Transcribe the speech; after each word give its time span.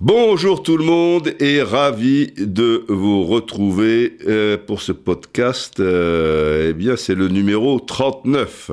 Bonjour 0.00 0.64
tout 0.64 0.76
le 0.76 0.82
monde 0.82 1.36
et 1.38 1.62
ravi 1.62 2.32
de 2.36 2.84
vous 2.88 3.22
retrouver 3.22 4.18
euh, 4.26 4.58
pour 4.58 4.82
ce 4.82 4.90
podcast. 4.90 5.78
Euh, 5.78 6.70
eh 6.70 6.72
bien, 6.72 6.96
c'est 6.96 7.14
le 7.14 7.28
numéro 7.28 7.78
39. 7.78 8.72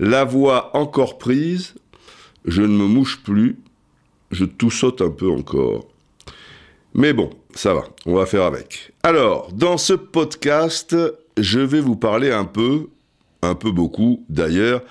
La 0.00 0.24
voix 0.24 0.76
encore 0.76 1.18
prise, 1.18 1.76
je 2.46 2.62
ne 2.62 2.66
me 2.66 2.86
mouche 2.86 3.22
plus, 3.22 3.56
je 4.32 4.44
tout 4.44 4.72
saute 4.72 5.02
un 5.02 5.10
peu 5.10 5.30
encore. 5.30 5.86
Mais 6.94 7.12
bon, 7.12 7.30
ça 7.54 7.74
va, 7.74 7.84
on 8.06 8.16
va 8.16 8.26
faire 8.26 8.42
avec. 8.42 8.92
Alors, 9.04 9.52
dans 9.52 9.78
ce 9.78 9.92
podcast, 9.92 10.96
je 11.36 11.60
vais 11.60 11.80
vous 11.80 11.96
parler 11.96 12.32
un 12.32 12.44
peu, 12.44 12.88
un 13.48 13.54
peu 13.54 13.70
beaucoup 13.70 14.24
d'ailleurs, 14.28 14.82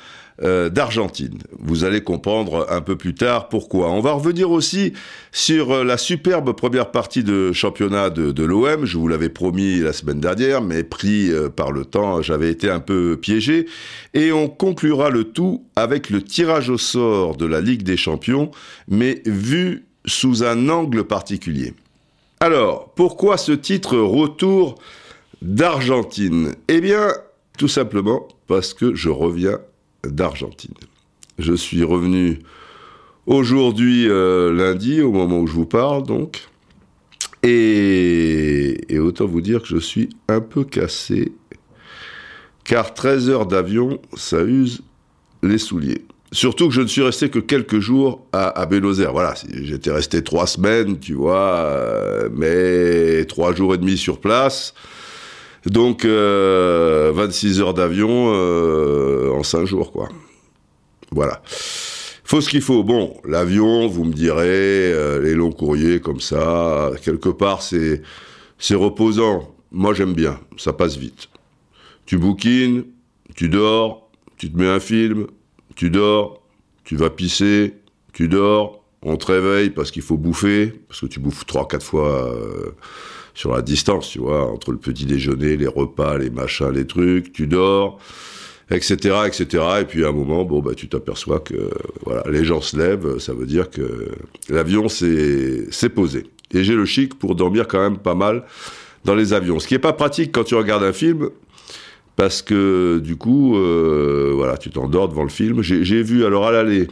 euh, 0.44 0.70
d'Argentine. 0.70 1.38
Vous 1.60 1.86
allez 1.86 2.02
comprendre 2.02 2.68
un 2.70 2.82
peu 2.82 2.98
plus 2.98 3.16
tard 3.16 3.48
pourquoi. 3.48 3.90
On 3.92 4.02
va 4.02 4.12
revenir 4.12 4.52
aussi 4.52 4.92
sur 5.32 5.72
euh, 5.72 5.86
la 5.86 5.98
superbe 5.98 6.52
première 6.52 6.92
partie 6.92 7.24
de 7.24 7.54
championnat 7.54 8.10
de, 8.10 8.34
de 8.34 8.44
l'OM. 8.44 8.84
Je 8.84 8.98
vous 8.98 9.08
l'avais 9.08 9.30
promis 9.30 9.80
la 9.80 9.94
semaine 9.94 10.20
dernière, 10.20 10.62
mais 10.62 10.84
pris 10.84 11.32
euh, 11.32 11.48
par 11.48 11.72
le 11.72 11.86
temps, 11.86 12.22
j'avais 12.22 12.52
été 12.52 12.70
un 12.70 12.82
peu 12.82 13.16
piégé. 13.16 13.66
Et 14.14 14.34
on 14.34 14.50
conclura 14.50 15.10
le 15.10 15.24
tout 15.24 15.64
avec 15.78 16.10
le 16.10 16.22
tirage 16.22 16.70
au 16.70 16.78
sort 16.78 17.38
de 17.38 17.46
la 17.46 17.62
Ligue 17.62 17.84
des 17.84 17.96
Champions, 17.96 18.52
mais 18.90 19.22
vu 19.26 19.86
sous 20.04 20.44
un 20.44 20.68
angle 20.68 21.06
particulier. 21.06 21.74
Alors, 22.42 22.92
pourquoi 22.94 23.38
ce 23.38 23.54
titre 23.54 23.96
Retour 23.96 24.76
d'Argentine? 25.42 26.56
Eh 26.68 26.82
bien, 26.82 27.14
tout 27.58 27.70
simplement 27.70 28.28
parce 28.48 28.74
que 28.74 28.96
je 28.96 29.10
reviens 29.10 29.60
d'Argentine. 30.04 30.74
Je 31.40 31.54
suis 31.54 31.84
revenu 31.84 32.40
aujourd'hui 33.26 34.08
euh, 34.08 34.54
lundi, 34.54 35.02
au 35.02 35.12
moment 35.12 35.40
où 35.40 35.48
je 35.48 35.54
vous 35.54 35.66
parle, 35.66 36.04
donc. 36.04 36.48
Et, 37.44 38.98
autant 39.00 39.26
vous 39.26 39.42
dire 39.42 39.62
que 39.62 39.68
je 39.68 39.78
suis 39.78 40.10
un 40.28 40.42
peu 40.42 40.64
cassé, 40.64 41.34
car 42.64 42.94
13 42.94 43.30
heures 43.30 43.46
d'avion, 43.46 44.00
ça 44.16 44.42
use 44.42 44.82
les 45.44 45.60
souliers. 45.60 46.06
Surtout 46.32 46.68
que 46.68 46.74
je 46.74 46.82
ne 46.82 46.88
suis 46.88 47.04
resté 47.04 47.30
que 47.30 47.38
quelques 47.40 47.80
jours 47.80 48.26
à, 48.34 48.48
à 48.60 48.66
Buenos 48.66 49.00
Aires. 49.00 49.12
Voilà, 49.12 49.36
j'étais 49.62 49.92
resté 49.92 50.24
trois 50.24 50.48
semaines, 50.48 51.00
tu 51.00 51.14
vois, 51.14 51.56
euh, 51.60 52.30
mais 52.34 53.26
trois 53.26 53.54
jours 53.54 53.76
et 53.76 53.78
demi 53.78 53.96
sur 53.96 54.20
place. 54.20 54.74
Donc, 55.66 56.06
euh, 56.06 56.95
26 57.12 57.62
heures 57.62 57.74
d'avion 57.74 58.32
euh, 58.34 59.32
en 59.32 59.44
5 59.44 59.66
jours, 59.66 59.92
quoi. 59.92 60.10
Voilà. 61.12 61.42
Faut 61.46 62.42
ce 62.42 62.50
qu'il 62.50 62.62
faut. 62.62 62.84
Bon, 62.84 63.16
l'avion, 63.24 63.88
vous 63.88 64.04
me 64.04 64.14
direz, 64.14 64.92
euh, 64.94 65.22
les 65.22 65.34
longs 65.36 65.52
courriers 65.52 66.00
comme 66.00 66.20
ça, 66.20 66.92
quelque 67.04 67.30
part, 67.30 67.62
c'est 67.62 68.02
c'est 68.58 68.76
reposant. 68.76 69.56
Moi, 69.72 69.94
j'aime 69.94 70.14
bien. 70.14 70.40
Ça 70.58 70.74
passe 70.74 70.98
vite. 70.98 71.30
Tu 72.06 72.18
bouquines, 72.18 72.86
tu 73.36 73.50
dors, 73.50 74.10
tu 74.38 74.52
te 74.52 74.58
mets 74.58 74.68
un 74.68 74.80
film, 74.80 75.28
tu 75.76 75.90
dors, 75.90 76.42
tu 76.84 76.96
vas 76.96 77.10
pisser, 77.10 77.76
tu 78.14 78.28
dors, 78.28 78.84
on 79.02 79.18
te 79.18 79.32
réveille 79.32 79.70
parce 79.70 79.92
qu'il 79.92 80.02
faut 80.02 80.18
bouffer, 80.18 80.74
parce 80.88 81.02
que 81.02 81.06
tu 81.06 81.20
bouffes 81.20 81.46
trois, 81.46 81.68
quatre 81.68 81.86
fois 81.86 82.34
euh, 82.34 82.72
sur 83.36 83.54
la 83.54 83.62
distance, 83.62 84.10
tu 84.10 84.20
vois, 84.20 84.50
entre 84.50 84.72
le 84.72 84.78
petit 84.78 85.06
déjeuner, 85.06 85.58
les 85.58 85.68
repas, 85.68 86.18
les 86.18 86.32
machins, 86.32 86.72
les 86.72 86.88
trucs, 86.88 87.34
tu 87.34 87.46
dors, 87.46 88.00
etc., 88.72 89.18
etc. 89.28 89.64
Et 89.82 89.86
puis 89.86 90.06
à 90.06 90.08
un 90.08 90.14
moment, 90.14 90.46
bon, 90.46 90.62
bah, 90.62 90.74
tu 90.76 90.88
t'aperçois 90.88 91.42
que 91.42 91.70
voilà, 92.06 92.24
les 92.32 92.46
gens 92.46 92.62
se 92.62 92.78
lèvent, 92.78 93.20
ça 93.20 93.34
veut 93.34 93.46
dire 93.46 93.70
que 93.70 94.10
l'avion 94.50 94.88
s'est 94.90 95.90
posé. 95.94 96.24
Et 96.52 96.64
j'ai 96.64 96.74
le 96.74 96.86
chic 96.86 97.20
pour 97.20 97.36
dormir 97.36 97.68
quand 97.68 97.82
même 97.82 97.98
pas 97.98 98.16
mal 98.16 98.46
dans 99.04 99.16
les 99.16 99.34
avions. 99.34 99.60
Ce 99.60 99.68
qui 99.68 99.76
est 99.76 99.80
pas 99.80 99.94
pratique 99.94 100.32
quand 100.32 100.46
tu 100.46 100.56
regardes 100.56 100.84
un 100.84 100.94
film, 100.94 101.30
parce 102.16 102.42
que 102.42 103.00
du 103.04 103.18
coup, 103.18 103.58
euh, 103.58 104.32
voilà, 104.34 104.58
tu 104.58 104.70
t'endors 104.70 105.10
devant 105.10 105.24
le 105.24 105.30
film. 105.30 105.62
J'ai 105.62 106.02
vu, 106.02 106.26
alors 106.26 106.48
à 106.48 106.52
l'aller, 106.54 106.88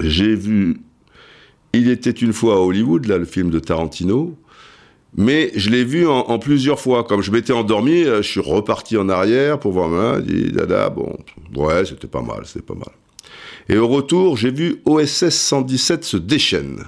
j'ai 0.00 0.34
vu 0.34 0.80
Il 1.72 1.88
était 1.88 2.10
une 2.10 2.32
fois 2.32 2.54
à 2.54 2.58
Hollywood, 2.58 3.06
là, 3.06 3.18
le 3.18 3.24
film 3.24 3.50
de 3.50 3.60
Tarantino, 3.60 4.36
mais 5.16 5.50
je 5.54 5.70
l'ai 5.70 5.84
vu 5.84 6.06
en, 6.06 6.38
plusieurs 6.38 6.78
fois. 6.80 7.04
Comme 7.04 7.22
je 7.22 7.30
m'étais 7.30 7.52
endormi, 7.52 8.04
je 8.04 8.22
suis 8.22 8.40
reparti 8.40 8.96
en 8.96 9.08
arrière 9.08 9.58
pour 9.58 9.72
voir 9.72 9.88
ma 9.88 10.20
dit 10.20 10.52
dada, 10.52 10.90
bon, 10.90 11.16
ouais, 11.56 11.84
c'était 11.86 12.06
pas 12.06 12.22
mal, 12.22 12.42
c'était 12.44 12.64
pas 12.64 12.74
mal. 12.74 12.90
Et 13.68 13.76
au 13.76 13.88
retour, 13.88 14.36
j'ai 14.36 14.50
vu 14.50 14.82
OSS 14.84 15.30
117 15.30 16.04
se 16.04 16.16
déchaîne. 16.16 16.84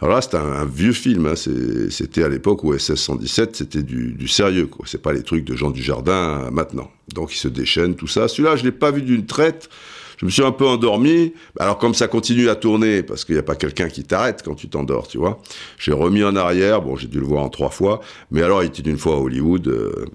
Alors 0.00 0.14
là, 0.14 0.20
c'est 0.20 0.34
un, 0.34 0.66
vieux 0.66 0.92
film. 0.92 1.26
Hein. 1.26 1.34
C'était 1.36 2.22
à 2.22 2.28
l'époque 2.28 2.64
où 2.64 2.76
SS 2.76 2.96
117, 2.96 3.56
c'était 3.56 3.82
du, 3.82 4.28
sérieux. 4.28 4.66
quoi. 4.66 4.84
C'est 4.86 5.00
pas 5.00 5.12
les 5.12 5.22
trucs 5.22 5.44
de 5.44 5.56
Jean 5.56 5.70
du 5.70 5.82
Jardin 5.82 6.42
euh, 6.44 6.50
maintenant. 6.50 6.90
Donc 7.14 7.34
il 7.34 7.38
se 7.38 7.48
déchaîne, 7.48 7.94
tout 7.94 8.06
ça. 8.06 8.28
Celui-là, 8.28 8.56
je 8.56 8.64
l'ai 8.64 8.72
pas 8.72 8.90
vu 8.90 9.02
d'une 9.02 9.24
traite. 9.24 9.70
Je 10.16 10.24
me 10.24 10.30
suis 10.30 10.42
un 10.42 10.52
peu 10.52 10.66
endormi. 10.66 11.34
Alors 11.58 11.78
comme 11.78 11.94
ça 11.94 12.08
continue 12.08 12.48
à 12.48 12.54
tourner, 12.54 13.02
parce 13.02 13.24
qu'il 13.24 13.34
n'y 13.34 13.38
a 13.38 13.44
pas 13.44 13.54
quelqu'un 13.54 13.88
qui 13.88 14.04
t'arrête 14.04 14.42
quand 14.44 14.54
tu 14.54 14.68
t'endors, 14.68 15.08
tu 15.08 15.18
vois. 15.18 15.40
J'ai 15.78 15.92
remis 15.92 16.24
en 16.24 16.36
arrière. 16.36 16.82
Bon, 16.82 16.96
j'ai 16.96 17.08
dû 17.08 17.20
le 17.20 17.26
voir 17.26 17.42
en 17.42 17.48
trois 17.48 17.70
fois. 17.70 18.00
Mais 18.30 18.42
alors, 18.42 18.62
il 18.62 18.66
était 18.66 18.88
une 18.88 18.98
fois 18.98 19.16
à 19.16 19.18
Hollywood. 19.18 19.68
Euh, 19.68 20.06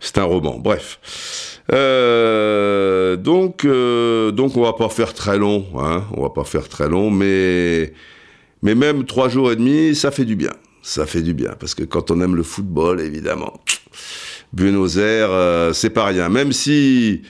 c'est 0.00 0.18
un 0.18 0.24
roman. 0.24 0.58
Bref. 0.58 1.60
Euh, 1.72 3.16
donc, 3.16 3.64
euh, 3.64 4.32
donc 4.32 4.56
on 4.56 4.62
va 4.62 4.72
pas 4.72 4.88
faire 4.88 5.14
très 5.14 5.38
long. 5.38 5.66
Hein. 5.78 6.04
On 6.16 6.22
va 6.22 6.30
pas 6.30 6.44
faire 6.44 6.68
très 6.68 6.88
long, 6.88 7.10
mais 7.10 7.92
mais 8.62 8.74
même 8.74 9.04
trois 9.04 9.28
jours 9.28 9.50
et 9.52 9.56
demi, 9.56 9.94
ça 9.94 10.10
fait 10.10 10.24
du 10.24 10.36
bien. 10.36 10.52
Ça 10.82 11.06
fait 11.06 11.22
du 11.22 11.34
bien. 11.34 11.52
Parce 11.58 11.74
que 11.74 11.84
quand 11.84 12.10
on 12.10 12.20
aime 12.20 12.34
le 12.34 12.42
football, 12.42 13.00
évidemment, 13.00 13.60
Buenos 14.52 14.96
Aires, 14.96 15.74
c'est 15.74 15.90
pas 15.90 16.06
rien. 16.06 16.28
Même 16.28 16.52
si, 16.52 17.22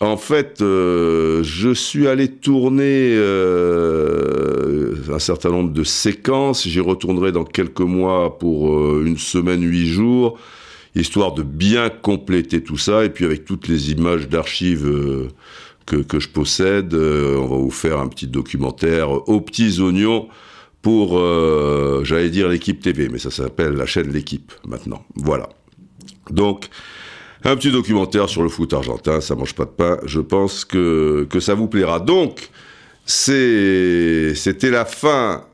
en 0.00 0.16
fait, 0.16 0.62
euh, 0.62 1.42
je 1.42 1.74
suis 1.74 2.08
allé 2.08 2.28
tourner 2.28 3.12
euh, 3.14 4.94
un 5.12 5.18
certain 5.18 5.50
nombre 5.50 5.72
de 5.72 5.84
séquences. 5.84 6.66
J'y 6.66 6.80
retournerai 6.80 7.32
dans 7.32 7.44
quelques 7.44 7.80
mois 7.80 8.38
pour 8.38 8.74
euh, 8.74 9.04
une 9.04 9.18
semaine, 9.18 9.62
huit 9.62 9.88
jours, 9.88 10.38
histoire 10.94 11.34
de 11.34 11.42
bien 11.42 11.90
compléter 11.90 12.62
tout 12.62 12.78
ça. 12.78 13.04
Et 13.04 13.10
puis 13.10 13.26
avec 13.26 13.44
toutes 13.44 13.68
les 13.68 13.90
images 13.90 14.26
d'archives 14.28 14.86
euh, 14.86 15.28
que, 15.84 15.96
que, 15.96 16.18
je 16.18 16.30
possède, 16.30 16.94
euh, 16.94 17.36
on 17.36 17.46
va 17.46 17.56
vous 17.56 17.70
faire 17.70 17.98
un 17.98 18.08
petit 18.08 18.26
documentaire 18.26 19.10
aux 19.28 19.40
petits 19.42 19.80
oignons 19.80 20.28
pour, 20.80 21.18
j'allais 22.04 22.30
dire 22.30 22.48
l'équipe 22.48 22.80
TV, 22.80 23.10
mais 23.10 23.18
ça 23.18 23.30
s'appelle 23.30 23.74
la 23.74 23.84
chaîne 23.84 24.10
L'équipe 24.10 24.50
maintenant. 24.66 25.04
Voilà. 25.14 25.50
Donc, 26.30 26.70
un 27.44 27.56
petit 27.56 27.70
documentaire 27.70 28.28
sur 28.28 28.42
le 28.42 28.48
foot 28.48 28.72
argentin, 28.72 29.20
ça 29.20 29.34
mange 29.34 29.54
pas 29.54 29.64
de 29.64 29.70
pain. 29.70 29.98
Je 30.04 30.20
pense 30.20 30.64
que, 30.64 31.26
que 31.30 31.40
ça 31.40 31.54
vous 31.54 31.68
plaira. 31.68 32.00
Donc, 32.00 32.50
c'était 33.04 34.34
la 34.70 34.84
fin 34.84 35.44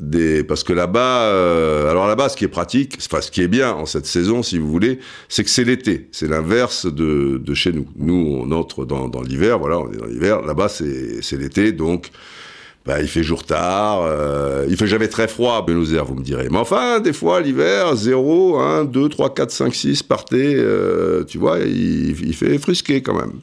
des, 0.00 0.42
parce 0.44 0.64
que 0.64 0.72
là-bas, 0.72 1.24
euh, 1.24 1.90
alors 1.90 2.06
là-bas, 2.06 2.30
ce 2.30 2.36
qui 2.36 2.44
est 2.44 2.48
pratique, 2.48 2.96
enfin 2.98 3.20
ce 3.20 3.30
qui 3.30 3.42
est 3.42 3.48
bien 3.48 3.72
en 3.72 3.84
cette 3.84 4.06
saison, 4.06 4.42
si 4.42 4.58
vous 4.58 4.70
voulez, 4.70 4.98
c'est 5.28 5.44
que 5.44 5.50
c'est 5.50 5.64
l'été. 5.64 6.08
C'est 6.10 6.26
l'inverse 6.26 6.86
de, 6.86 7.38
de 7.38 7.54
chez 7.54 7.72
nous. 7.72 7.86
Nous, 7.96 8.14
on 8.14 8.50
entre 8.52 8.86
dans, 8.86 9.08
dans 9.08 9.22
l'hiver, 9.22 9.58
voilà, 9.58 9.78
on 9.78 9.92
est 9.92 9.96
dans 9.96 10.06
l'hiver. 10.06 10.40
Là-bas, 10.40 10.68
c'est 10.68 11.36
l'été, 11.38 11.72
donc 11.72 12.10
bah, 12.86 13.00
il 13.00 13.08
fait 13.08 13.22
jour 13.22 13.44
tard, 13.44 14.02
euh, 14.02 14.64
il 14.68 14.76
fait 14.76 14.86
jamais 14.86 15.08
très 15.08 15.28
froid 15.28 15.56
à 15.56 15.62
Buenos 15.62 15.92
Aires, 15.92 16.06
vous 16.06 16.14
me 16.14 16.22
direz. 16.22 16.48
Mais 16.50 16.58
enfin, 16.58 17.00
des 17.00 17.12
fois, 17.12 17.40
l'hiver, 17.40 17.94
0, 17.94 18.58
1, 18.58 18.84
2, 18.86 19.08
3, 19.08 19.34
4, 19.34 19.50
5, 19.50 19.74
6, 19.74 20.02
partez, 20.02 20.54
euh, 20.56 21.24
tu 21.24 21.38
vois, 21.38 21.58
il, 21.58 22.18
il, 22.26 22.34
fait 22.34 22.58
frisquer 22.58 23.02
quand 23.02 23.14
même. 23.14 23.40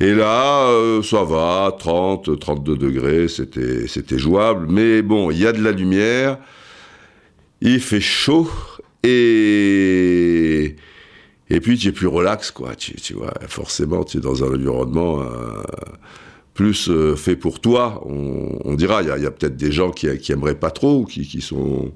Et 0.00 0.12
là, 0.14 0.66
euh, 0.66 1.02
ça 1.02 1.22
va, 1.22 1.76
30, 1.78 2.40
32 2.40 2.76
degrés, 2.76 3.28
c'était, 3.28 4.18
jouable. 4.18 4.66
Mais 4.68 5.02
bon, 5.02 5.30
il 5.30 5.38
y 5.38 5.46
a 5.46 5.52
de 5.52 5.62
la 5.62 5.70
lumière, 5.70 6.38
il 7.60 7.80
fait 7.80 8.00
chaud, 8.00 8.50
et... 9.04 10.76
Et 11.50 11.60
puis, 11.60 11.76
tu 11.76 11.88
es 11.88 11.92
plus 11.92 12.06
relax, 12.06 12.50
quoi. 12.50 12.74
Tu, 12.74 12.94
tu 12.94 13.12
vois, 13.12 13.34
forcément, 13.46 14.04
tu 14.04 14.16
es 14.16 14.20
dans 14.20 14.42
un 14.42 14.54
environnement 14.54 15.20
euh, 15.20 15.62
plus 16.54 16.88
euh, 16.88 17.16
fait 17.16 17.36
pour 17.36 17.60
toi. 17.60 18.02
On, 18.06 18.74
dira, 18.74 19.02
il 19.02 19.08
y 19.08 19.26
a, 19.26 19.30
peut-être 19.30 19.56
des 19.56 19.72
gens 19.72 19.90
qui, 19.90 20.16
qui 20.18 20.32
aimeraient 20.32 20.58
pas 20.58 20.70
trop, 20.70 21.04
qui, 21.04 21.40
sont 21.40 21.92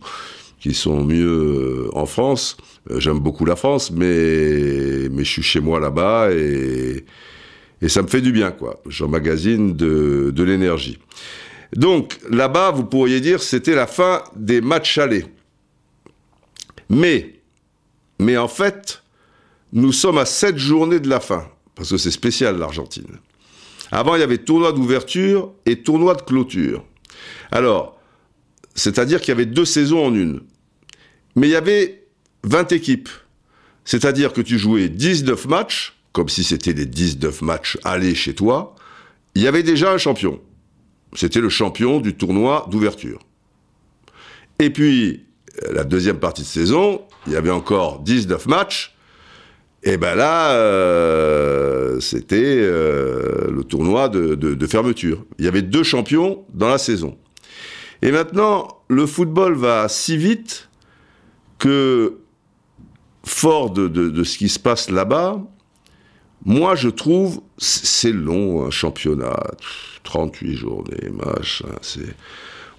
qui 0.60 0.74
sont 0.74 1.04
mieux 1.04 1.90
en 1.92 2.06
France. 2.06 2.56
Euh, 2.90 3.00
J'aime 3.00 3.18
beaucoup 3.18 3.44
la 3.44 3.56
France, 3.56 3.90
mais 3.90 5.08
mais 5.10 5.24
je 5.24 5.30
suis 5.30 5.42
chez 5.42 5.60
moi 5.60 5.80
là-bas 5.80 6.30
et 6.32 7.04
et 7.82 7.88
ça 7.90 8.00
me 8.02 8.08
fait 8.08 8.22
du 8.22 8.32
bien, 8.32 8.52
quoi. 8.52 8.80
J'emmagasine 8.86 9.76
de 9.76 10.32
de 10.34 10.42
l'énergie. 10.42 10.98
Donc 11.74 12.18
là-bas, 12.30 12.70
vous 12.70 12.84
pourriez 12.84 13.20
dire, 13.20 13.42
c'était 13.42 13.74
la 13.74 13.86
fin 13.86 14.22
des 14.34 14.60
matchs 14.60 14.98
allés. 14.98 15.26
Mais 16.88 17.34
mais 18.18 18.38
en 18.38 18.48
fait, 18.48 19.02
nous 19.72 19.92
sommes 19.92 20.18
à 20.18 20.24
sept 20.24 20.56
journées 20.56 21.00
de 21.00 21.08
la 21.08 21.20
fin 21.20 21.46
parce 21.74 21.90
que 21.90 21.98
c'est 21.98 22.10
spécial 22.10 22.58
l'Argentine. 22.58 23.18
Avant, 23.96 24.14
il 24.14 24.20
y 24.20 24.22
avait 24.22 24.36
tournoi 24.36 24.72
d'ouverture 24.72 25.54
et 25.64 25.82
tournoi 25.82 26.14
de 26.14 26.20
clôture. 26.20 26.84
Alors, 27.50 27.98
c'est-à-dire 28.74 29.20
qu'il 29.20 29.30
y 29.30 29.32
avait 29.32 29.46
deux 29.46 29.64
saisons 29.64 30.04
en 30.04 30.14
une. 30.14 30.42
Mais 31.34 31.48
il 31.48 31.52
y 31.52 31.56
avait 31.56 32.06
20 32.44 32.72
équipes. 32.72 33.08
C'est-à-dire 33.86 34.34
que 34.34 34.42
tu 34.42 34.58
jouais 34.58 34.90
19 34.90 35.46
matchs, 35.46 35.96
comme 36.12 36.28
si 36.28 36.44
c'était 36.44 36.74
les 36.74 36.84
19 36.84 37.40
matchs 37.40 37.78
allés 37.84 38.14
chez 38.14 38.34
toi. 38.34 38.74
Il 39.34 39.40
y 39.40 39.46
avait 39.46 39.62
déjà 39.62 39.90
un 39.94 39.98
champion. 39.98 40.42
C'était 41.14 41.40
le 41.40 41.48
champion 41.48 41.98
du 41.98 42.14
tournoi 42.14 42.66
d'ouverture. 42.70 43.20
Et 44.58 44.68
puis, 44.68 45.24
la 45.72 45.84
deuxième 45.84 46.18
partie 46.18 46.42
de 46.42 46.46
saison, 46.46 47.00
il 47.26 47.32
y 47.32 47.36
avait 47.36 47.50
encore 47.50 48.00
19 48.00 48.44
matchs. 48.44 48.94
Et 49.86 49.98
ben 49.98 50.16
là, 50.16 50.50
euh, 50.50 52.00
c'était 52.00 52.58
euh, 52.58 53.48
le 53.52 53.62
tournoi 53.62 54.08
de, 54.08 54.66
fermeture. 54.66 55.24
Il 55.38 55.44
y 55.44 55.48
avait 55.48 55.62
deux 55.62 55.84
champions 55.84 56.44
dans 56.52 56.68
la 56.68 56.78
saison. 56.78 57.16
Et 58.02 58.10
maintenant, 58.10 58.66
le 58.88 59.06
football 59.06 59.54
va 59.54 59.88
si 59.88 60.16
vite 60.16 60.68
que, 61.58 62.18
fort 63.24 63.70
de, 63.70 64.24
ce 64.24 64.36
qui 64.36 64.48
se 64.48 64.58
passe 64.58 64.90
là-bas, 64.90 65.40
moi 66.44 66.74
je 66.74 66.88
trouve, 66.88 67.40
c'est 67.56 68.12
long 68.12 68.66
un 68.66 68.70
championnat, 68.70 69.40
38 70.02 70.56
journées, 70.56 71.10
machin, 71.12 71.68
c'est... 71.80 72.14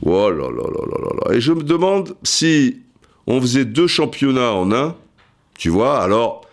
Oh 0.04 0.30
là 0.30 0.50
là 0.52 0.64
là 0.64 0.86
là 0.86 1.10
là 1.26 1.36
Et 1.36 1.42
je 1.42 1.54
me 1.54 1.64
demande 1.64 2.16
si 2.22 2.82
on 3.26 3.42
faisait 3.42 3.66
deux 3.66 3.88
championnats 3.88 4.52
en 4.52 4.72
un, 4.72 4.96
tu 5.58 5.70
vois, 5.70 6.04
alors 6.04 6.47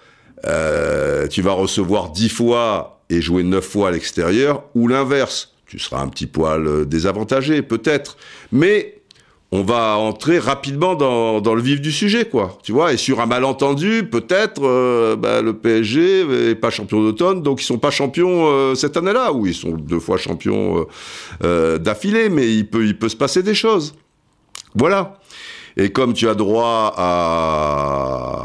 euh, 0.46 1.26
tu 1.28 1.42
vas 1.42 1.52
recevoir 1.52 2.10
dix 2.10 2.28
fois 2.28 3.00
et 3.10 3.20
jouer 3.20 3.42
neuf 3.42 3.64
fois 3.64 3.88
à 3.88 3.90
l'extérieur, 3.90 4.64
ou 4.74 4.88
l'inverse. 4.88 5.54
Tu 5.66 5.78
seras 5.78 6.00
un 6.00 6.08
petit 6.08 6.26
poil 6.26 6.66
euh, 6.66 6.84
désavantagé, 6.84 7.62
peut-être. 7.62 8.16
Mais 8.52 9.02
on 9.52 9.62
va 9.62 9.96
entrer 9.96 10.38
rapidement 10.38 10.94
dans, 10.94 11.54
le 11.54 11.62
vif 11.62 11.80
du 11.80 11.92
sujet, 11.92 12.24
quoi. 12.24 12.58
Tu 12.62 12.72
vois, 12.72 12.92
et 12.92 12.96
sur 12.96 13.20
un 13.20 13.26
malentendu, 13.26 14.08
peut-être 14.10 14.62
euh, 14.64 15.16
bah, 15.16 15.42
le 15.42 15.52
PSG 15.52 16.24
n'est 16.24 16.54
pas 16.54 16.70
champion 16.70 17.02
d'automne, 17.02 17.42
donc 17.42 17.62
ils 17.62 17.64
sont 17.64 17.78
pas 17.78 17.90
champions 17.90 18.74
cette 18.74 18.96
année-là, 18.96 19.32
ou 19.32 19.46
ils 19.46 19.54
sont 19.54 19.72
deux 19.72 20.00
fois 20.00 20.16
champions 20.16 20.86
d'affilée, 21.40 22.30
mais 22.30 22.52
il 22.52 22.68
peut, 22.68 22.84
il 22.84 22.98
peut 22.98 23.08
se 23.08 23.16
passer 23.16 23.42
des 23.42 23.54
choses. 23.54 23.94
Voilà. 24.74 25.20
Et 25.76 25.90
comme 25.90 26.14
tu 26.14 26.28
as 26.28 26.34
droit 26.34 26.92
à, 26.96 28.44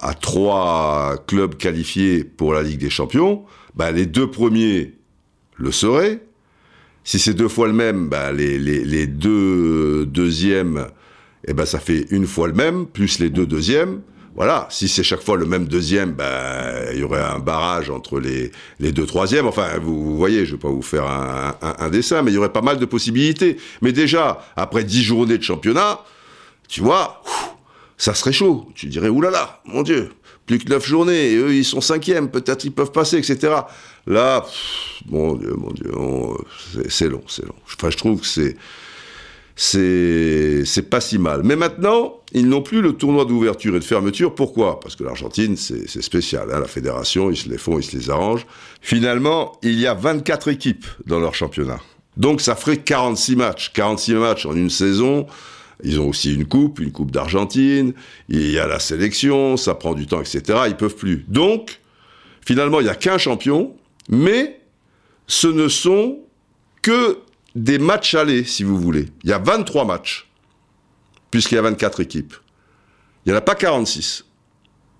à 0.00 0.14
trois 0.14 1.16
clubs 1.26 1.56
qualifiés 1.56 2.24
pour 2.24 2.52
la 2.52 2.62
Ligue 2.62 2.80
des 2.80 2.90
Champions, 2.90 3.44
bah, 3.74 3.92
les 3.92 4.06
deux 4.06 4.30
premiers 4.30 4.94
le 5.56 5.72
seraient. 5.72 6.20
Si 7.04 7.18
c'est 7.18 7.34
deux 7.34 7.48
fois 7.48 7.68
le 7.68 7.72
même, 7.72 8.08
bah, 8.08 8.32
les, 8.32 8.58
les, 8.58 9.06
deux 9.06 10.04
deuxièmes, 10.06 10.88
eh 11.46 11.54
ben, 11.54 11.64
ça 11.64 11.78
fait 11.78 12.06
une 12.10 12.26
fois 12.26 12.48
le 12.48 12.54
même, 12.54 12.86
plus 12.86 13.18
les 13.18 13.30
deux 13.30 13.46
deuxièmes. 13.46 14.02
Voilà, 14.34 14.68
si 14.70 14.88
c'est 14.88 15.02
chaque 15.02 15.22
fois 15.22 15.36
le 15.36 15.46
même 15.46 15.66
deuxième, 15.66 16.12
bah, 16.12 16.92
il 16.92 17.00
y 17.00 17.02
aurait 17.02 17.22
un 17.22 17.38
barrage 17.38 17.90
entre 17.90 18.20
les, 18.20 18.52
les 18.78 18.92
deux 18.92 19.06
troisièmes. 19.06 19.46
Enfin, 19.46 19.66
vous, 19.82 20.16
voyez, 20.16 20.46
je 20.46 20.52
vais 20.52 20.60
pas 20.60 20.68
vous 20.68 20.82
faire 20.82 21.06
un, 21.06 21.56
un, 21.60 21.88
dessin, 21.88 22.22
mais 22.22 22.30
il 22.30 22.34
y 22.34 22.38
aurait 22.38 22.52
pas 22.52 22.62
mal 22.62 22.78
de 22.78 22.84
possibilités. 22.84 23.56
Mais 23.82 23.92
déjà, 23.92 24.46
après 24.54 24.84
dix 24.84 25.02
journées 25.02 25.38
de 25.38 25.42
championnat, 25.42 26.00
tu 26.68 26.82
vois, 26.82 27.22
ça 27.98 28.14
serait 28.14 28.32
chaud. 28.32 28.68
Tu 28.74 28.86
dirais, 28.86 29.08
oulala, 29.08 29.60
mon 29.66 29.82
Dieu, 29.82 30.10
plus 30.46 30.58
que 30.58 30.70
neuf 30.70 30.86
journées, 30.86 31.32
et 31.32 31.36
eux, 31.36 31.54
ils 31.54 31.64
sont 31.64 31.82
cinquièmes, 31.82 32.30
peut-être 32.30 32.64
ils 32.64 32.72
peuvent 32.72 32.92
passer, 32.92 33.18
etc. 33.18 33.54
Là, 34.06 34.46
mon 35.06 35.34
Dieu, 35.34 35.52
mon 35.54 35.72
Dieu, 35.72 35.92
c'est 36.88 37.08
long, 37.08 37.22
c'est 37.28 37.44
long. 37.44 37.54
Enfin, 37.66 37.90
je 37.90 37.96
trouve 37.96 38.20
que 38.20 38.26
c'est 38.26 38.56
c'est 39.60 40.88
pas 40.88 41.00
si 41.00 41.18
mal. 41.18 41.42
Mais 41.42 41.56
maintenant, 41.56 42.20
ils 42.32 42.48
n'ont 42.48 42.62
plus 42.62 42.80
le 42.80 42.92
tournoi 42.92 43.24
d'ouverture 43.24 43.74
et 43.74 43.80
de 43.80 43.84
fermeture. 43.84 44.32
Pourquoi? 44.32 44.78
Parce 44.78 44.94
que 44.94 45.02
l'Argentine, 45.02 45.56
c'est 45.56 46.00
spécial. 46.00 46.48
Hein, 46.52 46.60
la 46.60 46.68
fédération, 46.68 47.28
ils 47.28 47.36
se 47.36 47.48
les 47.48 47.58
font, 47.58 47.76
ils 47.78 47.82
se 47.82 47.96
les 47.96 48.08
arrangent. 48.08 48.46
Finalement, 48.80 49.58
il 49.62 49.78
y 49.78 49.88
a 49.88 49.94
24 49.94 50.48
équipes 50.48 50.86
dans 51.06 51.18
leur 51.18 51.34
championnat. 51.34 51.80
Donc 52.16 52.40
ça 52.40 52.54
ferait 52.54 52.76
46 52.76 53.34
matchs. 53.34 53.72
46 53.72 54.14
matchs 54.14 54.46
en 54.46 54.54
une 54.54 54.70
saison, 54.70 55.26
ils 55.84 56.00
ont 56.00 56.08
aussi 56.08 56.34
une 56.34 56.46
coupe, 56.46 56.80
une 56.80 56.92
coupe 56.92 57.10
d'Argentine, 57.10 57.92
il 58.28 58.50
y 58.50 58.58
a 58.58 58.66
la 58.66 58.80
sélection, 58.80 59.56
ça 59.56 59.74
prend 59.74 59.94
du 59.94 60.06
temps, 60.06 60.20
etc. 60.20 60.60
Ils 60.66 60.76
peuvent 60.76 60.96
plus. 60.96 61.24
Donc, 61.28 61.80
finalement, 62.44 62.80
il 62.80 62.84
n'y 62.84 62.90
a 62.90 62.94
qu'un 62.94 63.18
champion, 63.18 63.76
mais 64.08 64.60
ce 65.26 65.46
ne 65.46 65.68
sont 65.68 66.18
que 66.82 67.18
des 67.54 67.78
matchs 67.78 68.14
allés, 68.14 68.44
si 68.44 68.64
vous 68.64 68.78
voulez. 68.78 69.06
Il 69.24 69.30
y 69.30 69.32
a 69.32 69.38
23 69.38 69.84
matchs, 69.84 70.28
puisqu'il 71.30 71.56
y 71.56 71.58
a 71.58 71.62
24 71.62 72.00
équipes. 72.00 72.34
Il 73.24 73.30
n'y 73.30 73.34
en 73.34 73.38
a 73.38 73.42
pas 73.42 73.54
46. 73.54 74.24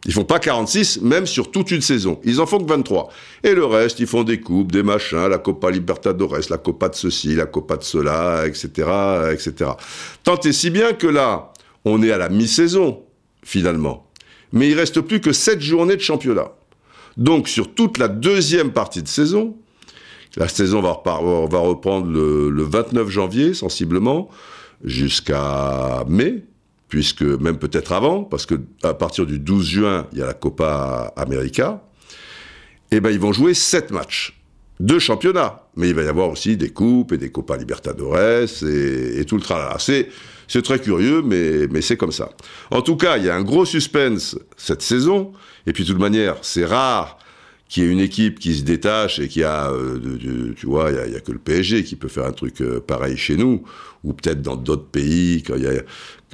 Ils 0.08 0.14
font 0.14 0.24
pas 0.24 0.38
46, 0.38 1.02
même 1.02 1.26
sur 1.26 1.50
toute 1.50 1.70
une 1.70 1.82
saison. 1.82 2.18
Ils 2.24 2.40
en 2.40 2.46
font 2.46 2.60
que 2.60 2.66
23. 2.66 3.10
Et 3.44 3.54
le 3.54 3.66
reste, 3.66 4.00
ils 4.00 4.06
font 4.06 4.24
des 4.24 4.40
coupes, 4.40 4.72
des 4.72 4.82
machins, 4.82 5.28
la 5.28 5.36
Copa 5.36 5.70
Libertadores, 5.70 6.38
la 6.48 6.56
Copa 6.56 6.88
de 6.88 6.94
ceci, 6.94 7.34
la 7.34 7.44
Copa 7.44 7.76
de 7.76 7.84
cela, 7.84 8.46
etc., 8.46 8.88
etc. 9.30 9.72
Tant 10.24 10.40
et 10.40 10.52
si 10.52 10.70
bien 10.70 10.94
que 10.94 11.06
là, 11.06 11.52
on 11.84 12.02
est 12.02 12.10
à 12.10 12.16
la 12.16 12.30
mi-saison, 12.30 13.02
finalement. 13.44 14.06
Mais 14.50 14.70
il 14.70 14.74
reste 14.74 15.02
plus 15.02 15.20
que 15.20 15.34
7 15.34 15.60
journées 15.60 15.96
de 15.96 16.00
championnat. 16.00 16.52
Donc, 17.18 17.46
sur 17.46 17.74
toute 17.74 17.98
la 17.98 18.08
deuxième 18.08 18.72
partie 18.72 19.02
de 19.02 19.08
saison, 19.08 19.56
la 20.36 20.48
saison 20.48 20.80
va, 20.80 20.92
reprendre 20.94 22.10
le, 22.10 22.48
le 22.48 22.62
29 22.62 23.10
janvier, 23.10 23.52
sensiblement, 23.52 24.30
jusqu'à 24.82 26.02
mai, 26.08 26.44
puisque 26.88 27.22
même 27.22 27.58
peut-être 27.58 27.92
avant, 27.92 28.24
parce 28.24 28.46
que 28.46 28.54
à 28.82 28.94
partir 28.94 29.26
du 29.26 29.38
12 29.38 29.66
juin, 29.66 30.06
il 30.12 30.18
y 30.18 30.22
a 30.22 30.26
la 30.26 30.34
Copa 30.34 31.12
América, 31.16 31.82
et 32.90 32.96
eh 32.96 33.00
ben 33.00 33.10
ils 33.10 33.20
vont 33.20 33.32
jouer 33.32 33.52
sept 33.52 33.90
matchs, 33.90 34.40
deux 34.80 34.98
championnats, 34.98 35.66
mais 35.76 35.90
il 35.90 35.94
va 35.94 36.02
y 36.02 36.08
avoir 36.08 36.30
aussi 36.30 36.56
des 36.56 36.70
coupes 36.70 37.12
et 37.12 37.18
des 37.18 37.30
Copa 37.30 37.56
Libertadores 37.58 38.62
et, 38.62 39.20
et 39.20 39.24
tout 39.26 39.36
le 39.36 39.42
tralala. 39.42 39.76
C'est 39.78 40.08
c'est 40.46 40.62
très 40.62 40.78
curieux, 40.78 41.20
mais 41.20 41.66
mais 41.70 41.82
c'est 41.82 41.98
comme 41.98 42.12
ça. 42.12 42.30
En 42.70 42.80
tout 42.80 42.96
cas, 42.96 43.18
il 43.18 43.24
y 43.24 43.28
a 43.28 43.36
un 43.36 43.42
gros 43.42 43.66
suspense 43.66 44.38
cette 44.56 44.80
saison, 44.80 45.32
et 45.66 45.72
puis 45.72 45.84
de 45.84 45.90
toute 45.90 46.00
manière, 46.00 46.36
c'est 46.40 46.64
rare 46.64 47.18
qui 47.68 47.82
est 47.82 47.86
une 47.86 48.00
équipe 48.00 48.38
qui 48.38 48.54
se 48.54 48.62
détache 48.62 49.18
et 49.18 49.28
qui 49.28 49.44
a, 49.44 49.70
euh, 49.70 49.98
tu 50.56 50.66
vois, 50.66 50.90
il 50.90 51.12
y, 51.12 51.16
a, 51.16 51.20
que 51.20 51.32
le 51.32 51.38
PSG 51.38 51.84
qui 51.84 51.96
peut 51.96 52.08
faire 52.08 52.24
un 52.24 52.32
truc 52.32 52.62
euh, 52.62 52.80
pareil 52.80 53.16
chez 53.18 53.36
nous, 53.36 53.62
ou 54.04 54.14
peut-être 54.14 54.40
dans 54.40 54.56
d'autres 54.56 54.86
pays. 54.86 55.42
Quand 55.42 55.56
y 55.56 55.66
a, 55.66 55.72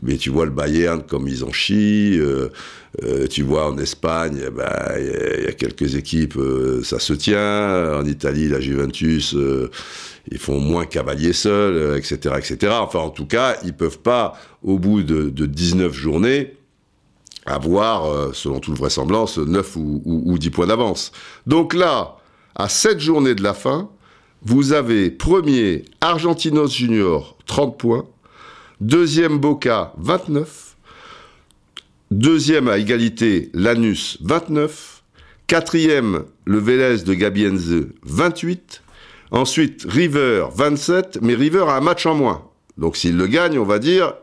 mais 0.04 0.16
tu 0.16 0.30
vois 0.30 0.44
le 0.44 0.52
Bayern 0.52 1.02
comme 1.02 1.26
ils 1.26 1.42
en 1.42 1.52
chient. 1.52 2.18
Euh, 2.18 2.50
tu 3.28 3.42
vois 3.42 3.68
en 3.68 3.78
Espagne, 3.78 4.38
eh 4.46 4.50
ben, 4.50 4.70
il 5.00 5.10
bah, 5.10 5.38
y, 5.40 5.42
y, 5.42 5.46
a 5.48 5.52
quelques 5.52 5.96
équipes, 5.96 6.38
ça 6.84 7.00
se 7.00 7.12
tient. 7.12 7.98
En 7.98 8.06
Italie, 8.06 8.48
la 8.48 8.60
Juventus, 8.60 9.34
ils 10.30 10.38
font 10.38 10.60
moins 10.60 10.86
cavalier 10.86 11.32
seul, 11.32 11.98
etc., 11.98 12.36
etc. 12.38 12.74
Enfin, 12.78 13.00
en 13.00 13.10
tout 13.10 13.26
cas, 13.26 13.56
ils 13.64 13.74
peuvent 13.74 13.98
pas, 13.98 14.38
au 14.62 14.78
bout 14.78 15.02
de, 15.02 15.28
de 15.28 15.46
19 15.46 15.92
journées, 15.92 16.54
avoir, 17.46 18.06
euh, 18.06 18.30
selon 18.32 18.60
toute 18.60 18.76
vraisemblance, 18.76 19.38
9 19.38 19.76
ou, 19.76 20.02
ou, 20.04 20.38
10 20.38 20.50
points 20.50 20.66
d'avance. 20.66 21.12
Donc 21.46 21.74
là, 21.74 22.16
à 22.54 22.68
7 22.68 23.00
journées 23.00 23.34
de 23.34 23.42
la 23.42 23.54
fin, 23.54 23.90
vous 24.42 24.72
avez 24.72 25.10
premier 25.10 25.84
Argentinos 26.00 26.72
Junior, 26.72 27.36
30 27.46 27.78
points, 27.78 28.06
deuxième 28.80 29.38
Boca, 29.38 29.92
29, 29.98 30.76
deuxième 32.10 32.68
à 32.68 32.78
égalité 32.78 33.50
Lanus, 33.54 34.18
29, 34.22 35.02
quatrième 35.46 36.24
le 36.44 36.58
Vélez 36.58 37.02
de 37.04 37.14
Gabienze, 37.14 37.86
28, 38.04 38.82
ensuite 39.30 39.86
River, 39.88 40.46
27, 40.54 41.18
mais 41.22 41.34
River 41.34 41.64
a 41.68 41.76
un 41.76 41.80
match 41.80 42.06
en 42.06 42.14
moins. 42.14 42.48
Donc 42.76 42.96
s'il 42.96 43.16
le 43.16 43.26
gagne, 43.26 43.58
on 43.58 43.64
va 43.64 43.78
dire, 43.78 44.14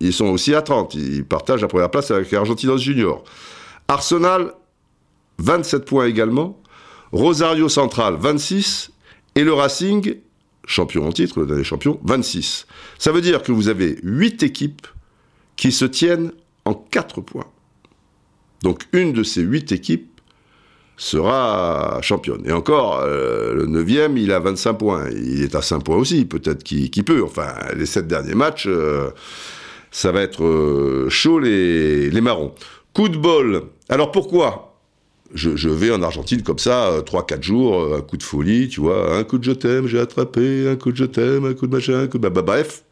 ils 0.00 0.12
sont 0.12 0.26
aussi 0.26 0.54
à 0.54 0.62
30. 0.62 0.94
Ils 0.94 1.24
partagent 1.24 1.62
la 1.62 1.68
première 1.68 1.90
place 1.90 2.10
avec 2.10 2.32
Argentinos 2.32 2.78
Junior. 2.78 3.24
Arsenal, 3.88 4.52
27 5.38 5.84
points 5.84 6.06
également. 6.06 6.60
Rosario 7.12 7.68
Central, 7.68 8.16
26. 8.18 8.90
Et 9.36 9.44
le 9.44 9.52
Racing, 9.52 10.16
champion 10.66 11.06
en 11.06 11.12
titre, 11.12 11.40
le 11.40 11.46
dernier 11.46 11.64
champion, 11.64 12.00
26. 12.04 12.66
Ça 12.98 13.12
veut 13.12 13.20
dire 13.20 13.42
que 13.42 13.52
vous 13.52 13.68
avez 13.68 13.98
8 14.02 14.42
équipes 14.42 14.86
qui 15.56 15.72
se 15.72 15.84
tiennent 15.84 16.32
en 16.64 16.74
4 16.74 17.20
points. 17.20 17.46
Donc 18.62 18.86
une 18.92 19.12
de 19.12 19.22
ces 19.22 19.42
8 19.42 19.72
équipes 19.72 20.20
sera 20.96 21.98
championne. 22.02 22.42
Et 22.46 22.52
encore, 22.52 23.00
euh, 23.02 23.54
le 23.54 23.66
9e, 23.66 24.16
il 24.16 24.32
a 24.32 24.40
25 24.40 24.72
points. 24.74 25.10
Il 25.10 25.42
est 25.42 25.54
à 25.54 25.60
5 25.60 25.80
points 25.80 25.96
aussi, 25.96 26.24
peut-être 26.24 26.64
qu'il 26.64 27.04
peut. 27.04 27.22
Enfin, 27.22 27.54
les 27.76 27.86
7 27.86 28.06
derniers 28.06 28.34
matchs... 28.34 28.66
Euh, 28.66 29.10
ça 29.96 30.12
va 30.12 30.20
être 30.20 30.44
euh, 30.44 31.08
chaud 31.08 31.38
les, 31.38 32.10
les 32.10 32.20
marrons. 32.20 32.52
Coup 32.92 33.08
de 33.08 33.16
bol. 33.16 33.62
Alors 33.88 34.12
pourquoi? 34.12 34.78
Je, 35.34 35.68
vais 35.70 35.90
en 35.90 36.02
Argentine 36.02 36.42
comme 36.42 36.58
ça, 36.58 37.00
3-4 37.00 37.42
jours, 37.42 37.94
un 37.94 38.02
coup 38.02 38.18
de 38.18 38.22
folie, 38.22 38.68
tu 38.68 38.80
vois, 38.80 39.16
un 39.16 39.24
coup 39.24 39.38
de 39.38 39.44
je 39.44 39.52
t'aime, 39.52 39.86
j'ai 39.86 39.98
attrapé, 39.98 40.68
un 40.68 40.76
coup 40.76 40.92
de 40.92 40.96
je 40.98 41.06
t'aime, 41.06 41.46
un 41.46 41.54
coup 41.54 41.66
de 41.66 41.74
machin, 41.74 42.02
un 42.02 42.06
coup 42.08 42.18
de... 42.18 42.28
Bah, 42.28 42.42
bref. 42.42 42.84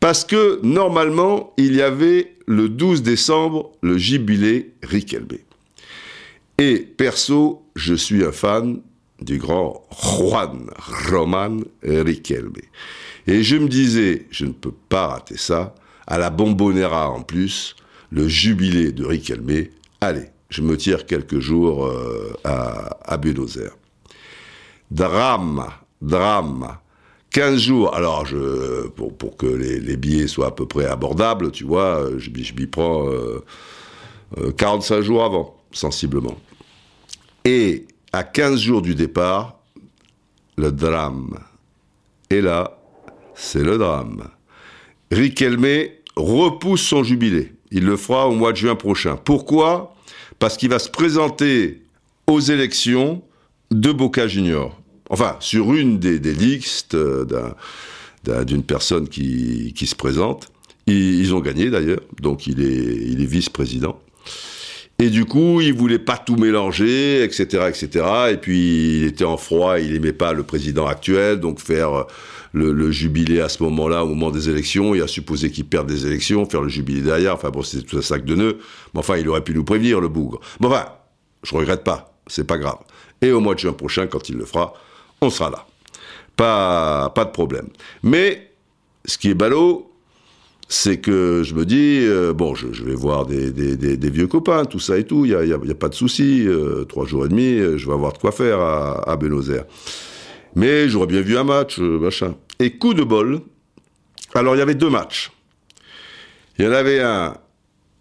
Parce 0.00 0.24
que 0.24 0.58
normalement, 0.64 1.54
il 1.56 1.76
y 1.76 1.82
avait 1.82 2.34
le 2.46 2.68
12 2.68 3.02
décembre 3.02 3.70
le 3.80 3.96
jubilé 3.96 4.72
Riquelme. 4.82 5.38
Et 6.58 6.78
perso, 6.80 7.62
je 7.76 7.94
suis 7.94 8.24
un 8.24 8.32
fan 8.32 8.80
du 9.20 9.38
grand 9.38 9.86
Juan 10.02 10.68
Roman 11.08 11.60
Riquelme. 11.84 12.54
Et 13.28 13.44
je 13.44 13.56
me 13.56 13.68
disais, 13.68 14.26
je 14.30 14.46
ne 14.46 14.52
peux 14.52 14.74
pas 14.88 15.06
rater 15.06 15.36
ça, 15.36 15.76
à 16.06 16.18
la 16.18 16.30
Bombonera 16.30 17.10
en 17.10 17.22
plus, 17.22 17.76
le 18.10 18.28
jubilé 18.28 18.92
de 18.92 19.04
Riquelme, 19.04 19.66
allez, 20.00 20.30
je 20.50 20.62
me 20.62 20.76
tire 20.76 21.06
quelques 21.06 21.38
jours 21.38 21.86
euh, 21.86 22.34
à, 22.44 23.16
Buenos 23.16 23.56
Aires. 23.56 23.76
Drame, 24.90 25.66
drame. 26.00 26.76
15 27.30 27.58
jours, 27.58 27.94
alors 27.94 28.26
pour, 28.94 29.36
que 29.38 29.46
les, 29.46 29.96
billets 29.96 30.26
soient 30.26 30.48
à 30.48 30.50
peu 30.50 30.66
près 30.66 30.84
abordables, 30.84 31.50
tu 31.50 31.64
vois, 31.64 32.10
je, 32.18 32.28
je 32.30 32.52
m'y 32.52 32.66
prends 32.66 33.06
45 34.58 34.94
euh, 34.94 34.98
euh, 34.98 35.02
jours 35.02 35.24
avant, 35.24 35.56
sensiblement. 35.72 36.38
Et 37.46 37.86
à 38.12 38.22
15 38.22 38.60
jours 38.60 38.82
du 38.82 38.94
départ, 38.94 39.56
le 40.58 40.70
drame. 40.70 41.38
Et 42.28 42.42
là, 42.42 42.78
c'est 43.34 43.64
le 43.64 43.78
drame. 43.78 44.28
Riquelme 45.12 45.88
repousse 46.16 46.80
son 46.80 47.04
jubilé. 47.04 47.52
Il 47.70 47.84
le 47.84 47.98
fera 47.98 48.28
au 48.28 48.32
mois 48.32 48.52
de 48.52 48.56
juin 48.56 48.74
prochain. 48.74 49.16
Pourquoi? 49.16 49.94
Parce 50.38 50.56
qu'il 50.56 50.70
va 50.70 50.78
se 50.78 50.88
présenter 50.88 51.82
aux 52.26 52.40
élections 52.40 53.22
de 53.70 53.92
Boca 53.92 54.26
Junior. 54.26 54.80
Enfin, 55.10 55.36
sur 55.40 55.74
une 55.74 55.98
des, 55.98 56.18
listes 56.18 56.96
d'une 56.96 58.62
personne 58.62 59.06
qui, 59.06 59.74
se 59.86 59.94
présente. 59.94 60.50
Ils, 60.86 61.34
ont 61.34 61.40
gagné 61.40 61.68
d'ailleurs, 61.68 62.00
donc 62.20 62.46
il 62.46 62.62
est, 62.62 63.10
il 63.10 63.20
est 63.20 63.26
vice-président. 63.26 64.00
Et 64.98 65.10
du 65.10 65.26
coup, 65.26 65.60
il 65.60 65.74
voulait 65.74 65.98
pas 65.98 66.16
tout 66.16 66.36
mélanger, 66.36 67.22
etc., 67.22 67.66
etc. 67.68 68.06
Et 68.32 68.36
puis, 68.38 69.00
il 69.00 69.04
était 69.04 69.24
en 69.24 69.36
froid, 69.36 69.78
il 69.78 69.94
aimait 69.94 70.12
pas 70.14 70.32
le 70.32 70.42
président 70.42 70.86
actuel, 70.86 71.38
donc 71.38 71.60
faire 71.60 72.06
le, 72.52 72.90
jubilé 72.90 73.40
à 73.40 73.48
ce 73.48 73.62
moment-là, 73.62 74.04
au 74.04 74.08
moment 74.08 74.30
des 74.30 74.48
élections, 74.48 74.94
il 74.94 75.02
a 75.02 75.06
supposé 75.06 75.50
qu'il 75.50 75.64
perde 75.64 75.88
des 75.88 76.06
élections, 76.06 76.44
faire 76.46 76.62
le 76.62 76.68
jubilé 76.68 77.00
derrière, 77.00 77.34
enfin 77.34 77.50
bon, 77.50 77.62
c'était 77.62 77.84
tout 77.84 77.98
un 77.98 78.02
sac 78.02 78.24
de 78.24 78.34
nœuds, 78.34 78.58
mais 78.94 79.00
enfin, 79.00 79.16
il 79.16 79.28
aurait 79.28 79.44
pu 79.44 79.54
nous 79.54 79.64
prévenir, 79.64 80.00
le 80.00 80.08
bougre. 80.08 80.40
Mais 80.60 80.66
enfin, 80.66 80.86
je 81.42 81.54
regrette 81.54 81.84
pas, 81.84 82.14
c'est 82.26 82.46
pas 82.46 82.58
grave. 82.58 82.78
Et 83.20 83.32
au 83.32 83.40
mois 83.40 83.54
de 83.54 83.60
juin 83.60 83.72
prochain, 83.72 84.06
quand 84.06 84.28
il 84.28 84.36
le 84.36 84.44
fera, 84.44 84.74
on 85.20 85.30
sera 85.30 85.50
là. 85.50 85.66
Pas, 86.36 87.10
pas 87.14 87.24
de 87.24 87.30
problème. 87.30 87.68
Mais, 88.02 88.50
ce 89.04 89.18
qui 89.18 89.30
est 89.30 89.34
ballot, 89.34 89.92
c'est 90.68 90.98
que 90.98 91.42
je 91.44 91.54
me 91.54 91.66
dis, 91.66 92.00
euh, 92.00 92.32
bon, 92.32 92.54
je, 92.54 92.82
vais 92.82 92.94
voir 92.94 93.26
des, 93.26 93.50
vieux 94.10 94.26
copains, 94.26 94.64
tout 94.64 94.78
ça 94.78 94.98
et 94.98 95.04
tout, 95.04 95.26
il 95.26 95.36
n'y 95.36 95.52
a, 95.52 95.56
a, 95.56 95.74
pas 95.74 95.88
de 95.88 95.94
souci, 95.94 96.46
euh, 96.46 96.84
trois 96.84 97.04
jours 97.04 97.26
et 97.26 97.28
demi, 97.28 97.58
euh, 97.58 97.76
je 97.76 97.86
vais 97.86 97.92
avoir 97.92 98.12
de 98.12 98.18
quoi 98.18 98.32
faire 98.32 98.60
à, 98.60 99.08
à 99.08 99.16
Buenos 99.16 99.50
Aires. 99.50 99.66
Mais 100.54 100.88
j'aurais 100.88 101.06
bien 101.06 101.20
vu 101.20 101.36
un 101.36 101.44
match, 101.44 101.78
machin. 101.78 102.34
Et 102.58 102.78
coup 102.78 102.94
de 102.94 103.02
bol, 103.02 103.40
alors 104.34 104.54
il 104.54 104.58
y 104.58 104.62
avait 104.62 104.74
deux 104.74 104.90
matchs. 104.90 105.32
Il 106.58 106.64
y 106.64 106.68
en 106.68 106.72
avait 106.72 107.00
un 107.00 107.34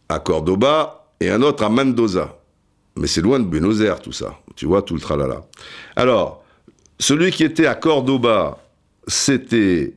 à 0.10 0.20
Cordoba 0.20 1.08
et 1.20 1.30
un 1.30 1.42
autre 1.42 1.64
à 1.64 1.70
Mendoza. 1.70 2.38
Mais 2.98 3.08
c'est 3.08 3.22
loin 3.22 3.40
de 3.40 3.46
Buenos 3.46 3.80
Aires 3.80 4.02
tout 4.02 4.12
ça, 4.12 4.38
tu 4.56 4.66
vois, 4.66 4.82
tout 4.82 4.94
le 4.94 5.00
tralala. 5.00 5.46
Alors, 5.96 6.44
celui 7.00 7.32
qui 7.32 7.44
était 7.44 7.66
à 7.66 7.76
Cordoba, 7.76 8.58
c'était 9.08 9.94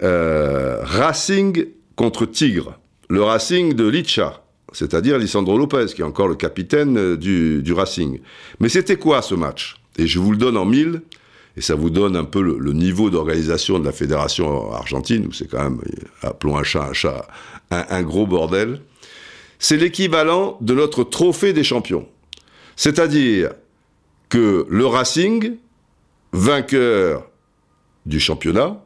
Racing 0.00 1.66
contre 1.94 2.26
Tigre, 2.26 2.78
le 3.08 3.22
Racing 3.22 3.74
de 3.74 3.86
Licha, 3.86 4.42
c'est-à-dire 4.72 5.18
Lisandro 5.18 5.58
Lopez, 5.58 5.86
qui 5.94 6.00
est 6.00 6.04
encore 6.04 6.28
le 6.28 6.34
capitaine 6.34 6.96
euh, 6.96 7.16
du, 7.16 7.72
Racing. 7.72 8.20
Mais 8.60 8.68
c'était 8.68 8.96
quoi 8.96 9.22
ce 9.22 9.34
match? 9.34 9.76
Et 9.98 10.06
je 10.06 10.18
vous 10.18 10.30
le 10.30 10.36
donne 10.36 10.56
en 10.56 10.64
mille, 10.64 11.02
et 11.56 11.60
ça 11.60 11.74
vous 11.74 11.90
donne 11.90 12.16
un 12.16 12.24
peu 12.24 12.40
le, 12.40 12.72
niveau 12.72 13.10
d'organisation 13.10 13.78
de 13.78 13.84
la 13.84 13.92
fédération 13.92 14.72
argentine, 14.72 15.26
où 15.26 15.32
c'est 15.32 15.48
quand 15.48 15.62
même, 15.62 15.80
euh, 15.84 16.28
appelons 16.28 16.56
un 16.56 16.62
chat 16.62 16.84
un 16.84 16.92
chat, 16.92 17.26
un, 17.70 18.02
gros 18.02 18.26
bordel. 18.26 18.80
C'est 19.58 19.76
l'équivalent 19.76 20.56
de 20.60 20.74
notre 20.74 21.04
trophée 21.04 21.52
des 21.52 21.64
champions. 21.64 22.06
C'est-à-dire 22.76 23.50
que 24.28 24.66
le 24.68 24.86
Racing, 24.86 25.56
vainqueur 26.32 27.28
du 28.06 28.20
championnat, 28.20 28.82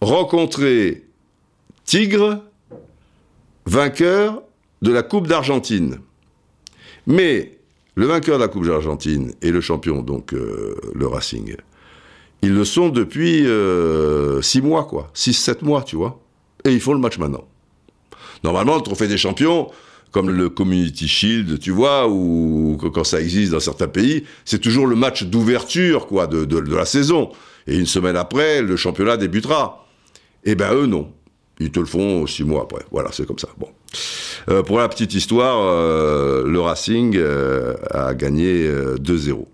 rencontrait 0.00 1.02
Tigre, 1.84 2.42
vainqueur 3.64 4.42
de 4.82 4.92
la 4.92 5.02
Coupe 5.02 5.28
d'Argentine. 5.28 6.00
Mais 7.06 7.58
le 7.94 8.06
vainqueur 8.06 8.38
de 8.38 8.42
la 8.42 8.48
Coupe 8.48 8.66
d'Argentine 8.66 9.32
et 9.40 9.50
le 9.50 9.60
champion, 9.60 10.02
donc 10.02 10.34
euh, 10.34 10.76
le 10.94 11.06
Racing, 11.06 11.56
ils 12.42 12.52
le 12.52 12.64
sont 12.64 12.88
depuis 12.88 13.46
euh, 13.46 14.42
six 14.42 14.60
mois, 14.60 14.84
quoi. 14.84 15.10
Six, 15.14 15.34
sept 15.34 15.62
mois, 15.62 15.82
tu 15.82 15.96
vois. 15.96 16.20
Et 16.64 16.72
ils 16.72 16.80
font 16.80 16.92
le 16.92 16.98
match 16.98 17.18
maintenant. 17.18 17.44
Normalement, 18.44 18.76
le 18.76 18.82
trophée 18.82 19.06
des 19.06 19.16
champions, 19.16 19.70
comme 20.10 20.30
le 20.30 20.48
Community 20.48 21.08
Shield, 21.08 21.58
tu 21.60 21.70
vois, 21.70 22.08
ou 22.08 22.76
quand 22.92 23.04
ça 23.04 23.20
existe 23.20 23.52
dans 23.52 23.60
certains 23.60 23.88
pays, 23.88 24.24
c'est 24.44 24.60
toujours 24.60 24.86
le 24.86 24.96
match 24.96 25.24
d'ouverture, 25.24 26.06
quoi, 26.06 26.26
de, 26.26 26.74
la 26.74 26.84
saison. 26.84 27.30
Et 27.66 27.76
une 27.76 27.86
semaine 27.86 28.16
après, 28.16 28.60
le 28.60 28.76
championnat 28.76 29.16
débutera. 29.16 29.86
Eh 30.44 30.56
ben 30.56 30.74
eux 30.74 30.86
non. 30.86 31.12
Ils 31.60 31.70
te 31.70 31.78
le 31.78 31.86
font 31.86 32.26
six 32.26 32.42
mois 32.42 32.62
après. 32.62 32.84
Voilà, 32.90 33.10
c'est 33.12 33.24
comme 33.24 33.38
ça. 33.38 33.48
Bon. 33.56 33.68
Euh, 34.50 34.62
pour 34.62 34.78
la 34.78 34.88
petite 34.88 35.14
histoire, 35.14 35.60
euh, 35.60 36.44
le 36.44 36.60
Racing 36.60 37.16
euh, 37.16 37.74
a 37.90 38.14
gagné 38.14 38.68
2-0. 38.68 39.46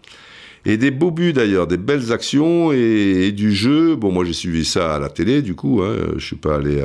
Et 0.68 0.76
des 0.76 0.90
beaux 0.90 1.10
buts 1.10 1.32
d'ailleurs, 1.32 1.66
des 1.66 1.78
belles 1.78 2.12
actions 2.12 2.72
et, 2.72 3.32
du 3.32 3.54
jeu. 3.54 3.96
Bon, 3.96 4.12
moi 4.12 4.26
j'ai 4.26 4.34
suivi 4.34 4.66
ça 4.66 4.96
à 4.96 4.98
la 4.98 5.08
télé, 5.08 5.40
du 5.40 5.54
coup, 5.54 5.80
hein, 5.82 5.96
je 6.16 6.25
suis 6.25 6.37
pas 6.37 6.56
allé 6.56 6.84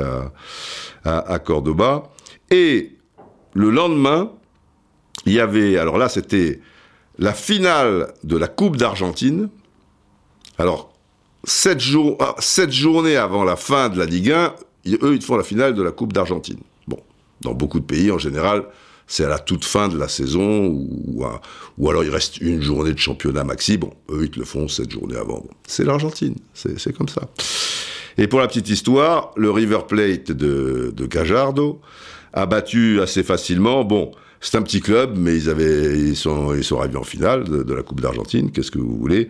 à, 1.04 1.38
Cordoba. 1.38 2.10
Et 2.50 2.92
le 3.52 3.68
lendemain, 3.68 4.32
il 5.26 5.34
y 5.34 5.40
avait, 5.40 5.76
alors 5.76 5.98
là 5.98 6.08
c'était 6.08 6.60
la 7.18 7.34
finale 7.34 8.14
de 8.24 8.38
la 8.38 8.48
Coupe 8.48 8.78
d'Argentine. 8.78 9.50
Alors 10.56 10.94
sept, 11.44 11.78
jours, 11.78 12.16
ah, 12.20 12.36
sept 12.38 12.72
journées 12.72 13.16
avant 13.16 13.44
la 13.44 13.56
fin 13.56 13.90
de 13.90 13.98
la 13.98 14.06
Ligue 14.06 14.32
1, 14.32 14.54
eux, 15.02 15.14
ils 15.14 15.22
font 15.22 15.36
la 15.36 15.44
finale 15.44 15.74
de 15.74 15.82
la 15.82 15.92
Coupe 15.92 16.14
d'Argentine. 16.14 16.60
Bon, 16.88 17.00
dans 17.42 17.52
beaucoup 17.52 17.80
de 17.80 17.84
pays, 17.84 18.10
en 18.10 18.18
général, 18.18 18.64
c'est 19.06 19.24
à 19.24 19.28
la 19.28 19.38
toute 19.38 19.64
fin 19.64 19.88
de 19.88 19.98
la 19.98 20.08
saison, 20.08 20.66
ou, 20.66 21.24
ou, 21.78 21.90
alors 21.90 22.04
il 22.04 22.10
reste 22.10 22.38
une 22.38 22.62
journée 22.62 22.92
de 22.92 22.98
championnat 22.98 23.44
maxi. 23.44 23.76
Bon, 23.76 23.92
eux, 24.10 24.24
ils 24.24 24.30
te 24.30 24.38
le 24.38 24.44
font 24.44 24.68
sept 24.68 24.90
journées 24.90 25.16
avant. 25.16 25.44
c'est 25.66 25.84
l'Argentine, 25.84 26.36
c'est 26.54 26.96
comme 26.96 27.08
ça. 27.08 27.22
Et 28.16 28.26
pour 28.28 28.40
la 28.40 28.46
petite 28.46 28.68
histoire, 28.68 29.32
le 29.36 29.50
River 29.50 29.80
Plate 29.88 30.30
de, 30.30 30.92
de 30.94 31.06
Gajardo 31.06 31.80
a 32.32 32.46
battu 32.46 33.00
assez 33.00 33.22
facilement, 33.22 33.84
bon, 33.84 34.12
c'est 34.44 34.58
un 34.58 34.62
petit 34.62 34.80
club, 34.80 35.16
mais 35.16 35.34
ils 35.34 35.48
avaient, 35.48 35.98
ils 35.98 36.16
sont, 36.16 36.54
ils 36.54 36.62
sont 36.62 36.78
arrivés 36.78 36.98
en 36.98 37.02
finale 37.02 37.44
de, 37.44 37.74
la 37.74 37.82
Coupe 37.82 38.02
d'Argentine. 38.02 38.50
Qu'est-ce 38.50 38.70
que 38.70 38.78
vous 38.78 38.94
voulez 38.94 39.28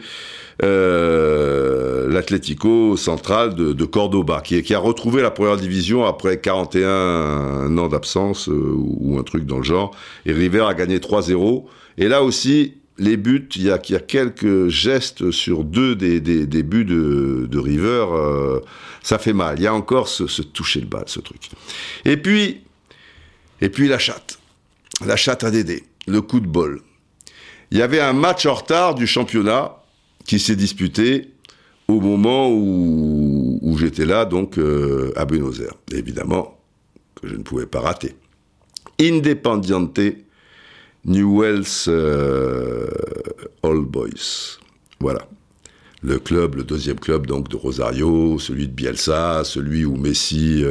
euh, 0.64 2.08
L'Atlético 2.08 2.96
central 2.96 3.54
de, 3.54 3.84
Cordoba, 3.84 4.40
qui, 4.40 4.74
a 4.74 4.78
retrouvé 4.80 5.22
la 5.22 5.30
première 5.30 5.56
division 5.56 6.04
après 6.04 6.40
41 6.40 7.78
ans 7.78 7.88
d'absence 7.88 8.48
euh, 8.48 8.74
ou 8.76 9.16
un 9.16 9.22
truc 9.22 9.46
dans 9.46 9.58
le 9.58 9.62
genre. 9.62 9.94
Et 10.26 10.32
River 10.32 10.64
a 10.66 10.74
gagné 10.74 10.98
3-0. 10.98 11.64
Et 11.96 12.08
là 12.08 12.24
aussi, 12.24 12.74
les 12.98 13.16
buts, 13.16 13.48
il 13.54 13.62
y 13.62 13.70
a, 13.70 13.80
y 13.88 13.94
a 13.94 14.00
quelques 14.00 14.66
gestes 14.66 15.30
sur 15.30 15.62
deux 15.62 15.94
des, 15.94 16.20
des, 16.20 16.44
des 16.44 16.62
buts 16.64 16.84
de, 16.84 17.46
de 17.48 17.58
River. 17.60 18.06
Euh, 18.10 18.58
ça 19.04 19.18
fait 19.18 19.32
mal. 19.32 19.60
Il 19.60 19.62
y 19.62 19.68
a 19.68 19.74
encore 19.74 20.08
ce, 20.08 20.26
ce 20.26 20.42
toucher 20.42 20.80
le 20.80 20.86
bal, 20.86 21.04
ce 21.06 21.20
truc. 21.20 21.50
Et 22.04 22.16
puis, 22.16 22.62
et 23.60 23.68
puis 23.68 23.86
la 23.86 24.00
chatte 24.00 24.40
la 25.04 25.16
chatte 25.16 25.44
à 25.44 25.50
Dédé, 25.50 25.84
le 26.06 26.20
coup 26.20 26.40
de 26.40 26.46
bol. 26.46 26.80
Il 27.70 27.78
y 27.78 27.82
avait 27.82 28.00
un 28.00 28.12
match 28.12 28.46
en 28.46 28.54
retard 28.54 28.94
du 28.94 29.06
championnat 29.06 29.82
qui 30.26 30.38
s'est 30.38 30.56
disputé 30.56 31.34
au 31.88 32.00
moment 32.00 32.48
où, 32.50 33.76
j'étais 33.78 34.06
là, 34.06 34.24
donc 34.24 34.58
euh, 34.58 35.12
à 35.16 35.24
Buenos 35.24 35.60
Aires. 35.60 35.74
évidemment, 35.92 36.58
que 37.20 37.28
je 37.28 37.34
ne 37.34 37.42
pouvais 37.42 37.66
pas 37.66 37.80
rater. 37.80 38.14
Independiente 39.00 40.00
Newell's 41.04 41.86
euh, 41.88 42.86
All 43.62 43.80
Boys. 43.80 44.58
Voilà. 45.00 45.26
Le 46.02 46.18
club, 46.18 46.54
le 46.56 46.64
deuxième 46.64 47.00
club 47.00 47.26
donc 47.26 47.48
de 47.48 47.56
Rosario, 47.56 48.38
celui 48.38 48.68
de 48.68 48.72
Bielsa, 48.72 49.42
celui 49.44 49.84
où 49.84 49.96
Messi 49.96 50.62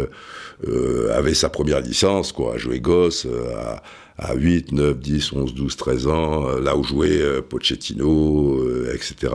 euh, 0.68 1.14
avait 1.14 1.34
sa 1.34 1.50
première 1.50 1.82
licence, 1.82 2.32
quoi, 2.32 2.56
à 2.56 2.58
jouer 2.58 2.80
gosse, 2.80 3.28
à, 3.56 3.84
à 4.18 4.36
8, 4.36 4.72
9, 4.72 5.00
10, 5.00 5.34
11, 5.34 5.54
12, 5.54 5.76
13 5.76 6.08
ans, 6.08 6.48
euh, 6.48 6.62
là 6.62 6.78
où 6.78 6.84
jouait 6.84 7.22
euh, 7.22 7.42
Pochettino, 7.42 8.60
etc., 8.94 9.34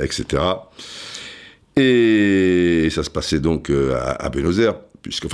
etc. 0.00 0.42
Et 1.76 2.88
ça 2.90 3.02
se 3.02 3.10
passait 3.10 3.40
donc 3.40 3.70
à, 3.70 4.28
Buenos 4.28 4.60
Aires, 4.60 4.76
puisque 5.02 5.26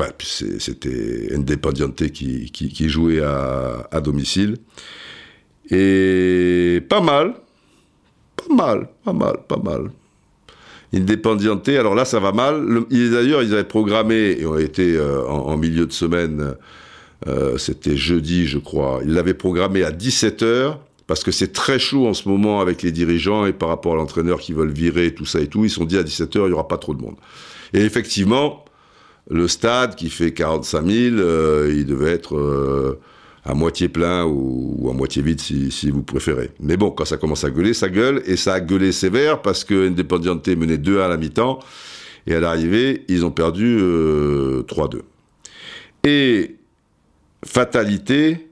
c'était 0.59 1.29
Independiente 1.35 2.11
qui, 2.11 2.89
jouait 2.89 3.21
à, 3.21 4.01
domicile. 4.03 4.57
Et 5.71 6.83
pas 6.89 7.03
mal, 7.03 7.35
pas 8.37 8.55
mal, 8.55 8.89
pas 9.05 9.13
mal, 9.13 9.37
pas 9.47 9.59
mal. 9.59 9.91
Independiente, 10.95 11.69
alors 11.69 11.95
là 11.95 12.07
ça 12.07 12.21
va 12.21 12.33
mal. 12.33 12.67
D'ailleurs, 12.91 13.43
ils 13.43 13.53
avaient 13.53 13.65
programmé, 13.65 14.39
et 14.41 14.47
ont 14.47 14.59
été 14.59 14.99
en, 14.99 15.59
milieu 15.59 15.85
de 15.85 15.93
semaine, 15.93 16.55
euh, 17.27 17.59
c'était 17.59 17.97
jeudi, 17.97 18.47
je 18.47 18.59
crois. 18.59 19.01
Il 19.05 19.13
l'avait 19.13 19.35
programmé 19.35 19.85
à 19.85 19.91
17h, 19.91 20.77
parce 21.07 21.25
que 21.25 21.31
c'est 21.31 21.53
très 21.53 21.79
chaud 21.79 22.07
en 22.07 22.15
ce 22.15 22.29
moment 22.29 22.61
avec 22.61 22.83
les 22.83 22.93
dirigeants 22.93 23.45
et 23.45 23.53
par 23.53 23.69
rapport 23.69 23.95
à 23.95 23.97
l'entraîneur 23.97 24.39
qui 24.39 24.53
veulent 24.53 24.73
virer, 24.73 25.13
tout 25.13 25.27
ça 25.27 25.41
et 25.41 25.49
tout. 25.49 25.65
Ils 25.65 25.71
se 25.71 25.77
sont 25.77 25.85
dit 25.85 25.99
à 25.99 26.03
17h, 26.03 26.39
il 26.39 26.47
n'y 26.47 26.53
aura 26.53 26.69
pas 26.69 26.79
trop 26.79 26.95
de 26.95 27.03
monde. 27.03 27.17
Et 27.75 27.81
effectivement, 27.81 28.65
le 29.29 29.49
stade 29.49 29.97
qui 29.97 30.09
fait 30.09 30.33
45 30.33 30.87
000, 30.87 31.17
euh, 31.17 31.73
il 31.75 31.85
devait 31.85 32.13
être 32.13 32.37
euh, 32.37 32.99
à 33.45 33.55
moitié 33.55 33.89
plein 33.89 34.25
ou, 34.25 34.89
à 34.91 34.95
moitié 34.95 35.21
vide 35.23 35.41
si, 35.41 35.91
vous 35.91 36.03
préférez. 36.03 36.53
Mais 36.61 36.77
bon, 36.77 36.91
quand 36.91 37.05
ça 37.05 37.17
commence 37.17 37.45
à 37.45 37.51
gueuler, 37.51 37.75
ça 37.75 37.89
gueule 37.89 38.23
et 38.27 38.37
ça 38.37 38.55
a 38.55 38.61
gueulé 38.61 38.93
sévère 38.93 39.43
parce 39.43 39.65
que 39.65 39.89
Independiente 39.89 40.49
menait 40.49 40.79
2 40.79 41.01
à 41.01 41.09
la 41.09 41.17
mi-temps 41.17 41.59
et 42.27 42.35
à 42.35 42.41
l'arrivée, 42.41 43.05
ils 43.09 43.27
ont 43.27 43.31
perdu 43.31 43.79
3-2. 43.79 45.01
Et 46.05 46.57
fatalité, 47.45 48.49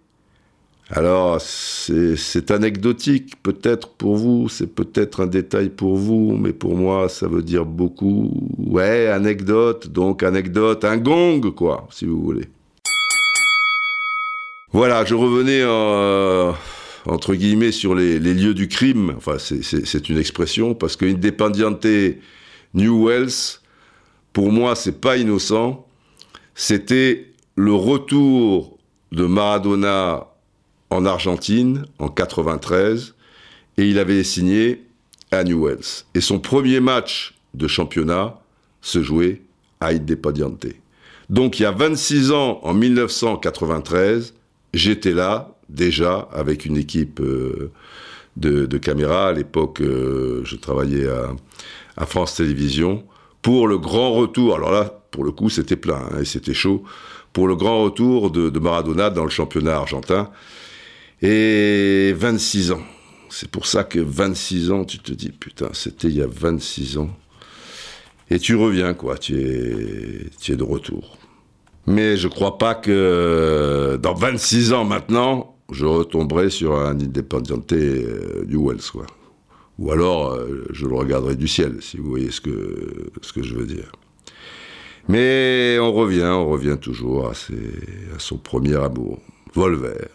alors 0.91 1.41
c'est 1.41 2.51
anecdotique 2.51 3.43
peut-être 3.43 3.91
pour 3.91 4.17
vous, 4.17 4.49
c'est 4.49 4.75
peut-être 4.75 5.21
un 5.21 5.27
détail 5.27 5.69
pour 5.69 5.97
vous, 5.97 6.37
mais 6.37 6.53
pour 6.53 6.77
moi 6.77 7.09
ça 7.09 7.29
veut 7.29 7.43
dire 7.43 7.67
beaucoup. 7.67 8.31
Ouais, 8.59 9.09
anecdote, 9.09 9.89
donc 9.89 10.23
anecdote, 10.23 10.85
un 10.85 10.97
gong 10.97 11.53
quoi, 11.55 11.87
si 11.91 12.07
vous 12.07 12.23
voulez. 12.23 12.49
Voilà, 14.73 15.05
je 15.05 15.15
revenais 15.15 15.61
euh, 15.63 16.53
entre 17.07 17.35
guillemets 17.35 17.73
sur 17.73 17.95
les, 17.95 18.19
lieux 18.19 18.55
du 18.55 18.69
crime. 18.69 19.15
Enfin, 19.17 19.37
c'est 19.39 20.09
une 20.09 20.19
expression 20.19 20.75
parce 20.75 20.97
que 20.97 21.07
Independiente 21.07 21.87
New 22.75 23.07
Wells, 23.07 23.61
pour 24.33 24.53
moi, 24.53 24.75
c'est 24.75 25.01
pas 25.01 25.17
innocent. 25.17 25.87
C'était 26.55 27.33
le 27.57 27.73
retour 27.73 28.78
de 29.13 29.25
Maradona 29.25 30.27
en 30.91 31.05
Argentine 31.07 31.85
en 31.99 32.09
93 32.09 33.15
et 33.77 33.89
il 33.89 33.99
avait 33.99 34.25
signé 34.25 34.85
à 35.31 35.45
Newells. 35.45 36.05
Et 36.15 36.21
son 36.21 36.39
premier 36.39 36.81
match 36.81 37.35
de 37.55 37.69
championnat 37.69 38.39
se 38.81 39.03
jouait 39.03 39.43
à 39.81 39.89
Independiente. 39.89 40.67
Donc 41.31 41.61
il 41.61 41.63
y 41.63 41.67
a 41.67 41.73
26 41.73 42.33
ans, 42.33 42.61
en 42.63 42.75
1993, 42.75 44.35
j'étais 44.73 45.13
là 45.13 45.55
déjà 45.69 46.29
avec 46.33 46.65
une 46.65 46.77
équipe 46.77 47.21
euh, 47.21 47.71
de, 48.37 48.79
caméras. 48.79 49.29
À 49.29 49.33
l'époque, 49.33 49.81
euh, 49.81 50.41
je 50.45 50.57
travaillais 50.57 51.07
à, 51.07 51.35
à, 51.97 52.07
France 52.07 52.37
Télévisions 52.37 53.05
pour 53.43 53.69
le 53.69 53.79
grand 53.79 54.13
retour. 54.13 54.55
Alors 54.55 54.71
là, 54.71 55.03
pour 55.11 55.25
le 55.25 55.33
coup, 55.33 55.51
c'était 55.51 55.77
plein 55.77 56.09
hein, 56.13 56.21
et 56.21 56.25
c'était 56.25 56.55
chaud 56.55 56.83
pour 57.39 57.47
le 57.47 57.55
grand 57.55 57.85
retour 57.85 58.33
de, 58.33 58.59
Maradona 58.59 59.11
dans 59.11 59.23
le 59.23 59.31
championnat 59.31 59.77
argentin. 59.77 60.29
Et 61.23 62.13
26 62.17 62.73
ans. 62.73 62.83
C'est 63.31 63.49
pour 63.49 63.69
ça 63.69 63.85
que 63.85 64.01
26 64.01 64.73
ans, 64.73 64.85
tu 64.85 64.99
te 64.99 65.13
dis, 65.13 65.31
putain, 65.31 65.69
c'était 65.73 66.09
il 66.09 66.17
y 66.17 66.23
a 66.23 66.27
26 66.27 66.99
ans. 66.99 67.11
Et 68.29 68.41
tu 68.41 68.57
reviens, 68.57 68.93
quoi, 68.93 69.19
tu 69.19 69.39
es, 69.39 70.57
de 70.57 70.63
retour. 70.65 71.17
Mais 71.87 72.17
je 72.17 72.27
crois 72.27 72.59
pas 72.59 72.75
que 72.75 73.97
dans 74.03 74.15
26 74.15 74.73
ans 74.73 74.85
maintenant, 74.85 75.57
je 75.71 75.87
retomberai 75.87 76.51
sur 76.51 76.75
un 76.75 76.99
Independiente 76.99 77.73
euh, 77.73 78.47
du 78.47 78.57
Wells, 78.57 78.83
quoi. 78.91 79.07
Ou 79.79 79.93
alors, 79.93 80.33
euh, 80.33 80.67
je 80.73 80.87
le 80.87 80.97
regarderai 80.97 81.37
du 81.37 81.47
ciel, 81.47 81.77
si 81.83 81.99
vous 81.99 82.11
voyez 82.11 82.33
ce 82.33 82.41
que, 82.41 83.13
ce 83.23 83.33
que 83.33 83.45
je 83.45 83.55
veux 83.55 83.67
dire. 83.67 83.93
Mais 85.09 85.79
on 85.81 85.91
revient, 85.93 86.25
on 86.25 86.49
revient 86.49 86.77
toujours 86.79 87.29
à, 87.29 87.33
son 88.19 88.37
premier 88.37 88.77
amour, 88.77 89.19
Volver. 89.55 90.09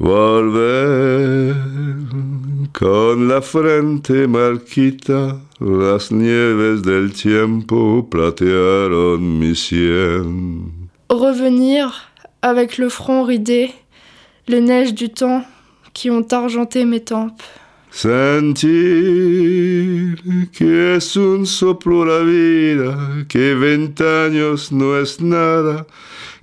Volver, 0.00 1.54
con 2.72 3.26
la 3.28 3.40
frente 3.42 4.26
marquita, 4.26 5.40
las 5.60 6.12
nieves 6.12 6.82
del 6.82 7.12
tiempo 7.12 8.04
platearon 8.04 9.18
mi 9.18 9.54
sien. 9.56 10.70
Revenir 11.10 12.12
avec 12.42 12.78
le 12.78 12.88
front 12.88 13.24
ridé, 13.24 13.72
les 14.46 14.60
neiges 14.60 14.94
du 14.94 15.10
temps 15.10 15.42
qui 15.92 16.10
ont 16.10 16.26
argenté 16.30 16.84
mes 16.84 17.00
tempes. 17.00 17.42
Sentir 17.90 18.68
que 20.52 20.96
es 20.96 21.16
un 21.16 21.46
soplo 21.46 22.04
la 22.04 22.20
vida, 22.20 23.24
que 23.28 23.54
veinte 23.54 24.04
años 24.26 24.70
no 24.70 24.98
es 24.98 25.20
nada, 25.20 25.86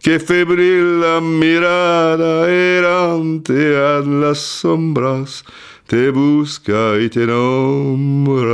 que 0.01 0.19
febril 0.19 0.99
la 1.01 1.21
mirada 1.21 2.49
errante 2.49 3.77
a 3.77 4.01
las 4.01 4.39
sombras 4.39 5.45
te 5.87 6.09
busca 6.09 6.99
y 6.99 7.09
te 7.09 7.25
nombra. 7.27 8.53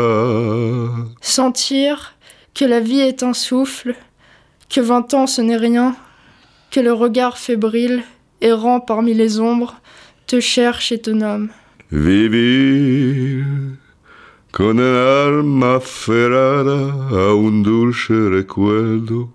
Sentir 1.22 1.96
que 2.54 2.66
la 2.66 2.80
vie 2.80 3.02
est 3.02 3.24
un 3.24 3.34
souffle, 3.34 3.96
que 4.70 4.82
vingt 4.82 5.14
ans 5.14 5.28
ce 5.28 5.42
n'est 5.42 5.58
rien, 5.58 5.96
que 6.70 6.82
le 6.82 6.94
regard 6.94 7.38
fébrile, 7.38 8.04
errant 8.42 8.80
parmi 8.82 9.14
les 9.14 9.40
ombres, 9.40 9.76
te 10.28 10.40
cherche 10.40 10.92
et 10.92 11.02
te 11.02 11.12
nomme. 11.12 11.50
Vivir 11.92 13.44
con 14.52 14.80
el 14.80 14.96
alma 14.96 15.76
aferrada 15.76 16.94
a 17.10 17.34
un 17.34 17.64
dulce 17.64 18.14
recuerdo 18.30 19.34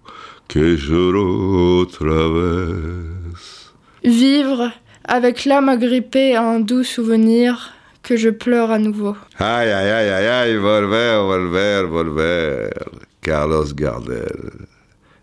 que 0.48 0.78
lloró 0.78 1.80
otra 1.80 2.28
vez. 2.28 3.72
Vivre 4.02 4.72
avec 5.04 5.44
l'âme 5.44 5.68
agrippée 5.68 6.34
à 6.34 6.42
un 6.42 6.60
doux 6.60 6.82
souvenir 6.82 7.74
que 8.02 8.16
je 8.16 8.30
pleure 8.30 8.70
à 8.70 8.78
nouveau. 8.78 9.16
Aïe, 9.38 9.70
aïe, 9.70 9.90
aïe, 9.90 10.10
aïe, 10.10 10.26
aïe, 10.26 10.56
volver, 10.56 11.18
volver, 11.18 11.82
volver. 11.86 12.70
Carlos 13.20 13.74
Gardel. 13.74 14.65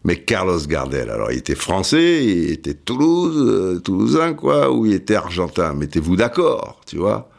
Mais 0.06 0.18
Carlos 0.18 0.60
Gardel, 0.68 1.10
alors 1.10 1.32
il 1.32 1.38
était 1.38 1.56
français, 1.56 2.26
il 2.26 2.52
était 2.52 2.74
Toulouse, 2.74 3.38
euh, 3.38 3.80
toulousain 3.80 4.34
quoi, 4.34 4.70
ou 4.72 4.86
il 4.86 4.94
était 4.94 5.16
argentin. 5.16 5.74
Mettez-vous 5.74 6.18
d'accord, 6.18 6.82
tu 6.86 6.98
vois? 6.98 7.30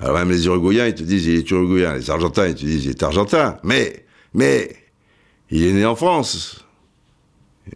Alors 0.00 0.16
même 0.16 0.30
les 0.30 0.46
Uruguayens, 0.46 0.86
ils 0.86 0.94
te 0.94 1.02
disent 1.02 1.26
il 1.26 1.38
est 1.38 1.50
Uruguayen. 1.50 1.94
Les 1.94 2.10
Argentins, 2.10 2.46
ils 2.46 2.54
te 2.54 2.60
disent 2.60 2.86
il 2.86 2.90
est 2.90 3.02
Argentin. 3.02 3.58
Mais, 3.62 4.06
mais, 4.34 4.74
il 5.50 5.66
est 5.66 5.72
né 5.72 5.84
en 5.84 5.94
France. 5.94 6.64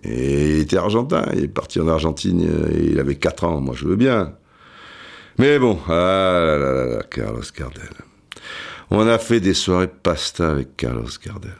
Et 0.02 0.56
il 0.56 0.60
était 0.60 0.78
Argentin. 0.78 1.26
Il 1.34 1.44
est 1.44 1.48
parti 1.48 1.78
en 1.78 1.86
Argentine, 1.86 2.42
euh, 2.48 2.90
il 2.90 2.98
avait 2.98 3.16
4 3.16 3.44
ans. 3.44 3.60
Moi, 3.60 3.74
je 3.76 3.86
veux 3.86 3.96
bien. 3.96 4.32
Mais 5.38 5.58
bon, 5.58 5.78
ah 5.86 5.90
là 5.90 6.58
là 6.58 6.72
là, 6.72 6.86
là 6.96 7.02
Carlos 7.02 7.42
Gardel. 7.56 7.90
On 8.90 9.06
a 9.06 9.18
fait 9.18 9.40
des 9.40 9.54
soirées 9.54 9.88
pasta 9.88 10.50
avec 10.50 10.76
Carlos 10.76 11.04
Gardel. 11.24 11.56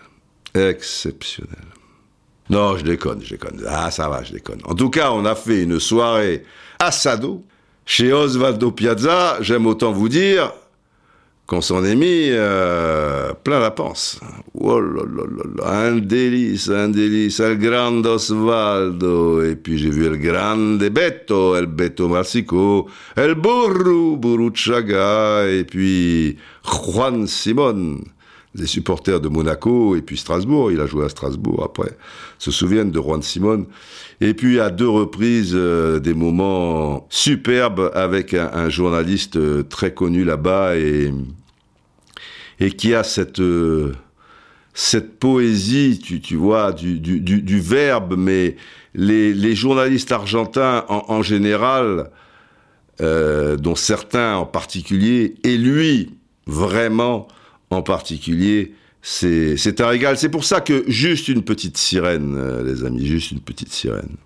Exceptionnel. 0.55 1.67
Non, 2.49 2.77
je 2.77 2.85
déconne, 2.85 3.21
je 3.23 3.31
déconne. 3.31 3.63
Ah, 3.69 3.91
ça 3.91 4.09
va, 4.09 4.23
je 4.23 4.33
déconne. 4.33 4.61
En 4.65 4.75
tout 4.75 4.91
cas, 4.91 5.11
on 5.11 5.25
a 5.25 5.35
fait 5.35 5.63
une 5.65 5.81
soirée 5.81 6.45
assado 6.79 7.45
chez 7.85 8.13
Osvaldo 8.13 8.71
Piazza. 8.71 9.39
J'aime 9.41 9.67
autant 9.67 9.93
vous 9.93 10.09
dire 10.09 10.53
qu'on 11.47 11.61
s'en 11.61 11.85
est 11.85 11.95
mis 11.95 12.29
euh, 12.31 13.33
plein 13.45 13.61
la 13.61 13.71
panse. 13.71 14.21
Oh 14.55 14.81
là 14.81 15.03
là 15.05 15.23
là 15.57 15.71
un 15.71 15.97
délice, 15.97 16.69
un 16.71 16.89
délice. 16.89 17.41
El 17.41 17.59
grande 17.59 18.07
Osvaldo. 18.07 19.43
Et 19.43 19.57
puis 19.57 19.79
j'ai 19.79 19.91
vu 19.91 20.07
El 20.07 20.19
grande 20.19 20.79
Beto, 20.79 21.57
El 21.57 21.67
Beto 21.67 22.09
Marsico, 22.09 22.89
El 23.17 23.35
Burru, 23.35 24.17
Buruchaga, 24.17 25.47
et 25.49 25.65
puis 25.65 26.37
Juan 26.65 27.27
Simon 27.27 27.99
les 28.59 28.67
supporters 28.67 29.21
de 29.21 29.29
Monaco 29.29 29.97
et 29.97 30.03
puis 30.03 30.17
Strasbourg, 30.17 30.73
il 30.73 30.81
a 30.81 30.87
joué 30.87 31.05
à 31.05 31.09
Strasbourg 31.09 31.63
après, 31.65 31.97
se 32.39 32.51
souviennent 32.51 32.91
de 32.91 33.01
Juan 33.01 33.23
Simon. 33.23 33.67
Et 34.21 34.35
puis 34.35 34.61
à 34.61 34.71
deux 34.71 34.89
reprises 34.89 35.53
euh, 35.55 36.01
des 36.01 36.15
moments 36.15 37.07
superbes 37.11 37.91
avec 37.95 38.35
un, 38.35 38.69
journaliste 38.69 39.37
euh, 39.37 39.63
très 39.63 39.93
connu 39.93 40.25
là-bas 40.25 40.77
et, 40.77 41.13
et 42.61 42.71
qui 42.73 42.95
a 42.95 43.05
cette, 43.05 43.41
euh, 43.41 43.93
cette 44.73 45.19
poésie, 45.19 45.99
tu, 45.99 46.37
vois, 46.37 46.73
du, 46.73 47.61
verbe, 47.61 48.15
mais 48.17 48.57
les, 48.95 49.55
journalistes 49.55 50.13
argentins 50.13 50.85
en, 50.89 51.23
général, 51.23 52.11
dont 52.99 53.75
certains 53.75 54.37
en 54.37 54.47
particulier, 54.47 55.35
et 55.45 55.59
lui 55.59 56.11
vraiment 56.47 57.29
en 57.71 57.83
particulier, 57.83 58.75
c'est 59.03 59.81
un 59.81 59.87
régal. 59.87 60.19
C'est 60.19 60.29
pour 60.29 60.45
ça 60.45 60.61
que 60.61 60.85
juste 60.89 61.29
une 61.29 61.43
petite 61.43 61.77
sirène, 61.77 62.37
euh, 62.37 62.65
les 62.65 62.85
amis, 62.85 63.07
juste 63.07 63.31
une 63.31 63.41
petite 63.41 63.73
sirène. 63.73 64.17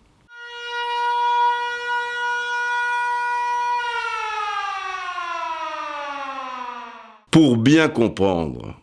Pour 7.31 7.57
bien 7.57 7.89
comprendre 7.89 8.81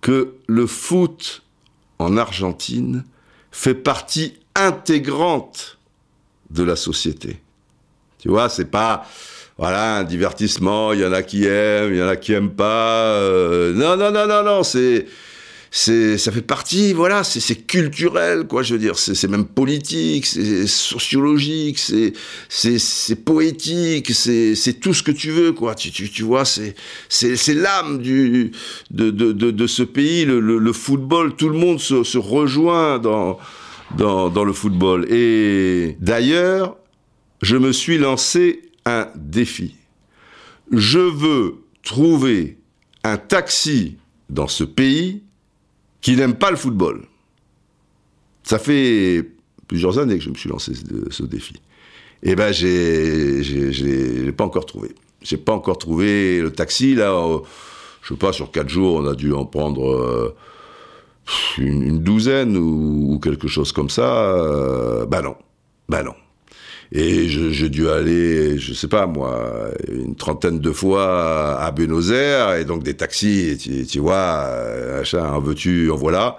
que 0.00 0.34
le 0.48 0.66
foot 0.66 1.42
en 1.98 2.16
Argentine 2.16 3.04
fait 3.50 3.74
partie 3.74 4.34
intégrante 4.54 5.78
de 6.50 6.62
la 6.62 6.76
société. 6.76 7.40
Tu 8.18 8.28
vois, 8.28 8.48
c'est 8.48 8.70
pas 8.70 9.06
voilà 9.58 9.96
un 9.98 10.04
divertissement. 10.04 10.92
Il 10.92 11.00
y 11.00 11.04
en 11.04 11.12
a 11.12 11.22
qui 11.22 11.44
aiment, 11.46 11.92
il 11.92 11.98
y 11.98 12.02
en 12.02 12.08
a 12.08 12.16
qui 12.16 12.32
aiment 12.32 12.54
pas. 12.54 13.14
Euh, 13.14 13.72
non, 13.72 13.96
non, 13.96 14.10
non, 14.10 14.26
non, 14.26 14.42
non. 14.42 14.62
C'est 14.62 15.06
c'est 15.70 16.16
ça 16.16 16.32
fait 16.32 16.42
partie 16.42 16.94
voilà 16.94 17.22
c'est 17.22 17.40
c'est 17.40 17.66
culturel 17.66 18.46
quoi 18.46 18.62
je 18.62 18.72
veux 18.72 18.78
dire 18.78 18.98
c'est 18.98 19.14
c'est 19.14 19.28
même 19.28 19.44
politique 19.44 20.24
c'est 20.24 20.66
sociologique 20.66 21.78
c'est 21.78 22.14
c'est 22.48 22.78
c'est 22.78 23.16
poétique 23.16 24.14
c'est 24.14 24.54
c'est 24.54 24.74
tout 24.74 24.94
ce 24.94 25.02
que 25.02 25.10
tu 25.10 25.30
veux 25.30 25.52
quoi 25.52 25.74
tu 25.74 25.90
tu, 25.90 26.08
tu 26.08 26.22
vois 26.22 26.44
c'est 26.44 26.74
c'est 27.08 27.36
c'est 27.36 27.52
l'âme 27.52 27.98
de, 28.00 28.50
de 28.90 29.10
de 29.10 29.50
de 29.50 29.66
ce 29.66 29.82
pays 29.82 30.24
le, 30.24 30.40
le, 30.40 30.58
le 30.58 30.72
football 30.72 31.34
tout 31.34 31.48
le 31.48 31.58
monde 31.58 31.78
se, 31.80 32.04
se 32.04 32.16
rejoint 32.16 32.98
dans 32.98 33.38
dans 33.98 34.30
dans 34.30 34.44
le 34.44 34.52
football 34.52 35.06
et 35.12 35.96
d'ailleurs 36.00 36.76
je 37.42 37.56
me 37.56 37.72
suis 37.72 37.98
lancé 37.98 38.65
un 38.86 39.10
défi. 39.16 39.74
Je 40.72 40.98
veux 40.98 41.56
trouver 41.82 42.58
un 43.04 43.18
taxi 43.18 43.98
dans 44.30 44.48
ce 44.48 44.64
pays 44.64 45.22
qui 46.00 46.16
n'aime 46.16 46.34
pas 46.34 46.50
le 46.50 46.56
football. 46.56 47.04
Ça 48.44 48.58
fait 48.58 49.28
plusieurs 49.68 49.98
années 49.98 50.18
que 50.18 50.24
je 50.24 50.30
me 50.30 50.34
suis 50.34 50.48
lancé 50.48 50.72
ce, 51.10 51.22
défi. 51.24 51.54
Et 52.22 52.30
eh 52.30 52.36
ben, 52.36 52.52
j'ai, 52.52 53.42
j'ai, 53.42 54.32
pas 54.32 54.44
encore 54.44 54.66
trouvé. 54.66 54.94
J'ai 55.20 55.36
pas 55.36 55.52
encore 55.52 55.78
trouvé 55.78 56.40
le 56.40 56.50
taxi. 56.50 56.94
Là, 56.94 57.12
euh, 57.12 57.38
je 58.02 58.14
sais 58.14 58.18
pas, 58.18 58.32
sur 58.32 58.50
quatre 58.50 58.68
jours, 58.68 58.96
on 58.96 59.06
a 59.06 59.14
dû 59.14 59.32
en 59.32 59.44
prendre 59.44 59.90
euh, 59.90 60.34
une, 61.58 61.98
douzaine 61.98 62.56
ou, 62.56 63.18
quelque 63.22 63.48
chose 63.48 63.72
comme 63.72 63.90
ça. 63.90 65.04
Ben 65.06 65.22
non. 65.22 65.36
Ben 65.88 66.04
non. 66.04 66.14
Et 66.92 67.28
j'ai 67.28 67.68
dû 67.68 67.88
aller, 67.88 68.58
je 68.58 68.72
sais 68.72 68.88
pas 68.88 69.06
moi, 69.06 69.70
une 69.88 70.14
trentaine 70.14 70.60
de 70.60 70.70
fois 70.70 71.58
à 71.60 71.70
Buenos 71.72 72.10
Aires, 72.10 72.54
et 72.54 72.64
donc 72.64 72.82
des 72.82 72.94
taxis, 72.94 73.86
tu, 73.90 73.98
vois, 73.98 74.46
achat, 75.00 75.32
en 75.32 75.40
veux-tu, 75.40 75.90
en 75.90 75.96
voilà. 75.96 76.38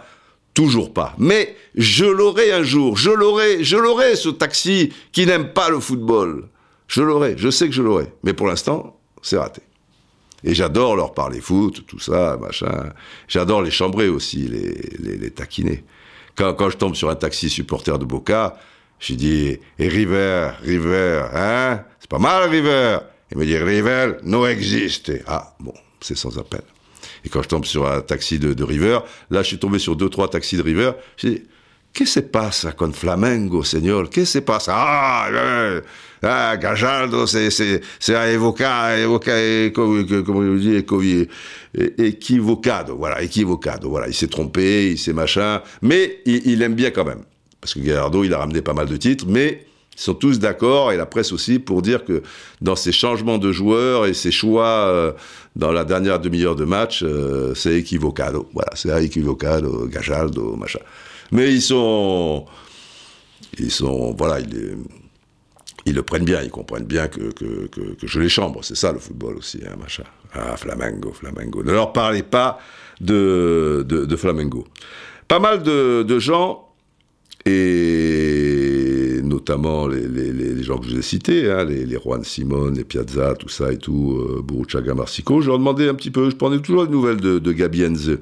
Toujours 0.54 0.92
pas. 0.92 1.14
Mais 1.20 1.56
je 1.76 2.06
l'aurai 2.06 2.52
un 2.52 2.64
jour, 2.64 2.98
je 2.98 3.12
l'aurai, 3.12 3.64
je 3.64 3.78
l'aurai 3.78 4.16
ce 4.16 4.30
taxi 4.30 4.92
qui 5.12 5.26
n'aime 5.28 5.54
pas 5.54 5.70
le 5.70 5.80
football. 5.80 6.48
Je 6.88 7.02
l'aurai, 7.02 7.36
je 7.38 7.50
sais 7.50 7.68
que 7.68 7.74
je 7.74 7.84
l'aurai. 7.84 8.08
Mais 8.24 8.34
pour 8.34 8.48
l'instant, 8.48 9.00
c'est 9.22 9.38
raté. 9.38 9.62
Et 10.44 10.56
j'adore 10.56 10.96
leur 10.96 11.14
parler 11.14 11.42
foot, 11.42 11.86
tout 11.86 12.00
ça, 12.00 12.38
machin. 12.38 12.92
J'adore 13.28 13.62
les 13.62 13.72
chambrer 13.72 14.08
aussi, 14.08 14.48
les, 14.48 15.18
les, 15.18 15.32
taquiner. 15.32 15.84
Quand, 16.36 16.54
quand 16.54 16.70
je 16.70 16.78
tombe 16.78 16.96
sur 16.96 17.10
un 17.10 17.16
taxi 17.16 17.50
supporter 17.50 18.00
de 18.00 18.06
Boca, 18.06 18.58
j'ai 19.00 19.16
dit, 19.16 19.60
et 19.78 19.88
River, 19.88 20.52
River, 20.64 21.26
hein? 21.34 21.84
C'est 22.00 22.10
pas 22.10 22.20
mal, 22.20 22.50
River 22.50 23.00
Il 23.32 23.38
me 23.38 23.46
dit, 23.46 23.58
River 23.58 24.14
non 24.24 24.48
existe. 24.48 25.12
Ah, 25.28 25.56
bon, 25.60 25.74
c'est 26.02 26.18
sans 26.18 26.38
appel. 26.40 26.62
Et 27.24 27.30
quand 27.30 27.44
je 27.44 27.48
tombe 27.48 27.66
sur 27.66 27.88
un 27.88 28.02
taxi 28.02 28.40
de, 28.40 28.64
River, 28.64 29.00
là, 29.30 29.44
je 29.44 29.48
suis 29.48 29.60
tombé 29.60 29.80
sur 29.80 29.96
deux, 29.96 30.10
trois 30.10 30.30
taxis 30.30 30.58
de 30.58 30.64
River, 30.64 30.92
j'ai 31.18 31.30
dit, 31.30 31.44
Qu'est-ce 31.94 32.20
qui 32.20 32.26
se 32.26 32.32
passe 32.32 32.68
con 32.78 32.92
Flamengo, 32.92 33.64
Seigneur 33.64 34.10
Qu'est-ce 34.10 34.34
qui 34.34 34.38
se 34.38 34.40
passe? 34.40 34.68
Ah, 34.70 35.28
euh, 35.32 35.82
ah 36.22 36.56
Gajaldo, 36.56 37.26
c'est, 37.26 37.50
c'est 37.50 38.34
évoca, 38.34 39.00
évoca, 39.00 39.32
comment 39.74 40.40
on 40.40 40.56
dit, 40.56 40.84
équivocado, 41.98 42.98
voilà, 42.98 43.24
équivocado, 43.24 43.90
voilà. 43.90 44.08
Il 44.08 44.14
s'est 44.14 44.28
trompé, 44.28 44.92
il 44.92 45.00
s'est 45.00 45.14
machin, 45.14 45.62
mais 45.82 46.20
il 46.26 46.62
aime 46.62 46.76
bien 46.76 46.92
quand 46.92 47.06
même 47.06 47.24
parce 47.68 47.74
que 47.74 47.80
Gallardo, 47.82 48.24
il 48.24 48.34
a 48.34 48.38
ramené 48.38 48.62
pas 48.62 48.74
mal 48.74 48.88
de 48.88 48.96
titres, 48.96 49.26
mais 49.28 49.66
ils 49.94 50.00
sont 50.00 50.14
tous 50.14 50.40
d'accord, 50.40 50.94
et 50.94 50.96
la 50.96 51.06
presse 51.06 51.34
aussi, 51.34 51.60
pour 51.60 51.82
dire 51.82 52.06
que 52.06 52.24
dans 52.62 52.78
ces 52.78 52.94
changements 52.94 53.40
de 53.40 53.52
joueurs 53.52 54.06
et 54.06 54.14
ces 54.14 54.32
choix 54.32 54.88
euh, 54.88 55.12
dans 55.58 55.74
la 55.74 55.84
dernière 55.84 56.22
demi-heure 56.22 56.56
de 56.56 56.64
match, 56.64 57.04
euh, 57.04 57.54
c'est 57.56 57.74
équivocado. 57.74 58.48
Voilà, 58.54 58.70
c'est 58.76 59.04
équivocado, 59.04 59.86
Gajaldo, 59.88 60.56
machin. 60.56 60.80
Mais 61.34 61.54
ils 61.54 61.62
sont... 61.62 62.46
Ils 63.60 63.72
sont... 63.72 64.16
Voilà, 64.18 64.40
ils, 64.40 65.94
le 65.94 66.04
prennent 66.04 66.24
bien, 66.24 66.42
ils 66.44 66.52
comprennent 66.52 66.86
bien 66.86 67.10
que, 67.10 67.34
que, 67.34 68.08
je 68.08 68.20
les 68.22 68.30
chambre. 68.30 68.64
C'est 68.64 68.78
ça 68.78 68.94
le 68.94 69.00
football 69.00 69.36
aussi, 69.36 69.60
hein, 69.68 69.76
machin. 69.78 70.04
Ah, 70.34 70.56
Flamengo, 70.56 71.12
Flamengo. 71.12 71.64
Ne 71.64 71.74
leur 71.74 71.92
parlez 71.92 72.24
pas 72.24 72.60
de, 73.02 73.84
de, 73.86 74.16
Flamengo. 74.16 74.66
Pas 75.28 75.40
mal 75.40 75.64
de 75.64 76.20
gens 76.20 76.67
et 77.48 79.22
notamment 79.24 79.88
les, 79.88 80.64
gens 80.64 80.78
que 80.78 80.88
je 80.88 80.92
vous 80.92 81.00
ai 81.00 81.02
cités, 81.02 81.50
hein, 81.50 81.64
les, 81.64 81.86
les 81.86 81.98
Juan 81.98 82.24
Simon, 82.24 82.72
les 82.72 82.84
Piazza, 82.84 83.36
tout 83.36 83.48
ça 83.48 83.72
et 83.72 83.78
tout, 83.78 84.18
euh, 84.18 84.42
Buruchaga 84.44 84.94
Marsico, 84.94 85.40
je 85.40 85.48
leur 85.48 85.58
demandais 85.58 85.88
un 85.88 85.94
petit 85.94 86.12
peu, 86.12 86.30
je 86.30 86.36
prenais 86.36 86.60
toujours 86.60 86.86
des 86.86 86.92
nouvelles 86.92 87.22
de, 87.22 87.40
de 87.40 87.52
Gabienze. 87.54 88.18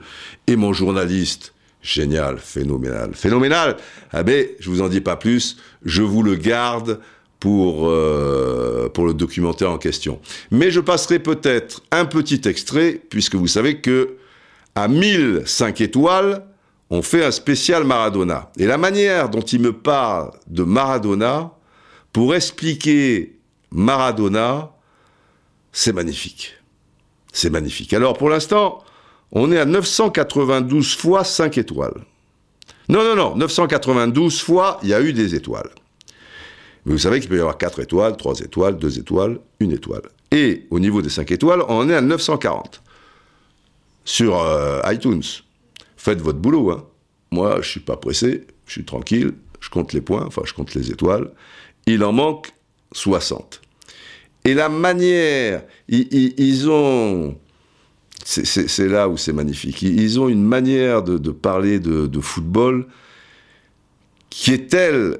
Et 0.45 0.55
mon 0.55 0.73
journaliste, 0.73 1.53
génial, 1.81 2.37
phénoménal, 2.37 3.11
phénoménal, 3.13 3.77
ah 4.11 4.21
ben, 4.21 4.45
je 4.59 4.69
vous 4.69 4.81
en 4.81 4.89
dis 4.89 5.01
pas 5.01 5.15
plus, 5.15 5.57
je 5.83 6.03
vous 6.03 6.21
le 6.21 6.35
garde 6.35 6.99
pour, 7.39 7.87
euh, 7.89 8.89
pour 8.89 9.07
le 9.07 9.15
documentaire 9.15 9.71
en 9.71 9.79
question. 9.79 10.19
Mais 10.51 10.69
je 10.69 10.79
passerai 10.81 11.17
peut-être 11.17 11.81
un 11.91 12.05
petit 12.05 12.41
extrait, 12.45 13.01
puisque 13.09 13.35
vous 13.35 13.47
savez 13.47 13.81
que 13.81 14.17
à 14.75 14.87
1005 14.87 15.81
étoiles, 15.81 16.43
on 16.89 17.01
fait 17.01 17.25
un 17.25 17.31
spécial 17.31 17.83
Maradona. 17.83 18.51
Et 18.57 18.65
la 18.65 18.77
manière 18.77 19.29
dont 19.29 19.41
il 19.41 19.61
me 19.61 19.73
parle 19.73 20.31
de 20.47 20.63
Maradona, 20.63 21.51
pour 22.13 22.35
expliquer 22.35 23.37
Maradona, 23.71 24.71
c'est 25.71 25.93
magnifique. 25.93 26.53
C'est 27.33 27.49
magnifique. 27.49 27.93
Alors 27.93 28.17
pour 28.17 28.29
l'instant, 28.29 28.83
on 29.31 29.51
est 29.51 29.59
à 29.59 29.65
992 29.65 30.95
fois 30.95 31.23
5 31.23 31.57
étoiles. 31.57 32.05
Non, 32.87 33.03
non, 33.03 33.15
non, 33.15 33.35
992 33.35 34.41
fois, 34.41 34.79
il 34.83 34.89
y 34.89 34.93
a 34.93 35.01
eu 35.01 35.11
des 35.11 35.35
étoiles. 35.35 35.69
Mais 36.85 36.93
vous 36.93 36.99
savez 36.99 37.19
qu'il 37.19 37.29
peut 37.29 37.37
y 37.37 37.41
avoir 37.41 37.57
4 37.57 37.81
étoiles, 37.81 38.15
3 38.15 38.41
étoiles, 38.41 38.77
2 38.77 38.99
étoiles, 38.99 39.39
1 39.59 39.69
étoile. 39.71 40.03
Et 40.31 40.67
au 40.69 40.79
niveau 40.79 41.01
des 41.01 41.09
5 41.09 41.31
étoiles, 41.31 41.63
on 41.67 41.89
est 41.89 41.95
à 41.95 42.01
940 42.01 42.81
sur 44.05 44.39
euh, 44.39 44.81
iTunes 44.85 45.23
faites 46.05 46.21
votre 46.21 46.39
boulot. 46.39 46.71
Hein. 46.71 46.85
Moi, 47.31 47.61
je 47.61 47.69
suis 47.69 47.79
pas 47.79 47.97
pressé, 47.97 48.45
je 48.67 48.71
suis 48.71 48.85
tranquille, 48.85 49.33
je 49.59 49.69
compte 49.69 49.91
les 49.93 50.01
points, 50.01 50.25
enfin, 50.25 50.43
je 50.45 50.53
compte 50.53 50.73
les 50.75 50.91
étoiles. 50.91 51.31
Il 51.87 52.03
en 52.03 52.13
manque 52.13 52.53
60. 52.93 53.61
Et 54.45 54.53
la 54.53 54.69
manière, 54.69 55.63
ils, 55.87 56.69
ont, 56.69 57.35
c'est 58.23 58.87
là 58.87 59.09
où 59.09 59.17
c'est 59.17 59.33
magnifique, 59.33 59.81
ils 59.81 60.19
ont 60.19 60.29
une 60.29 60.43
manière 60.43 61.01
de, 61.01 61.31
parler 61.31 61.79
de, 61.79 62.19
football 62.19 62.85
qui 64.29 64.53
est 64.53 64.69
telle, 64.69 65.17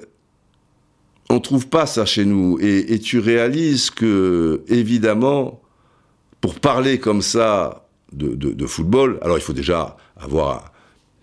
on 1.30 1.40
trouve 1.40 1.68
pas 1.68 1.88
ça 1.88 2.06
chez 2.06 2.26
nous. 2.26 2.60
Et, 2.62 3.00
tu 3.00 3.18
réalises 3.18 3.90
que, 3.90 4.64
évidemment, 4.68 5.60
pour 6.40 6.60
parler 6.60 7.00
comme 7.00 7.24
ça 7.24 7.88
de, 8.14 8.68
football, 8.68 9.18
alors 9.24 9.40
il 9.40 9.44
faut 9.44 9.54
déjà 9.54 9.98
avoir 10.18 10.72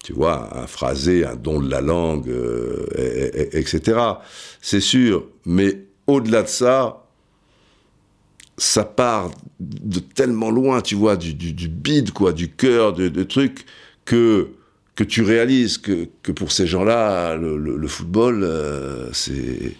tu 0.02 0.12
vois, 0.12 0.48
un 0.56 0.66
phrasé, 0.66 1.24
un 1.24 1.36
don 1.36 1.60
de 1.60 1.70
la 1.70 1.80
langue, 1.80 2.28
euh, 2.28 2.86
etc. 3.52 4.00
C'est 4.60 4.80
sûr, 4.80 5.26
mais 5.46 5.84
au-delà 6.06 6.42
de 6.42 6.48
ça, 6.48 7.04
ça 8.58 8.84
part 8.84 9.30
de 9.60 10.00
tellement 10.00 10.50
loin, 10.50 10.80
tu 10.80 10.94
vois, 10.94 11.16
du, 11.16 11.34
du, 11.34 11.68
bide, 11.68 12.10
quoi, 12.10 12.32
du 12.32 12.50
cœur, 12.50 12.92
de, 12.92 13.08
de, 13.08 13.22
trucs, 13.22 13.64
que, 14.04 14.48
que 14.96 15.04
tu 15.04 15.22
réalises 15.22 15.78
que, 15.78 16.08
que 16.22 16.32
pour 16.32 16.52
ces 16.52 16.66
gens-là, 16.66 17.36
le, 17.36 17.88
football, 17.88 18.42
euh, 18.42 19.08
c'est 19.12 19.76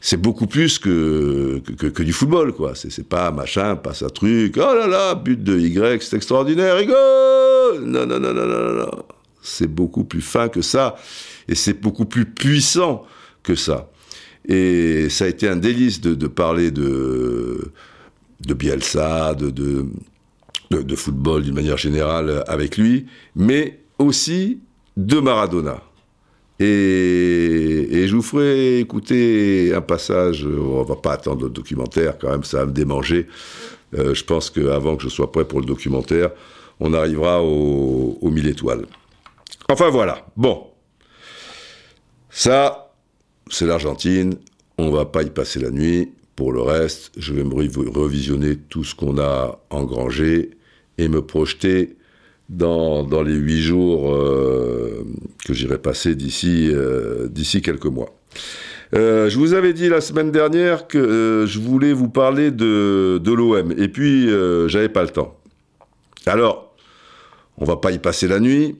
c'est 0.00 0.16
beaucoup 0.16 0.46
plus 0.46 0.78
que, 0.78 1.60
que, 1.76 1.86
que, 1.88 2.02
du 2.04 2.12
football, 2.12 2.52
quoi. 2.52 2.74
C'est 2.76 3.08
pas 3.08 3.32
machin, 3.32 3.74
pas 3.74 3.94
ça 3.94 4.08
truc, 4.10 4.54
oh 4.56 4.74
là 4.74 4.86
là, 4.86 5.14
but 5.16 5.42
de 5.42 5.58
Y, 5.58 6.02
c'est 6.02 6.16
extraordinaire, 6.16 6.76
rigole 6.76 7.84
Non, 7.84 8.06
non, 8.06 8.20
non, 8.20 8.32
non, 8.32 8.46
non, 8.46 8.72
non. 8.74 9.04
C'est 9.42 9.66
beaucoup 9.66 10.04
plus 10.04 10.20
fin 10.20 10.48
que 10.48 10.62
ça, 10.62 10.96
et 11.48 11.54
c'est 11.54 11.80
beaucoup 11.80 12.04
plus 12.04 12.24
puissant 12.24 13.06
que 13.42 13.54
ça. 13.54 13.90
Et 14.48 15.08
ça 15.10 15.24
a 15.24 15.28
été 15.28 15.48
un 15.48 15.56
délice 15.56 16.00
de, 16.00 16.26
parler 16.26 16.70
de, 16.70 17.72
de 18.40 18.54
Bielsa, 18.54 19.34
de, 19.34 19.50
de, 20.70 20.96
football 20.96 21.42
d'une 21.42 21.54
manière 21.54 21.76
générale 21.76 22.44
avec 22.46 22.78
lui, 22.78 23.06
mais 23.36 23.80
aussi 23.98 24.60
de 24.96 25.20
Maradona. 25.20 25.82
Et, 26.60 28.06
je 28.06 28.16
vous 28.16 28.22
ferai 28.22 28.80
écouter 28.80 29.72
un 29.74 29.82
passage, 29.82 30.46
on 30.46 30.82
va 30.82 30.96
pas 30.96 31.12
attendre 31.12 31.44
le 31.44 31.50
documentaire 31.50 32.16
quand 32.18 32.30
même, 32.30 32.44
ça 32.44 32.58
va 32.58 32.66
me 32.66 32.72
démanger. 32.72 33.26
Euh, 33.96 34.14
je 34.14 34.24
pense 34.24 34.50
qu'avant 34.50 34.96
que 34.96 35.02
je 35.02 35.08
sois 35.08 35.30
prêt 35.30 35.44
pour 35.44 35.60
le 35.60 35.66
documentaire, 35.66 36.30
on 36.80 36.94
arrivera 36.94 37.42
aux 37.42 38.18
au 38.20 38.30
mille 38.30 38.48
étoiles. 38.48 38.86
Enfin 39.70 39.90
voilà, 39.90 40.24
bon. 40.34 40.64
Ça, 42.30 42.94
c'est 43.50 43.66
l'Argentine, 43.66 44.36
on 44.78 44.90
va 44.90 45.04
pas 45.04 45.22
y 45.22 45.28
passer 45.28 45.60
la 45.60 45.70
nuit. 45.70 46.10
Pour 46.36 46.52
le 46.52 46.62
reste, 46.62 47.12
je 47.18 47.34
vais 47.34 47.44
me 47.44 47.54
revisionner 47.54 48.56
tout 48.56 48.82
ce 48.82 48.94
qu'on 48.94 49.18
a 49.18 49.60
engrangé 49.68 50.50
et 50.96 51.08
me 51.08 51.20
projeter 51.20 51.96
dans, 52.48 53.04
les 53.22 53.34
huit 53.34 53.60
jours 53.60 54.14
euh, 54.14 55.04
que 55.44 55.52
j'irai 55.52 55.76
passer 55.76 56.14
d'ici 56.14 56.70
euh, 56.72 57.28
quelques 57.62 57.84
mois. 57.84 58.14
Euh, 58.94 59.28
je 59.28 59.36
vous 59.38 59.52
avais 59.52 59.74
dit 59.74 59.90
la 59.90 60.00
semaine 60.00 60.30
dernière 60.30 60.86
que 60.86 61.44
je 61.46 61.58
voulais 61.58 61.92
vous 61.92 62.08
parler 62.08 62.50
de, 62.50 63.20
de 63.22 63.32
l'OM, 63.32 63.72
et 63.72 63.88
puis 63.88 64.30
j'avais 64.68 64.88
pas 64.88 65.02
le 65.02 65.10
temps. 65.10 65.38
Alors, 66.24 66.74
on 67.58 67.66
va 67.66 67.76
pas 67.76 67.92
y 67.92 67.98
passer 67.98 68.28
la 68.28 68.40
nuit. 68.40 68.76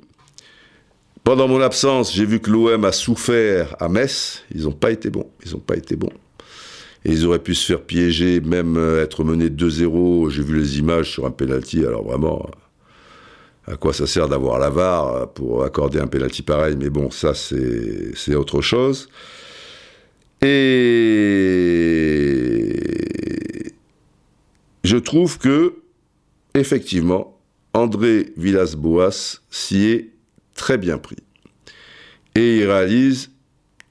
Pendant 1.29 1.47
mon 1.47 1.61
absence, 1.61 2.15
j'ai 2.15 2.25
vu 2.25 2.41
que 2.41 2.51
l'OM 2.51 2.87
a 2.87 2.93
souffert 2.93 3.77
à 3.81 3.91
Metz. 3.91 4.45
Ils 4.55 4.63
n'ont 4.63 4.73
pas 4.73 4.91
été 4.91 5.11
bons. 5.11 5.31
Ils 5.45 5.53
n'ont 5.53 5.59
pas 5.59 5.77
été 5.77 5.95
bons. 5.95 6.09
Et 7.05 7.13
ils 7.13 7.27
auraient 7.27 7.39
pu 7.39 7.55
se 7.55 7.67
faire 7.67 7.83
piéger, 7.83 8.41
même 8.41 8.79
être 8.99 9.25
menés 9.25 9.51
2-0. 9.51 10.31
J'ai 10.31 10.43
vu 10.43 10.59
les 10.59 10.79
images 10.79 11.11
sur 11.11 11.27
un 11.27 11.31
penalty. 11.31 11.85
Alors 11.85 12.03
vraiment, 12.03 12.49
à 13.67 13.77
quoi 13.77 13.93
ça 13.93 14.07
sert 14.07 14.27
d'avoir 14.27 14.59
la 14.59 14.71
VAR 14.71 15.31
pour 15.35 15.65
accorder 15.65 15.99
un 15.99 16.07
penalty 16.07 16.41
pareil, 16.41 16.77
mais 16.79 16.89
bon, 16.89 17.11
ça 17.11 17.35
c'est 17.35 18.35
autre 18.35 18.63
chose. 18.63 19.11
Et 20.41 20.49
je 24.83 24.97
trouve 24.97 25.37
que, 25.37 25.75
effectivement, 26.55 27.39
André 27.75 28.33
Villas-Boas 28.39 29.41
s'y 29.51 29.89
est 29.89 30.15
très 30.59 30.77
bien 30.77 30.99
pris. 30.99 31.17
Et 32.35 32.59
il 32.59 32.71
réalise 32.71 33.31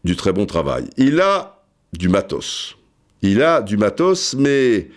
du 0.03 0.15
très 0.15 0.33
bon 0.33 0.45
travail. 0.45 0.85
Il 0.97 1.19
a 1.19 1.63
du 1.93 2.09
matos. 2.09 2.77
Il 3.23 3.41
a 3.41 3.61
du 3.61 3.77
matos, 3.77 4.35
mais 4.35 4.89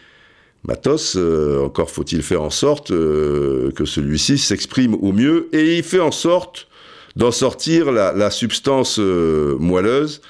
Matos, 0.64 1.16
euh, 1.16 1.64
encore 1.64 1.90
faut-il 1.90 2.22
faire 2.22 2.42
en 2.42 2.50
sorte 2.50 2.90
euh, 2.90 3.70
que 3.72 3.86
celui-ci 3.86 4.36
s'exprime 4.36 4.94
au 4.94 5.12
mieux, 5.12 5.48
et 5.52 5.78
il 5.78 5.82
fait 5.82 6.00
en 6.00 6.10
sorte 6.10 6.68
d'en 7.16 7.30
sortir 7.30 7.90
la, 7.90 8.30
substance 8.30 8.98
euh, 8.98 9.56
moelleuse. 9.58 10.20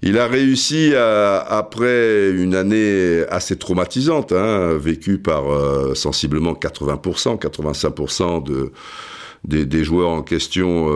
Il 0.00 0.16
a 0.16 0.28
réussi, 0.28 0.94
après 0.94 2.30
une 2.30 2.54
année 2.54 3.24
assez 3.30 3.56
traumatisante, 3.56 4.30
hein, 4.30 4.78
vécue 4.78 5.18
par 5.18 5.44
sensiblement 5.96 6.52
80%, 6.52 7.36
85% 7.36 8.44
de, 8.44 8.72
des, 9.44 9.84
joueurs 9.84 10.10
en 10.10 10.22
question 10.22 10.88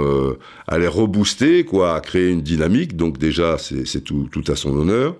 à 0.66 0.78
les 0.78 0.88
rebooster, 0.88 1.64
quoi, 1.64 1.94
à 1.94 2.00
créer 2.00 2.30
une 2.30 2.42
dynamique. 2.42 2.96
Donc 2.96 3.18
déjà, 3.18 3.56
c'est 3.58 4.04
tout, 4.04 4.28
à 4.48 4.56
son 4.56 4.76
honneur. 4.76 5.16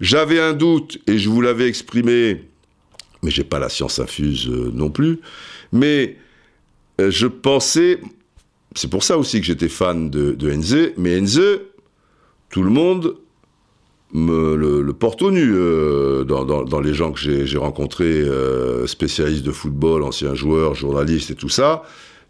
J'avais 0.00 0.40
un 0.40 0.52
doute, 0.52 0.98
et 1.06 1.18
je 1.18 1.28
vous 1.28 1.40
l'avais 1.40 1.68
exprimé 1.68 2.42
mais 3.22 3.30
j'ai 3.30 3.44
pas 3.44 3.58
la 3.58 3.68
science 3.68 3.98
infuse 3.98 4.48
euh, 4.48 4.70
non 4.74 4.90
plus. 4.90 5.20
Mais 5.72 6.16
euh, 7.00 7.10
je 7.10 7.26
pensais, 7.26 8.00
c'est 8.74 8.90
pour 8.90 9.04
ça 9.04 9.16
aussi 9.16 9.40
que 9.40 9.46
j'étais 9.46 9.68
fan 9.68 10.10
de, 10.10 10.32
de 10.32 10.52
Enze, 10.52 10.92
mais 10.96 11.20
Enze, 11.20 11.60
tout 12.50 12.62
le 12.62 12.70
monde 12.70 13.16
me 14.14 14.56
le, 14.56 14.92
porte 14.92 15.22
au 15.22 15.30
nu 15.30 15.54
euh, 15.54 16.24
dans, 16.24 16.80
les 16.80 16.92
gens 16.92 17.12
que 17.12 17.46
j'ai 17.46 17.58
rencontrés, 17.58 18.24
spécialistes 18.86 19.44
de 19.44 19.52
football, 19.52 20.02
anciens 20.02 20.34
joueurs, 20.34 20.74
journalistes 20.74 21.30
et 21.30 21.34
tout 21.34 21.48
ça. 21.48 21.82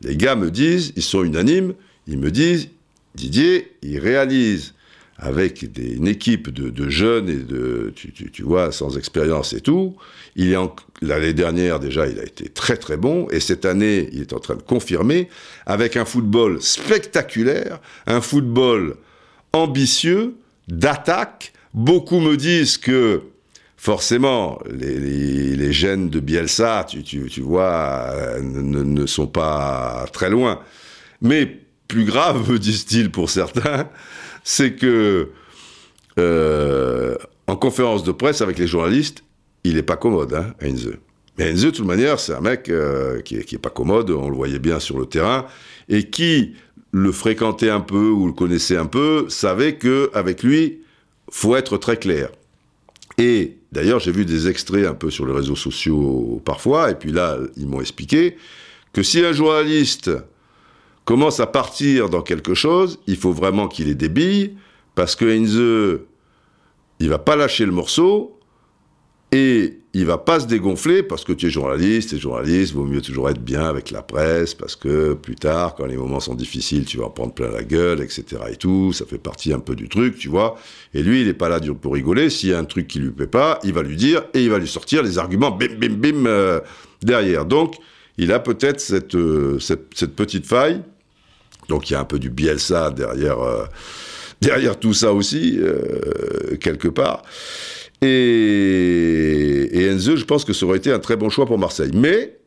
Les 0.02 0.16
gars 0.16 0.36
me 0.36 0.50
disent, 0.50 0.92
ils 0.96 1.02
sont 1.02 1.24
unanimes, 1.24 1.74
ils 2.06 2.18
me 2.18 2.30
disent, 2.30 2.68
Didier, 3.14 3.72
il 3.82 3.98
réalise 3.98 4.74
avec 5.18 5.62
une 5.62 6.08
équipe 6.08 6.50
de, 6.50 6.88
jeunes 6.88 7.28
et 7.28 7.36
de, 7.36 7.92
tu, 7.94 8.42
vois, 8.42 8.72
sans 8.72 8.96
expérience 8.96 9.52
et 9.52 9.60
tout. 9.60 9.94
Il 10.34 10.52
est 10.52 10.56
l'année 11.00 11.32
dernière 11.32 11.78
déjà, 11.78 12.08
il 12.08 12.18
a 12.18 12.24
été 12.24 12.48
très 12.48 12.76
très 12.76 12.96
bon, 12.96 13.28
et 13.30 13.38
cette 13.38 13.64
année, 13.64 14.08
il 14.12 14.22
est 14.22 14.32
en 14.32 14.40
train 14.40 14.56
de 14.56 14.62
confirmer 14.62 15.28
avec 15.66 15.96
un 15.96 16.04
football 16.04 16.60
spectaculaire, 16.60 17.80
un 18.06 18.20
football 18.20 18.96
ambitieux, 19.52 20.34
d'attaque. 20.68 21.52
Beaucoup 21.74 22.20
me 22.20 22.36
disent 22.36 22.78
que 22.78 23.22
forcément, 23.82 24.60
les, 24.70 25.72
gènes 25.72 26.08
de 26.08 26.20
Bielsa, 26.20 26.86
tu, 26.86 27.40
vois, 27.40 28.14
ne, 28.40 28.84
ne, 28.84 29.06
sont 29.06 29.26
pas 29.26 30.06
très 30.12 30.30
loin. 30.30 30.60
Mais 31.20 31.58
plus 31.88 32.04
grave, 32.04 32.58
disent-ils 32.60 33.10
pour 33.10 33.28
certains, 33.28 33.88
c'est 34.44 34.74
que 34.74 35.30
euh, 36.20 37.16
en 37.48 37.56
conférence 37.56 38.04
de 38.04 38.12
presse 38.12 38.40
avec 38.40 38.56
les 38.60 38.68
journalistes, 38.68 39.24
il 39.64 39.74
n'est 39.74 39.82
pas 39.82 39.96
commode, 39.96 40.32
hein, 40.32 40.54
Heinze. 40.60 40.92
Mais 41.36 41.50
Heinze, 41.50 41.64
de 41.64 41.70
toute 41.70 41.86
manière, 41.86 42.20
c'est 42.20 42.34
un 42.34 42.40
mec 42.40 42.68
euh, 42.68 43.20
qui, 43.22 43.34
est, 43.34 43.58
pas 43.60 43.70
commode, 43.70 44.10
on 44.10 44.30
le 44.30 44.36
voyait 44.36 44.60
bien 44.60 44.78
sur 44.78 44.96
le 44.96 45.06
terrain, 45.06 45.46
et 45.88 46.08
qui 46.08 46.54
le 46.92 47.10
fréquentait 47.10 47.70
un 47.70 47.80
peu 47.80 48.10
ou 48.10 48.28
le 48.28 48.32
connaissait 48.32 48.76
un 48.76 48.86
peu, 48.86 49.28
savait 49.28 49.74
que 49.74 50.08
avec 50.14 50.44
lui, 50.44 50.82
faut 51.32 51.56
être 51.56 51.78
très 51.78 51.96
clair. 51.96 52.28
Et 53.18 53.56
d'ailleurs, 53.72 53.98
j'ai 53.98 54.12
vu 54.12 54.24
des 54.24 54.48
extraits 54.48 54.86
un 54.86 54.94
peu 54.94 55.10
sur 55.10 55.26
les 55.26 55.32
réseaux 55.32 55.56
sociaux 55.56 56.40
parfois, 56.44 56.90
et 56.90 56.94
puis 56.94 57.10
là, 57.10 57.38
ils 57.56 57.66
m'ont 57.66 57.80
expliqué 57.80 58.36
que 58.92 59.02
si 59.02 59.24
un 59.24 59.32
journaliste 59.32 60.10
commence 61.04 61.40
à 61.40 61.46
partir 61.46 62.08
dans 62.08 62.22
quelque 62.22 62.54
chose, 62.54 63.00
il 63.06 63.16
faut 63.16 63.32
vraiment 63.32 63.66
qu'il 63.66 63.88
ait 63.88 63.94
des 63.94 64.08
billes, 64.08 64.56
parce 64.94 65.16
que 65.16 65.24
Heinze, 65.24 66.00
il 67.00 67.08
va 67.08 67.18
pas 67.18 67.34
lâcher 67.34 67.66
le 67.66 67.72
morceau, 67.72 68.38
et 69.32 69.81
il 69.94 70.06
va 70.06 70.16
pas 70.16 70.40
se 70.40 70.46
dégonfler, 70.46 71.02
parce 71.02 71.22
que 71.22 71.32
tu 71.32 71.46
es 71.46 71.50
journaliste, 71.50 72.14
et 72.14 72.18
journaliste, 72.18 72.72
vaut 72.72 72.84
mieux 72.84 73.02
toujours 73.02 73.28
être 73.28 73.42
bien 73.42 73.66
avec 73.66 73.90
la 73.90 74.00
presse, 74.00 74.54
parce 74.54 74.74
que 74.74 75.12
plus 75.12 75.34
tard, 75.34 75.74
quand 75.74 75.84
les 75.84 75.98
moments 75.98 76.20
sont 76.20 76.34
difficiles, 76.34 76.86
tu 76.86 76.96
vas 76.96 77.06
en 77.06 77.10
prendre 77.10 77.34
plein 77.34 77.50
la 77.50 77.62
gueule, 77.62 78.00
etc. 78.00 78.24
et 78.50 78.56
tout, 78.56 78.94
ça 78.94 79.04
fait 79.04 79.18
partie 79.18 79.52
un 79.52 79.58
peu 79.58 79.74
du 79.74 79.90
truc, 79.90 80.16
tu 80.16 80.28
vois. 80.28 80.56
Et 80.94 81.02
lui, 81.02 81.20
il 81.20 81.26
n'est 81.26 81.34
pas 81.34 81.50
là 81.50 81.60
pour 81.60 81.92
rigoler, 81.92 82.30
s'il 82.30 82.48
y 82.48 82.54
a 82.54 82.58
un 82.58 82.64
truc 82.64 82.88
qui 82.88 83.00
lui 83.00 83.10
plaît 83.10 83.26
pas, 83.26 83.58
il 83.64 83.74
va 83.74 83.82
lui 83.82 83.96
dire, 83.96 84.22
et 84.32 84.42
il 84.42 84.48
va 84.48 84.58
lui 84.58 84.68
sortir 84.68 85.02
les 85.02 85.18
arguments, 85.18 85.50
bim, 85.50 85.74
bim, 85.78 85.94
bim, 85.96 86.26
euh, 86.26 86.60
derrière. 87.02 87.44
Donc, 87.44 87.76
il 88.16 88.32
a 88.32 88.38
peut-être 88.38 88.80
cette, 88.80 89.14
euh, 89.14 89.58
cette, 89.58 89.88
cette 89.94 90.16
petite 90.16 90.46
faille, 90.46 90.80
donc 91.68 91.90
il 91.90 91.92
y 91.92 91.96
a 91.96 92.00
un 92.00 92.04
peu 92.04 92.18
du 92.18 92.30
Bielsa 92.30 92.90
derrière, 92.90 93.40
euh, 93.40 93.66
derrière 94.40 94.80
tout 94.80 94.94
ça 94.94 95.12
aussi, 95.12 95.60
quelque 96.60 96.88
part. 96.88 97.22
Et, 98.02 99.90
Enze, 99.92 100.16
je 100.16 100.24
pense 100.24 100.44
que 100.44 100.52
ça 100.52 100.66
aurait 100.66 100.78
été 100.78 100.92
un 100.92 100.98
très 100.98 101.16
bon 101.16 101.30
choix 101.30 101.46
pour 101.46 101.58
Marseille. 101.58 101.92
Mais, 101.94 102.38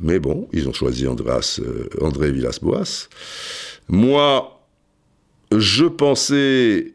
mais 0.00 0.18
bon, 0.18 0.48
ils 0.52 0.68
ont 0.68 0.72
choisi 0.72 1.06
Andreas, 1.06 1.60
euh, 1.62 1.88
André 2.00 2.32
Villas-Boas. 2.32 3.08
Moi, 3.88 4.66
je 5.56 5.84
pensais 5.84 6.94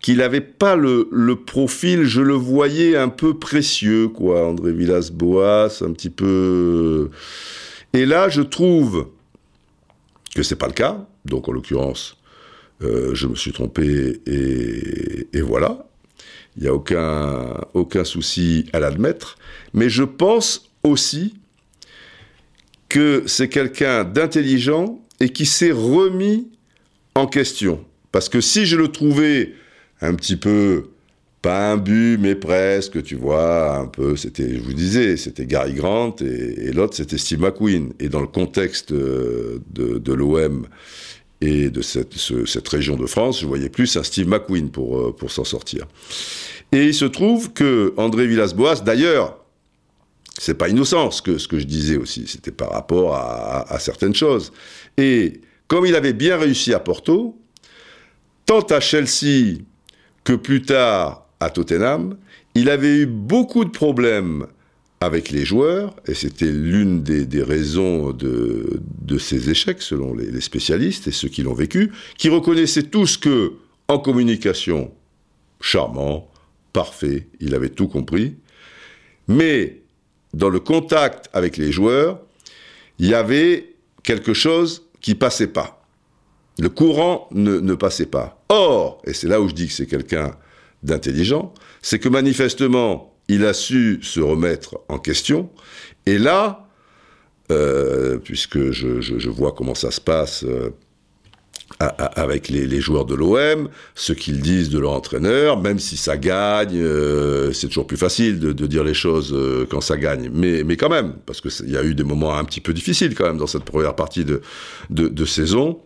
qu'il 0.00 0.18
n'avait 0.18 0.40
pas 0.40 0.76
le, 0.76 1.34
profil, 1.34 2.04
je 2.04 2.20
le 2.20 2.34
voyais 2.34 2.96
un 2.96 3.08
peu 3.08 3.38
précieux, 3.38 4.08
quoi, 4.08 4.46
André 4.46 4.72
Villas-Boas, 4.72 5.82
un 5.82 5.92
petit 5.92 6.10
peu... 6.10 7.10
Et 7.92 8.04
là, 8.04 8.28
je 8.28 8.42
trouve 8.42 9.08
que 10.34 10.42
c'est 10.42 10.56
pas 10.56 10.66
le 10.66 10.74
cas. 10.74 11.06
Donc 11.24 11.48
en 11.48 11.52
l'occurrence, 11.52 12.16
euh, 12.82 13.14
je 13.14 13.26
me 13.26 13.34
suis 13.34 13.52
trompé 13.52 14.20
et, 14.26 15.40
voilà. 15.40 15.86
Il 16.56 16.62
n'y 16.62 16.68
a 16.68 16.74
aucun, 16.74 17.60
aucun 17.74 18.04
souci 18.04 18.66
à 18.72 18.80
l'admettre. 18.80 19.36
Mais 19.74 19.90
je 19.90 20.02
pense 20.02 20.70
aussi 20.82 21.34
que 22.88 23.24
c'est 23.26 23.48
quelqu'un 23.48 24.04
d'intelligent 24.04 25.00
et 25.20 25.28
qui 25.30 25.44
s'est 25.46 25.72
remis 25.72 26.48
en 27.14 27.26
question. 27.26 27.84
Parce 28.12 28.28
que 28.28 28.40
si 28.40 28.64
je 28.66 28.76
le 28.76 28.88
trouvais 28.88 29.54
un 30.00 30.14
petit 30.14 30.36
peu 30.36 30.90
pas 31.42 31.76
but, 31.76 32.18
mais 32.18 32.34
presque, 32.34 33.02
tu 33.02 33.14
vois, 33.14 33.76
un 33.78 33.86
peu, 33.86 34.16
c'était, 34.16 34.56
je 34.56 34.60
vous 34.60 34.72
disais, 34.72 35.16
c'était 35.16 35.46
Gary 35.46 35.74
Grant 35.74 36.16
et, 36.20 36.72
l'autre, 36.72 36.96
c'était 36.96 37.18
Steve 37.18 37.40
McQueen. 37.40 37.92
Et 38.00 38.08
dans 38.08 38.20
le 38.20 38.26
contexte 38.26 38.92
de, 38.92 39.60
de 39.74 40.12
l'OM 40.12 40.66
et 41.40 41.70
de 41.70 41.82
cette, 41.82 42.14
cette, 42.14 42.68
région 42.68 42.96
de 42.96 43.06
France, 43.06 43.40
je 43.40 43.46
voyais 43.46 43.68
plus 43.68 43.96
un 43.96 44.02
Steve 44.02 44.28
McQueen 44.28 44.70
pour, 44.70 44.98
euh, 44.98 45.14
pour 45.14 45.30
s'en 45.30 45.44
sortir. 45.44 45.86
Et 46.72 46.86
il 46.86 46.94
se 46.94 47.04
trouve 47.04 47.52
que 47.52 47.92
André 47.96 48.26
Villas-Boas, 48.26 48.76
d'ailleurs, 48.76 49.38
c'est 50.38 50.54
pas 50.54 50.68
innocent 50.68 51.10
ce 51.10 51.22
que, 51.22 51.38
ce 51.38 51.48
que 51.48 51.58
je 51.58 51.64
disais 51.64 51.96
aussi, 51.96 52.26
c'était 52.26 52.50
par 52.50 52.70
rapport 52.70 53.14
à, 53.14 53.70
à, 53.72 53.78
certaines 53.78 54.14
choses. 54.14 54.52
Et 54.96 55.40
comme 55.68 55.86
il 55.86 55.94
avait 55.94 56.12
bien 56.12 56.36
réussi 56.36 56.72
à 56.74 56.80
Porto, 56.80 57.38
tant 58.46 58.62
à 58.62 58.80
Chelsea 58.80 59.58
que 60.24 60.32
plus 60.32 60.62
tard 60.62 61.26
à 61.40 61.50
Tottenham, 61.50 62.16
il 62.54 62.70
avait 62.70 62.98
eu 62.98 63.06
beaucoup 63.06 63.64
de 63.64 63.70
problèmes 63.70 64.46
avec 65.00 65.30
les 65.30 65.44
joueurs, 65.44 65.94
et 66.06 66.14
c'était 66.14 66.50
l'une 66.50 67.02
des, 67.02 67.42
raisons 67.42 68.12
de, 68.12 68.80
de 69.02 69.18
ces 69.18 69.50
échecs, 69.50 69.82
selon 69.82 70.14
les, 70.14 70.40
spécialistes 70.40 71.06
et 71.06 71.12
ceux 71.12 71.28
qui 71.28 71.42
l'ont 71.42 71.54
vécu, 71.54 71.92
qui 72.16 72.28
reconnaissaient 72.28 72.84
tous 72.84 73.16
que, 73.18 73.54
en 73.88 73.98
communication, 73.98 74.92
charmant, 75.60 76.30
parfait, 76.72 77.28
il 77.40 77.54
avait 77.54 77.68
tout 77.68 77.88
compris, 77.88 78.36
mais 79.28 79.82
dans 80.32 80.48
le 80.48 80.60
contact 80.60 81.28
avec 81.32 81.56
les 81.56 81.72
joueurs, 81.72 82.20
il 82.98 83.08
y 83.08 83.14
avait 83.14 83.74
quelque 84.02 84.32
chose 84.32 84.86
qui 85.00 85.14
passait 85.14 85.46
pas. 85.46 85.86
Le 86.58 86.70
courant 86.70 87.28
ne, 87.32 87.58
ne 87.58 87.74
passait 87.74 88.06
pas. 88.06 88.42
Or, 88.48 89.02
et 89.06 89.12
c'est 89.12 89.28
là 89.28 89.42
où 89.42 89.48
je 89.48 89.54
dis 89.54 89.66
que 89.66 89.72
c'est 89.74 89.86
quelqu'un 89.86 90.36
d'intelligent, 90.82 91.52
c'est 91.82 91.98
que 91.98 92.08
manifestement, 92.08 93.15
il 93.28 93.44
a 93.44 93.52
su 93.52 93.98
se 94.02 94.20
remettre 94.20 94.78
en 94.88 94.98
question. 94.98 95.50
Et 96.06 96.18
là, 96.18 96.68
euh, 97.50 98.18
puisque 98.18 98.70
je, 98.70 99.28
vois 99.28 99.52
comment 99.52 99.74
ça 99.74 99.90
se 99.90 100.00
passe 100.00 100.44
euh, 100.44 100.70
avec 101.78 102.48
les, 102.48 102.80
joueurs 102.80 103.04
de 103.04 103.14
l'OM, 103.14 103.68
ce 103.94 104.12
qu'ils 104.12 104.40
disent 104.40 104.70
de 104.70 104.78
leur 104.78 104.92
entraîneur, 104.92 105.60
même 105.60 105.78
si 105.78 105.96
ça 105.96 106.16
gagne, 106.16 106.76
euh, 106.76 107.52
c'est 107.52 107.68
toujours 107.68 107.86
plus 107.86 107.96
facile 107.96 108.38
de, 108.38 108.66
dire 108.66 108.84
les 108.84 108.94
choses 108.94 109.36
quand 109.70 109.80
ça 109.80 109.96
gagne. 109.96 110.30
Mais, 110.32 110.64
mais 110.64 110.76
quand 110.76 110.88
même, 110.88 111.14
parce 111.26 111.40
qu'il 111.40 111.70
y 111.70 111.76
a 111.76 111.84
eu 111.84 111.94
des 111.94 112.04
moments 112.04 112.36
un 112.36 112.44
petit 112.44 112.60
peu 112.60 112.72
difficiles 112.72 113.14
quand 113.14 113.26
même 113.26 113.38
dans 113.38 113.46
cette 113.46 113.64
première 113.64 113.94
partie 113.94 114.24
de, 114.24 114.40
de 114.90 115.24
saison 115.24 115.80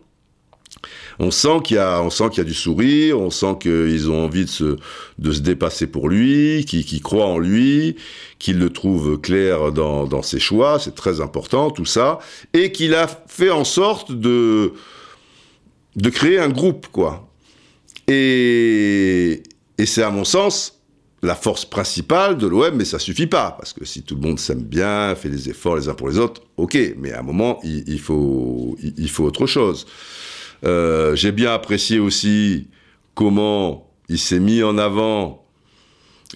on 1.19 1.31
sent 1.31 1.59
qu'il 1.63 1.77
y 1.77 1.79
a, 1.79 2.01
on 2.01 2.09
sent 2.09 2.29
qu'il 2.29 2.39
y 2.39 2.41
a 2.41 2.49
du 2.49 2.53
sourire, 2.53 3.19
on 3.19 3.29
sent 3.29 3.57
qu'ils 3.61 4.09
ont 4.09 4.25
envie 4.25 4.45
de 4.45 4.49
se, 4.49 4.77
de 5.19 5.31
se 5.31 5.39
dépasser 5.39 5.87
pour 5.87 6.09
lui, 6.09 6.65
qu'ils 6.65 7.01
croient 7.01 7.27
en 7.27 7.39
lui, 7.39 7.95
qu'il 8.39 8.57
le 8.57 8.69
trouve 8.69 9.19
clair 9.19 9.71
dans, 9.71 10.05
dans 10.05 10.21
ses 10.21 10.39
choix, 10.39 10.79
c'est 10.79 10.95
très 10.95 11.21
important 11.21 11.71
tout 11.71 11.85
ça, 11.85 12.19
et 12.53 12.71
qu'il 12.71 12.95
a 12.95 13.07
fait 13.07 13.51
en 13.51 13.63
sorte 13.63 14.11
de, 14.11 14.73
de 15.95 16.09
créer 16.09 16.39
un 16.39 16.49
groupe, 16.49 16.87
quoi. 16.91 17.27
Et, 18.07 19.43
et 19.77 19.85
c'est 19.85 20.03
à 20.03 20.09
mon 20.09 20.25
sens 20.25 20.81
la 21.23 21.35
force 21.35 21.65
principale 21.65 22.37
de 22.37 22.47
l'OM, 22.47 22.75
mais 22.75 22.85
ça 22.85 22.97
suffit 22.97 23.27
pas, 23.27 23.51
parce 23.51 23.73
que 23.73 23.85
si 23.85 24.01
tout 24.01 24.15
le 24.15 24.21
monde 24.21 24.39
s'aime 24.39 24.63
bien, 24.63 25.13
fait 25.15 25.29
des 25.29 25.49
efforts 25.49 25.75
les 25.75 25.87
uns 25.87 25.93
pour 25.93 26.09
les 26.09 26.17
autres, 26.17 26.41
ok, 26.57 26.77
mais 26.97 27.11
à 27.11 27.19
un 27.19 27.23
moment, 27.23 27.59
il, 27.63 27.99
faut, 27.99 28.75
il 28.81 29.09
faut 29.09 29.25
autre 29.25 29.45
chose. 29.45 29.85
Euh, 30.63 31.15
j'ai 31.15 31.31
bien 31.31 31.53
apprécié 31.53 31.99
aussi 31.99 32.67
comment 33.15 33.89
il 34.09 34.19
s'est 34.19 34.39
mis 34.39 34.63
en 34.63 34.77
avant 34.77 35.45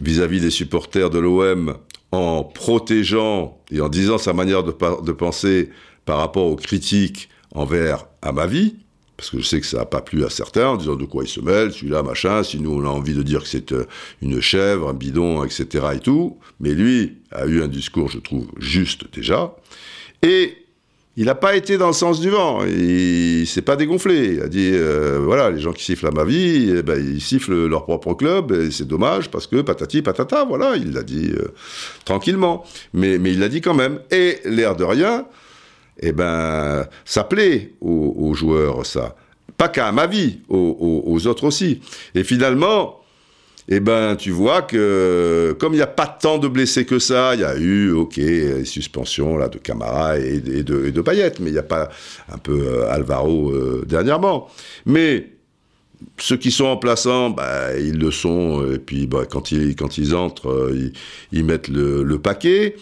vis-à-vis 0.01 0.41
des 0.41 0.49
supporters 0.49 1.09
de 1.09 1.19
l'OM 1.19 1.77
en 2.11 2.43
protégeant 2.43 3.61
et 3.71 3.81
en 3.81 3.89
disant 3.89 4.17
sa 4.17 4.33
manière 4.33 4.63
de, 4.63 4.71
penser 5.11 5.69
par 6.05 6.17
rapport 6.17 6.45
aux 6.45 6.55
critiques 6.55 7.29
envers 7.53 8.05
ma 8.33 8.47
vie, 8.47 8.75
parce 9.17 9.29
que 9.29 9.39
je 9.39 9.43
sais 9.43 9.61
que 9.61 9.65
ça 9.65 9.77
n'a 9.77 9.85
pas 9.85 10.01
plu 10.01 10.25
à 10.25 10.29
certains, 10.29 10.69
en 10.69 10.77
disant 10.77 10.95
de 10.95 11.05
quoi 11.05 11.23
il 11.23 11.29
se 11.29 11.39
mêle, 11.39 11.71
celui-là, 11.71 12.03
machin, 12.03 12.43
si 12.43 12.59
nous 12.59 12.71
on 12.71 12.85
a 12.85 12.89
envie 12.89 13.13
de 13.13 13.23
dire 13.23 13.43
que 13.43 13.47
c'est 13.47 13.71
euh, 13.71 13.85
une 14.21 14.41
chèvre, 14.41 14.89
un 14.89 14.93
bidon, 14.93 15.43
etc. 15.43 15.85
et 15.95 15.99
tout, 15.99 16.37
mais 16.59 16.73
lui 16.73 17.17
a 17.31 17.45
eu 17.45 17.61
un 17.61 17.67
discours, 17.67 18.09
je 18.09 18.19
trouve, 18.19 18.47
juste 18.57 19.05
déjà, 19.13 19.55
et 20.21 20.64
il 21.17 21.25
n'a 21.25 21.35
pas 21.35 21.55
été 21.55 21.77
dans 21.77 21.87
le 21.87 21.93
sens 21.93 22.19
du 22.19 22.29
vent. 22.29 22.65
Il 22.65 23.47
s'est 23.47 23.61
pas 23.61 23.77
dégonflé. 23.77 24.33
Il 24.33 24.41
a 24.41 24.49
dit 24.49 24.71
euh, 24.73 25.19
voilà, 25.23 25.49
les 25.49 25.61
gens 25.61 25.71
qui 25.71 25.83
sifflent 25.83 26.07
à 26.07 26.11
ma 26.11 26.25
vie, 26.25 26.73
eh 26.77 26.83
ben, 26.83 26.99
ils 26.99 27.21
sifflent 27.21 27.67
leur 27.67 27.85
propre 27.85 28.13
club. 28.15 28.51
Et 28.51 28.71
c'est 28.71 28.87
dommage 28.87 29.29
parce 29.29 29.47
que 29.47 29.61
patati 29.61 30.01
patata. 30.01 30.43
Voilà, 30.43 30.75
il 30.75 30.91
l'a 30.91 31.03
dit 31.03 31.31
euh, 31.31 31.53
tranquillement. 32.03 32.65
Mais, 32.93 33.17
mais 33.17 33.31
il 33.31 33.39
l'a 33.39 33.47
dit 33.47 33.61
quand 33.61 33.73
même. 33.73 33.99
Et 34.11 34.39
l'air 34.43 34.75
de 34.75 34.83
rien, 34.83 35.25
eh 36.01 36.11
ben, 36.11 36.85
ça 37.05 37.23
plaît 37.23 37.73
aux, 37.79 38.33
joueurs, 38.33 38.85
ça. 38.85 39.15
Pas 39.57 39.69
qu'à 39.69 39.93
ma 39.93 40.07
vie, 40.07 40.39
aux, 40.49 41.03
aux 41.05 41.27
autres 41.27 41.45
aussi. 41.45 41.79
Et 42.13 42.25
finalement, 42.25 43.04
eh 43.67 43.79
ben, 43.79 44.15
tu 44.15 44.29
vois 44.29 44.61
que 44.61 45.55
comme 45.59 45.73
il 45.73 45.77
n'y 45.77 45.81
a 45.81 45.87
pas 45.87 46.05
tant 46.05 46.37
de 46.37 46.47
blessés 46.47 46.85
que 46.85 46.99
ça, 46.99 47.33
il 47.33 47.41
y 47.41 47.43
a 47.43 47.57
eu, 47.57 47.91
ok, 47.91 48.19
suspensions 48.63 49.37
là 49.37 49.49
de 49.49 49.57
Camara 49.57 50.19
et, 50.19 50.39
de, 50.39 50.85
et 50.85 50.91
de 50.91 51.03
mais 51.41 51.49
il 51.49 51.53
n'y 51.53 51.57
a 51.57 51.63
pas 51.63 51.89
un 52.31 52.37
peu 52.37 52.67
euh, 52.67 52.91
Alvaro 52.91 53.51
euh, 53.51 53.83
dernièrement. 53.87 54.49
Mais 54.85 55.31
ceux 56.19 56.37
qui 56.37 56.51
sont 56.51 56.65
remplaçants, 56.65 57.31
bah, 57.31 57.75
ils 57.77 57.97
le 57.97 58.11
sont, 58.11 58.71
et 58.71 58.77
puis 58.77 59.07
bah, 59.07 59.25
quand, 59.27 59.51
ils, 59.51 59.75
quand 59.75 59.97
ils 59.97 60.13
entrent, 60.13 60.49
euh, 60.49 60.91
ils, 61.31 61.43
mettent 61.43 61.67
le, 61.67 62.03
le, 62.03 62.19
paquet. 62.19 62.75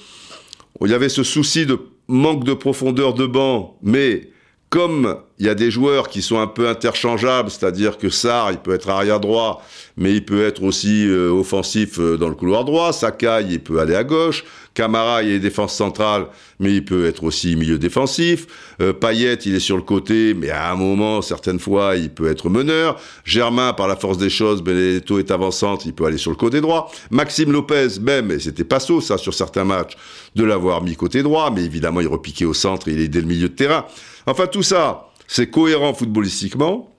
Il 0.83 0.91
y 0.91 0.93
avait 0.93 1.09
ce 1.09 1.23
souci 1.23 1.65
de 1.65 1.79
manque 2.09 2.43
de 2.43 2.53
profondeur 2.53 3.13
de 3.13 3.25
banc, 3.25 3.77
mais 3.81 4.32
comme 4.73 5.17
il 5.37 5.45
y 5.45 5.49
a 5.49 5.53
des 5.53 5.69
joueurs 5.69 6.09
qui 6.09 6.23
sont 6.23 6.39
un 6.39 6.47
peu 6.47 6.67
interchangeables, 6.67 7.51
c'est-à-dire 7.51 7.99
que 7.99 8.09
Sarr, 8.09 8.53
il 8.53 8.57
peut 8.57 8.73
être 8.73 8.89
arrière 8.89 9.19
droit, 9.19 9.63
mais 9.97 10.13
il 10.13 10.25
peut 10.25 10.47
être 10.47 10.63
aussi 10.63 11.07
euh, 11.07 11.29
offensif 11.29 11.99
euh, 11.99 12.17
dans 12.17 12.27
le 12.27 12.33
couloir 12.33 12.65
droit. 12.65 12.91
Sakai, 12.91 13.45
il 13.51 13.59
peut 13.59 13.77
aller 13.79 13.93
à 13.93 14.03
gauche. 14.03 14.43
Camara, 14.73 15.21
il 15.21 15.33
est 15.33 15.39
défense 15.39 15.75
centrale, 15.75 16.25
mais 16.59 16.73
il 16.73 16.83
peut 16.83 17.05
être 17.05 17.23
aussi 17.23 17.55
milieu 17.55 17.77
défensif. 17.77 18.47
Euh, 18.81 18.93
Payet, 18.93 19.35
il 19.45 19.53
est 19.53 19.59
sur 19.59 19.75
le 19.75 19.83
côté, 19.83 20.33
mais 20.33 20.49
à 20.49 20.71
un 20.71 20.75
moment, 20.75 21.21
certaines 21.21 21.59
fois, 21.59 21.95
il 21.95 22.09
peut 22.09 22.31
être 22.31 22.49
meneur. 22.49 22.99
Germain, 23.25 23.73
par 23.73 23.87
la 23.87 23.95
force 23.95 24.17
des 24.17 24.31
choses, 24.31 24.63
Benedetto 24.63 25.19
est 25.19 25.29
avançante, 25.29 25.85
il 25.85 25.93
peut 25.93 26.05
aller 26.05 26.17
sur 26.17 26.31
le 26.31 26.37
côté 26.37 26.61
droit. 26.61 26.91
Maxime 27.11 27.51
Lopez, 27.51 27.99
même, 28.01 28.31
et 28.31 28.39
c'était 28.39 28.63
pas 28.63 28.79
ça 28.79 29.19
sur 29.19 29.33
certains 29.35 29.65
matchs, 29.65 29.93
de 30.35 30.43
l'avoir 30.43 30.81
mis 30.81 30.95
côté 30.95 31.21
droit, 31.21 31.51
mais 31.51 31.63
évidemment, 31.63 32.01
il 32.01 32.07
repiquait 32.07 32.45
au 32.45 32.55
centre, 32.55 32.87
il 32.87 32.99
est 32.99 33.07
dès 33.07 33.21
le 33.21 33.27
milieu 33.27 33.49
de 33.49 33.53
terrain. 33.53 33.85
Enfin, 34.25 34.47
tout 34.47 34.63
ça, 34.63 35.09
c'est 35.27 35.49
cohérent 35.49 35.93
footballistiquement. 35.93 36.91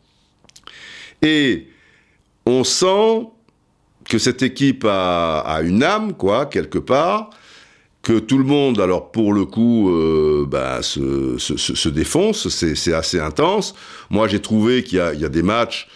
Et 1.22 1.68
on 2.46 2.64
sent 2.64 3.28
que 4.08 4.18
cette 4.18 4.42
équipe 4.42 4.86
a, 4.88 5.60
une 5.62 5.82
âme, 5.82 6.14
quoi, 6.14 6.46
quelque 6.46 6.78
part, 6.78 7.30
que 8.02 8.18
tout 8.18 8.36
le 8.36 8.44
monde, 8.44 8.80
alors 8.80 9.10
pour 9.10 9.32
le 9.32 9.46
coup, 9.46 9.88
euh, 9.90 10.46
bah, 10.46 10.82
se, 10.82 11.88
défonce, 11.88 12.48
c'est 12.48 12.92
assez 12.92 13.18
intense. 13.18 13.74
Moi, 14.10 14.28
j'ai 14.28 14.40
trouvé 14.40 14.84
qu'il 14.84 14.98
y, 14.98 15.00
a 15.24 15.28
des 15.28 15.42
matchs 15.42 15.88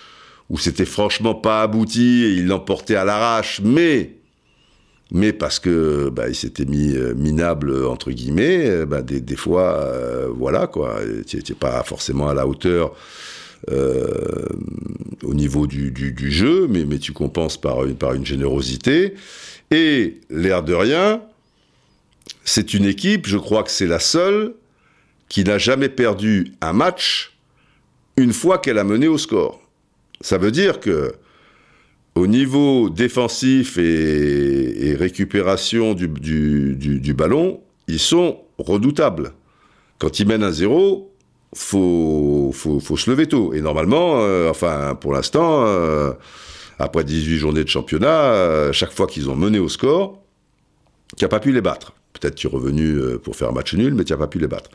où 0.49 0.59
c'était 0.59 0.87
franchement 0.87 1.35
pas 1.35 1.61
abouti 1.63 2.25
et 2.25 2.31
ils 2.31 2.47
l'emportaient 2.47 2.97
à 2.97 3.05
l'arrache, 3.05 3.61
mais 3.63 4.18
mais 5.11 5.33
parce 5.33 5.59
que 5.59 6.11
bah, 6.11 6.33
s'était 6.35 6.67
mis 6.67 6.95
euh, 6.95 7.15
minable 7.15 7.87
entre 7.87 8.11
guillemets, 8.11 8.69
euh, 8.69 8.87
bah, 8.87 9.03
des, 9.03 9.37
fois, 9.37 9.83
euh, 9.85 10.29
voilà 10.35 10.67
quoi, 10.67 11.01
tu 11.27 11.37
n'étais 11.37 11.55
pas 11.55 11.83
forcément 11.83 12.29
à 12.29 12.35
la 12.35 12.47
hauteur 12.47 12.95
au 13.67 15.35
niveau 15.35 15.67
du, 15.67 16.31
jeu, 16.31 16.69
mais, 16.69 16.99
tu 16.99 17.13
compenses 17.13 17.61
par 17.61 17.83
une 18.15 18.25
générosité. 18.25 19.15
Et 19.71 20.21
l'air 20.31 20.63
de 20.63 20.73
rien, 20.73 21.21
c'est 22.45 22.73
une 22.73 22.87
équipe, 22.87 23.27
je 23.27 23.37
crois 23.37 23.63
que 23.63 23.71
c'est 23.71 23.87
la 23.87 23.99
seule 23.99 24.55
qui 25.29 25.45
n'a 25.45 25.59
jamais 25.59 25.89
perdu 25.89 26.53
un 26.61 26.73
match 26.73 27.37
une 28.17 28.33
fois 28.33 28.59
qu'elle 28.59 28.79
a 28.79 28.85
mené 28.85 29.09
au 29.09 29.19
score. 29.19 29.61
Ça 30.21 30.39
veut 30.39 30.51
dire 30.51 30.81
que 30.81 31.13
au 32.19 32.27
niveau 32.27 32.91
défensif 32.91 33.79
et, 33.79 34.95
récupération 34.99 35.95
du, 35.95 37.15
ballon, 37.15 37.61
ils 37.87 38.01
sont 38.01 38.41
redoutables. 38.59 39.33
Quand 39.99 40.19
ils 40.19 40.27
mènent 40.27 40.43
un 40.43 40.53
zéro, 40.53 41.13
faut, 41.55 42.51
faut, 42.53 42.81
faut 42.81 42.97
se 42.97 43.11
lever 43.11 43.27
tôt. 43.27 43.55
Et 43.55 43.61
normalement, 43.61 44.21
euh, 44.21 44.51
enfin, 44.51 44.97
pour 45.01 45.13
l'instant, 45.13 45.65
euh, 45.65 46.13
après 46.79 47.05
18 47.05 47.39
journées 47.39 47.65
de 47.65 47.69
championnat, 47.69 48.33
euh, 48.33 48.73
chaque 48.73 48.93
fois 48.93 49.07
qu'ils 49.07 49.31
ont 49.31 49.37
mené 49.37 49.59
au 49.59 49.69
score, 49.69 50.23
tu 51.17 51.25
n'as 51.25 51.29
pas 51.29 51.41
pu 51.41 51.53
les 51.53 51.61
battre. 51.61 51.95
Peut-être 52.13 52.35
tu 52.35 52.49
es 52.49 52.51
revenu 52.51 53.19
pour 53.23 53.37
faire 53.37 53.49
un 53.49 53.53
match 53.53 53.75
nul, 53.75 53.95
mais 53.95 54.05
tu 54.05 54.13
n'as 54.13 54.19
pas 54.19 54.27
pu 54.27 54.41
les 54.41 54.49
battre. 54.49 54.71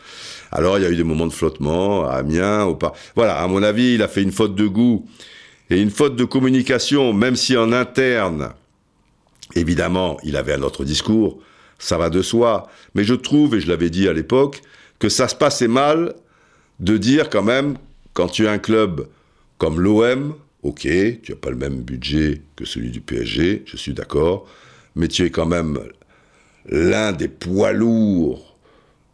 Alors, 0.51 0.77
il 0.77 0.83
y 0.83 0.85
a 0.85 0.89
eu 0.89 0.95
des 0.95 1.03
moments 1.03 1.27
de 1.27 1.33
flottement 1.33 2.05
à 2.05 2.13
Amiens, 2.13 2.63
au 2.63 2.75
pas. 2.75 2.93
Voilà, 3.15 3.41
à 3.41 3.47
mon 3.47 3.61
avis, 3.63 3.95
il 3.95 4.01
a 4.01 4.07
fait 4.07 4.23
une 4.23 4.31
faute 4.31 4.55
de 4.55 4.65
goût 4.65 5.05
et 5.69 5.81
une 5.81 5.89
faute 5.89 6.15
de 6.15 6.25
communication, 6.25 7.13
même 7.13 7.35
si 7.35 7.57
en 7.57 7.71
interne, 7.71 8.53
Évidemment, 9.55 10.17
il 10.23 10.35
avait 10.35 10.53
un 10.53 10.61
autre 10.61 10.83
discours, 10.83 11.39
ça 11.77 11.97
va 11.97 12.09
de 12.09 12.21
soi, 12.21 12.69
mais 12.95 13.03
je 13.03 13.13
trouve, 13.13 13.55
et 13.55 13.61
je 13.61 13.67
l'avais 13.67 13.89
dit 13.89 14.07
à 14.07 14.13
l'époque, 14.13 14.61
que 14.99 15.09
ça 15.09 15.27
se 15.27 15.35
passait 15.35 15.67
mal 15.67 16.15
de 16.79 16.97
dire 16.97 17.29
quand 17.29 17.43
même, 17.43 17.77
quand 18.13 18.27
tu 18.27 18.47
as 18.47 18.51
un 18.51 18.57
club 18.57 19.07
comme 19.57 19.79
l'OM, 19.79 20.35
ok, 20.63 20.81
tu 20.81 21.31
n'as 21.31 21.37
pas 21.37 21.49
le 21.49 21.55
même 21.55 21.81
budget 21.81 22.41
que 22.55 22.65
celui 22.65 22.89
du 22.89 23.01
PSG, 23.01 23.63
je 23.65 23.77
suis 23.77 23.93
d'accord, 23.93 24.47
mais 24.95 25.07
tu 25.07 25.23
es 25.25 25.29
quand 25.29 25.45
même 25.45 25.79
l'un 26.67 27.11
des 27.11 27.27
poids 27.27 27.73
lourds 27.73 28.55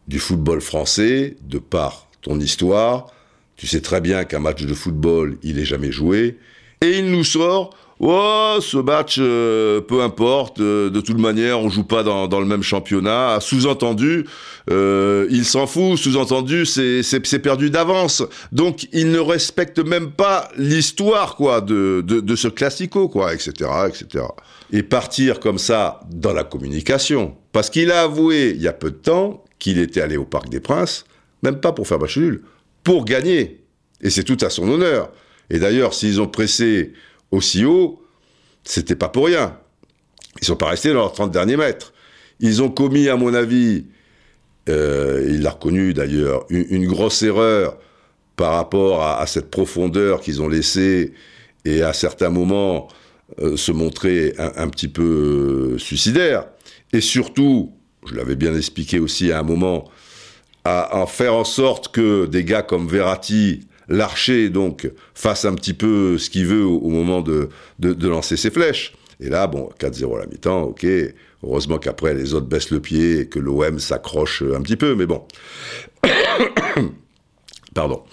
du 0.07 0.19
football 0.19 0.61
français, 0.61 1.35
de 1.41 1.59
par 1.59 2.07
ton 2.21 2.39
histoire. 2.39 3.11
Tu 3.59 3.67
sais 3.67 3.81
très 3.81 3.99
bien 3.99 4.23
qu'un 4.23 4.39
match 4.39 4.63
de 4.63 4.73
football, 4.73 5.37
il 5.43 5.59
est 5.59 5.65
jamais 5.65 5.91
joué. 5.91 6.37
Et 6.79 6.99
il 6.99 7.11
nous 7.11 7.25
sort, 7.25 7.71
oh, 7.99 8.55
ce 8.61 8.77
match, 8.77 9.17
euh, 9.19 9.81
peu 9.81 10.01
importe, 10.01 10.61
euh, 10.61 10.89
de 10.89 11.01
toute 11.01 11.17
manière, 11.17 11.59
on 11.59 11.67
joue 11.67 11.83
pas 11.83 12.01
dans, 12.03 12.29
dans 12.29 12.39
le 12.39 12.45
même 12.45 12.63
championnat. 12.63 13.39
Sous-entendu, 13.41 14.25
euh, 14.69 15.27
il 15.29 15.43
s'en 15.43 15.67
fout. 15.67 15.97
Sous-entendu, 15.97 16.65
c'est 16.65 17.39
perdu 17.43 17.69
d'avance. 17.69 18.23
Donc, 18.53 18.87
il 18.93 19.11
ne 19.11 19.19
respecte 19.19 19.79
même 19.79 20.11
pas 20.11 20.47
l'histoire, 20.55 21.35
quoi, 21.35 21.59
de, 21.59 22.01
de, 22.07 22.21
de, 22.21 22.35
ce 22.37 22.47
classico, 22.47 23.09
quoi, 23.09 23.33
etc., 23.33 23.51
etc. 23.89 24.23
Et 24.71 24.83
partir 24.83 25.41
comme 25.41 25.57
ça 25.57 25.99
dans 26.09 26.31
la 26.31 26.45
communication, 26.45 27.35
parce 27.51 27.69
qu'il 27.69 27.91
a 27.91 28.03
avoué 28.03 28.53
il 28.55 28.61
y 28.61 28.69
a 28.69 28.73
peu 28.73 28.89
de 28.89 28.95
temps 28.95 29.43
qu'il 29.59 29.79
était 29.79 29.99
allé 29.99 30.15
au 30.15 30.23
Parc 30.23 30.47
des 30.47 30.61
Princes, 30.61 31.03
même 31.43 31.59
pas 31.59 31.73
pour 31.73 31.89
faire 31.89 31.99
match 31.99 32.17
nul, 32.17 32.41
pour 32.83 33.05
gagner. 33.05 33.63
Et 34.01 34.09
c'est 34.09 34.23
tout 34.23 34.37
à 34.41 34.49
son 34.49 34.69
honneur. 34.69 35.11
Et 35.49 35.59
d'ailleurs, 35.59 35.93
s'ils 35.93 36.21
ont 36.21 36.27
pressé 36.27 36.93
aussi 37.31 37.65
haut, 37.65 38.01
c'était 38.63 38.95
pas 38.95 39.09
pour 39.09 39.25
rien. 39.25 39.57
Ils 40.41 40.45
sont 40.45 40.55
pas 40.55 40.69
restés 40.69 40.89
dans 40.89 40.95
leurs 40.95 41.13
30 41.13 41.31
derniers 41.31 41.57
mètres. 41.57 41.93
Ils 42.39 42.61
ont 42.61 42.69
commis, 42.69 43.09
à 43.09 43.17
mon 43.17 43.33
avis, 43.33 43.85
euh, 44.69 45.25
il 45.27 45.41
l'a 45.41 45.51
reconnu 45.51 45.93
d'ailleurs, 45.93 46.45
une, 46.49 46.85
grosse 46.87 47.21
erreur 47.23 47.77
par 48.35 48.53
rapport 48.53 49.03
à, 49.03 49.25
cette 49.27 49.49
profondeur 49.49 50.21
qu'ils 50.21 50.41
ont 50.41 50.47
laissée 50.47 51.13
et 51.65 51.81
à 51.81 51.91
certains 51.91 52.29
moments 52.29 52.87
euh, 53.41 53.57
se 53.57 53.71
montrer 53.71 54.33
un, 54.37 54.69
petit 54.69 54.87
peu 54.87 55.73
euh, 55.73 55.77
suicidaire. 55.77 56.45
Et 56.93 57.01
surtout, 57.01 57.73
je 58.07 58.15
l'avais 58.15 58.35
bien 58.35 58.55
expliqué 58.55 58.99
aussi 58.99 59.31
à 59.31 59.39
un 59.39 59.43
moment, 59.43 59.89
à 60.65 60.97
en 60.97 61.07
faire 61.07 61.33
en 61.33 61.43
sorte 61.43 61.91
que 61.91 62.25
des 62.25 62.43
gars 62.43 62.61
comme 62.61 62.87
Verratti, 62.87 63.61
l'archer, 63.87 64.49
donc, 64.49 64.89
fasse 65.13 65.45
un 65.45 65.55
petit 65.55 65.73
peu 65.73 66.17
ce 66.17 66.29
qu'il 66.29 66.45
veut 66.45 66.63
au, 66.63 66.89
moment 66.89 67.21
de, 67.21 67.49
de, 67.79 68.07
lancer 68.07 68.37
ses 68.37 68.51
flèches. 68.51 68.93
Et 69.19 69.29
là, 69.29 69.47
bon, 69.47 69.69
4-0 69.79 70.15
à 70.15 70.19
la 70.19 70.27
mi-temps, 70.27 70.61
ok. 70.63 70.85
Heureusement 71.43 71.77
qu'après, 71.77 72.13
les 72.13 72.33
autres 72.33 72.47
baissent 72.47 72.71
le 72.71 72.79
pied 72.79 73.21
et 73.21 73.27
que 73.27 73.39
l'OM 73.39 73.79
s'accroche 73.79 74.41
un 74.43 74.61
petit 74.61 74.77
peu, 74.77 74.95
mais 74.95 75.05
bon. 75.05 75.25
Pardon. 77.73 78.03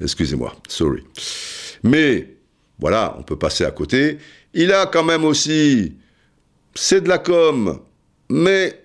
Excusez-moi. 0.00 0.54
Sorry. 0.68 1.02
Mais, 1.82 2.36
voilà, 2.78 3.16
on 3.18 3.22
peut 3.22 3.38
passer 3.38 3.64
à 3.64 3.70
côté. 3.70 4.18
Il 4.52 4.72
a 4.72 4.86
quand 4.86 5.04
même 5.04 5.24
aussi, 5.24 5.96
c'est 6.74 7.02
de 7.02 7.08
la 7.08 7.18
com, 7.18 7.80
mais 8.28 8.84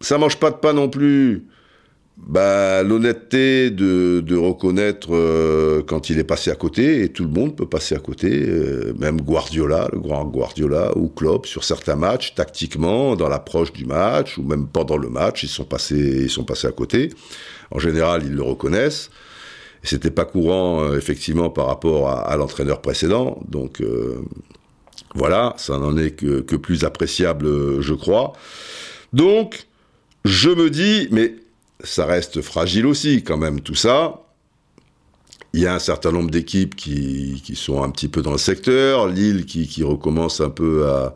ça 0.00 0.18
mange 0.18 0.38
pas 0.38 0.50
de 0.50 0.56
pain 0.56 0.72
non 0.72 0.88
plus 0.88 1.46
bah, 2.18 2.82
l'honnêteté 2.82 3.70
de, 3.70 4.36
reconnaître 4.36 5.08
euh, 5.14 5.82
quand 5.82 6.10
il 6.10 6.18
est 6.18 6.24
passé 6.24 6.50
à 6.50 6.54
côté, 6.54 7.02
et 7.02 7.08
tout 7.08 7.24
le 7.24 7.30
monde 7.30 7.56
peut 7.56 7.66
passer 7.66 7.94
à 7.94 7.98
côté, 7.98 8.44
euh, 8.46 8.92
même 8.98 9.20
Guardiola, 9.20 9.88
le 9.92 9.98
grand 9.98 10.24
Guardiola, 10.24 10.96
ou 10.96 11.08
Klopp, 11.08 11.46
sur 11.46 11.64
certains 11.64 11.96
matchs, 11.96 12.34
tactiquement, 12.34 13.16
dans 13.16 13.28
l'approche 13.28 13.72
du 13.72 13.86
match, 13.86 14.38
ou 14.38 14.42
même 14.42 14.66
pendant 14.66 14.98
le 14.98 15.08
match, 15.08 15.42
ils 15.42 15.48
sont 15.48 15.64
passés, 15.64 16.22
ils 16.24 16.30
sont 16.30 16.44
passés 16.44 16.66
à 16.66 16.72
côté. 16.72 17.10
En 17.70 17.78
général, 17.78 18.22
ils 18.24 18.34
le 18.34 18.42
reconnaissent. 18.42 19.10
Et 19.82 19.86
c'était 19.86 20.10
pas 20.10 20.24
courant, 20.24 20.82
euh, 20.82 20.96
effectivement, 20.98 21.50
par 21.50 21.66
rapport 21.66 22.10
à, 22.10 22.36
l'entraîneur 22.36 22.82
précédent. 22.82 23.40
Donc, 23.48 23.82
voilà, 25.14 25.54
ça 25.56 25.78
n'en 25.78 25.96
est 25.96 26.12
que 26.12 26.56
plus 26.56 26.84
appréciable, 26.84 27.80
je 27.80 27.94
crois. 27.94 28.32
Donc, 29.12 29.66
je 30.24 30.50
me 30.50 30.70
dis, 30.70 31.08
mais 31.10 31.34
ça 31.82 32.06
reste 32.06 32.42
fragile 32.42 32.86
aussi 32.86 33.22
quand 33.22 33.36
même 33.36 33.60
tout 33.60 33.74
ça. 33.74 34.22
Il 35.54 35.60
y 35.60 35.66
a 35.66 35.74
un 35.74 35.78
certain 35.78 36.12
nombre 36.12 36.30
d'équipes 36.30 36.74
qui, 36.74 37.42
qui, 37.44 37.56
sont 37.56 37.82
un 37.82 37.90
petit 37.90 38.08
peu 38.08 38.22
dans 38.22 38.32
le 38.32 38.38
secteur, 38.38 39.06
Lille 39.08 39.44
qui, 39.44 39.66
qui 39.66 39.82
recommence 39.82 40.40
un 40.40 40.48
peu 40.48 40.88
à, 40.88 41.14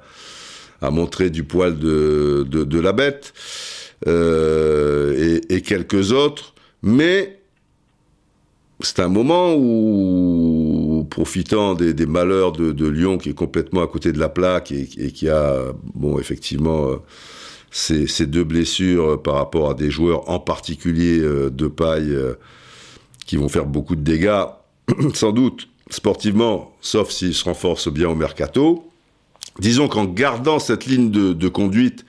à, 0.82 0.90
montrer 0.90 1.30
du 1.30 1.44
poil 1.44 1.78
de, 1.78 2.46
de, 2.46 2.80
la 2.80 2.92
bête, 2.92 3.32
euh, 4.06 5.40
et, 5.48 5.62
quelques 5.62 6.12
autres, 6.12 6.52
mais 6.82 7.38
c'est 8.80 9.00
un 9.00 9.08
moment 9.08 9.54
où, 9.54 11.06
profitant 11.08 11.72
des, 11.74 11.94
malheurs 12.04 12.52
de, 12.52 12.86
Lyon 12.86 13.16
qui 13.16 13.30
est 13.30 13.34
complètement 13.34 13.82
à 13.82 13.86
côté 13.86 14.12
de 14.12 14.18
la 14.18 14.28
plaque 14.28 14.70
et, 14.70 14.86
et 14.98 15.12
qui 15.12 15.30
a, 15.30 15.72
bon, 15.94 16.18
effectivement, 16.18 16.90
euh, 16.90 16.96
ces, 17.70 18.26
deux 18.26 18.44
blessures 18.44 19.12
euh, 19.12 19.16
par 19.16 19.34
rapport 19.34 19.70
à 19.70 19.74
des 19.74 19.90
joueurs 19.90 20.28
en 20.30 20.38
particulier 20.38 21.18
euh, 21.18 21.50
de 21.50 21.66
paille 21.66 22.12
euh, 22.12 22.34
qui 23.26 23.36
vont 23.36 23.48
faire 23.48 23.66
beaucoup 23.66 23.96
de 23.96 24.02
dégâts, 24.02 24.44
sans 25.14 25.32
doute 25.32 25.68
sportivement, 25.90 26.74
sauf 26.80 27.10
s'ils 27.10 27.34
se 27.34 27.44
renforcent 27.44 27.92
bien 27.92 28.08
au 28.08 28.14
mercato. 28.14 28.90
Disons 29.58 29.88
qu'en 29.88 30.04
gardant 30.04 30.58
cette 30.58 30.86
ligne 30.86 31.10
de, 31.10 31.48
conduite 31.48 32.04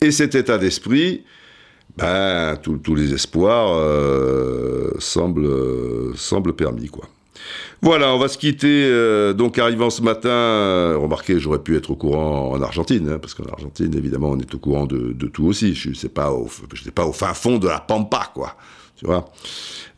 et 0.00 0.10
cet 0.10 0.34
état 0.34 0.58
d'esprit, 0.58 1.24
ben, 1.96 2.56
tous 2.56 2.94
les 2.94 3.12
espoirs 3.12 3.70
semblent, 5.00 6.14
semblent 6.14 6.54
permis, 6.54 6.88
quoi. 6.88 7.08
Voilà, 7.82 8.12
on 8.14 8.18
va 8.18 8.28
se 8.28 8.38
quitter. 8.38 8.86
Euh, 8.90 9.32
donc, 9.32 9.58
arrivant 9.58 9.90
ce 9.90 10.02
matin, 10.02 10.28
euh, 10.28 10.96
remarquez, 10.98 11.38
j'aurais 11.38 11.58
pu 11.58 11.76
être 11.76 11.90
au 11.90 11.96
courant 11.96 12.52
en 12.52 12.62
Argentine, 12.62 13.08
hein, 13.08 13.18
parce 13.18 13.34
qu'en 13.34 13.44
Argentine, 13.44 13.94
évidemment, 13.96 14.30
on 14.30 14.38
est 14.38 14.54
au 14.54 14.58
courant 14.58 14.86
de, 14.86 15.12
tout 15.28 15.46
aussi. 15.46 15.74
Je 15.74 15.92
sais 15.92 16.08
pas, 16.08 16.32
pas 16.94 17.06
au 17.06 17.12
fin 17.12 17.34
fond 17.34 17.58
de 17.58 17.68
la 17.68 17.80
pampa, 17.80 18.30
quoi. 18.34 18.56
Tu 18.96 19.04
vois. 19.04 19.26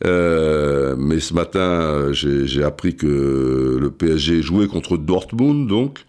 Euh, 0.05 0.95
mais 0.97 1.19
ce 1.19 1.33
matin, 1.33 2.11
j'ai 2.11 2.63
appris 2.63 2.95
que 2.95 3.77
le 3.79 3.91
PSG 3.91 4.41
jouait 4.41 4.67
contre 4.67 4.97
Dortmund, 4.97 5.67
donc. 5.67 5.99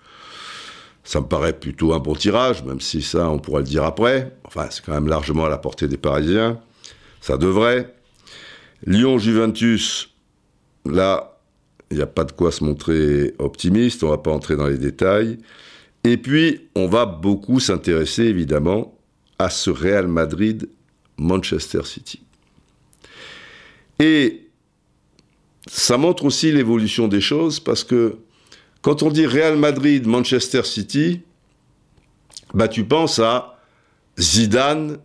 Ça 1.02 1.20
me 1.20 1.26
paraît 1.26 1.54
plutôt 1.54 1.92
un 1.92 1.98
bon 1.98 2.14
tirage, 2.14 2.62
même 2.62 2.80
si 2.80 3.02
ça, 3.02 3.30
on 3.30 3.38
pourra 3.38 3.60
le 3.60 3.64
dire 3.64 3.84
après. 3.84 4.36
Enfin, 4.44 4.66
c'est 4.70 4.84
quand 4.84 4.92
même 4.92 5.08
largement 5.08 5.46
à 5.46 5.48
la 5.48 5.58
portée 5.58 5.88
des 5.88 5.96
Parisiens. 5.96 6.60
Ça 7.20 7.36
devrait. 7.36 7.92
Lyon-Juventus, 8.86 10.09
là, 10.84 11.38
il 11.90 11.96
n'y 11.96 12.02
a 12.02 12.06
pas 12.06 12.24
de 12.24 12.32
quoi 12.32 12.52
se 12.52 12.62
montrer 12.64 13.34
optimiste, 13.38 14.04
on 14.04 14.10
va 14.10 14.18
pas 14.18 14.30
entrer 14.30 14.56
dans 14.56 14.68
les 14.68 14.78
détails. 14.78 15.38
Et 16.04 16.16
puis, 16.16 16.68
on 16.74 16.88
va 16.88 17.06
beaucoup 17.06 17.60
s'intéresser 17.60 18.24
évidemment 18.24 18.96
à 19.38 19.50
ce 19.50 19.70
Real 19.70 20.06
Madrid-Manchester 20.06 21.82
City. 21.84 22.22
Et 23.98 24.46
ça 25.66 25.98
montre 25.98 26.24
aussi 26.24 26.52
l'évolution 26.52 27.08
des 27.08 27.20
choses 27.20 27.60
parce 27.60 27.84
que 27.84 28.16
quand 28.82 29.02
on 29.02 29.10
dit 29.10 29.26
Real 29.26 29.56
Madrid-Manchester 29.56 30.62
City, 30.64 31.20
bah 32.54 32.68
tu 32.68 32.84
penses 32.84 33.18
à 33.18 33.58
Zidane, 34.18 34.98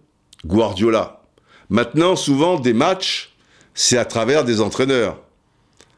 Guardiola. 0.45 1.23
Maintenant, 1.69 2.15
souvent, 2.15 2.59
des 2.59 2.73
matchs, 2.73 3.35
c'est 3.73 3.97
à 3.97 4.05
travers 4.05 4.45
des 4.45 4.61
entraîneurs. 4.61 5.21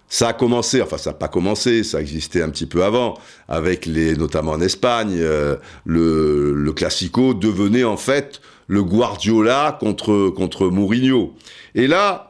Ça 0.10 0.30
a 0.30 0.34
commencé, 0.34 0.82
enfin 0.82 0.98
ça 0.98 1.10
n'a 1.10 1.16
pas 1.16 1.28
commencé, 1.28 1.84
ça 1.84 2.00
existait 2.00 2.42
un 2.42 2.50
petit 2.50 2.66
peu 2.66 2.84
avant, 2.86 3.18
avec 3.50 3.86
les, 3.86 4.16
notamment 4.16 4.54
en 4.54 4.62
Espagne, 4.62 5.18
euh, 5.18 5.58
le, 5.86 6.54
le 6.54 6.74
Classico 6.74 7.34
devenait 7.34 7.84
en 7.84 7.98
fait 7.98 8.42
le 8.68 8.84
Guardiola 8.84 9.78
contre 9.80 10.30
contre 10.30 10.68
Mourinho. 10.68 11.34
Et 11.76 11.88
là, 11.88 12.28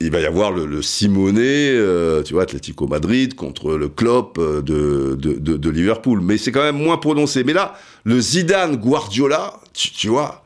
il 0.00 0.10
va 0.10 0.20
y 0.20 0.26
avoir 0.26 0.50
le, 0.50 0.64
le 0.64 0.80
Simonet, 0.80 1.72
euh, 1.72 2.22
tu 2.22 2.32
vois, 2.32 2.44
Atlético 2.44 2.86
Madrid 2.86 3.34
contre 3.34 3.74
le 3.74 3.88
Klopp 3.88 4.38
euh, 4.38 4.62
de, 4.62 5.14
de, 5.14 5.56
de, 5.56 5.70
Liverpool. 5.70 6.20
Mais 6.22 6.38
c'est 6.38 6.52
quand 6.52 6.62
même 6.62 6.78
moins 6.78 6.96
prononcé. 6.96 7.44
Mais 7.44 7.52
là, 7.52 7.74
le 8.04 8.18
Zidane 8.18 8.76
Guardiola, 8.76 9.60
tu 9.74 10.08
vois, 10.08 10.42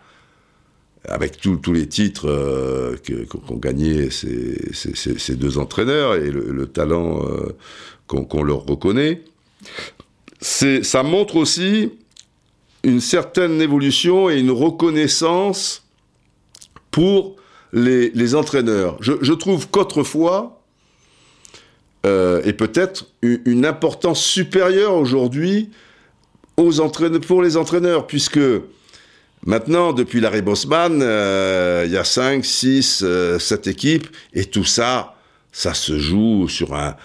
avec 1.09 1.39
tous 1.39 1.73
les 1.73 1.87
titres 1.87 2.29
euh, 2.29 2.97
qu'ont 3.29 3.57
gagné 3.57 4.11
ces, 4.11 5.37
deux 5.37 5.59
entraîneurs 5.59 6.15
et 6.15 6.31
le, 6.31 6.51
le 6.51 6.67
talent 6.67 7.23
euh, 7.25 7.57
qu'on 8.07 8.25
qu 8.25 8.43
leur 8.43 8.65
reconnaît, 8.65 9.23
ça 10.41 11.03
montre 11.03 11.37
aussi 11.37 11.91
une 12.83 13.01
certaine 13.01 13.61
évolution 13.61 14.29
et 14.31 14.39
une 14.39 14.51
reconnaissance 14.51 15.85
pour 16.91 17.37
les, 17.73 18.35
entraîneurs. 18.35 18.97
Je, 19.01 19.33
trouve 19.33 19.69
qu'autrefois, 19.69 20.63
euh, 22.07 22.43
et 22.45 22.53
peut-être 22.53 23.07
une, 23.23 23.67
importance 23.67 24.23
supérieure 24.23 24.95
aujourd'hui 24.95 25.71
pour 26.57 27.43
les 27.43 27.57
entraîneurs, 27.57 28.07
puisque 28.07 28.39
maintenant, 29.45 29.93
depuis 29.93 30.21
l'arrêt 30.21 30.43
Bosman, 30.43 31.01
euh, 31.03 31.85
il 31.87 31.93
y 31.93 31.97
a 31.97 32.05
5, 32.05 32.45
6, 32.45 33.05
7 33.39 33.67
équipes, 33.67 34.09
et 34.33 34.45
tout 34.45 34.65
ça, 34.65 35.15
ça 35.55 35.73
se 35.73 36.01
joue 36.01 36.49
sur 36.49 36.75
un, 36.75 36.97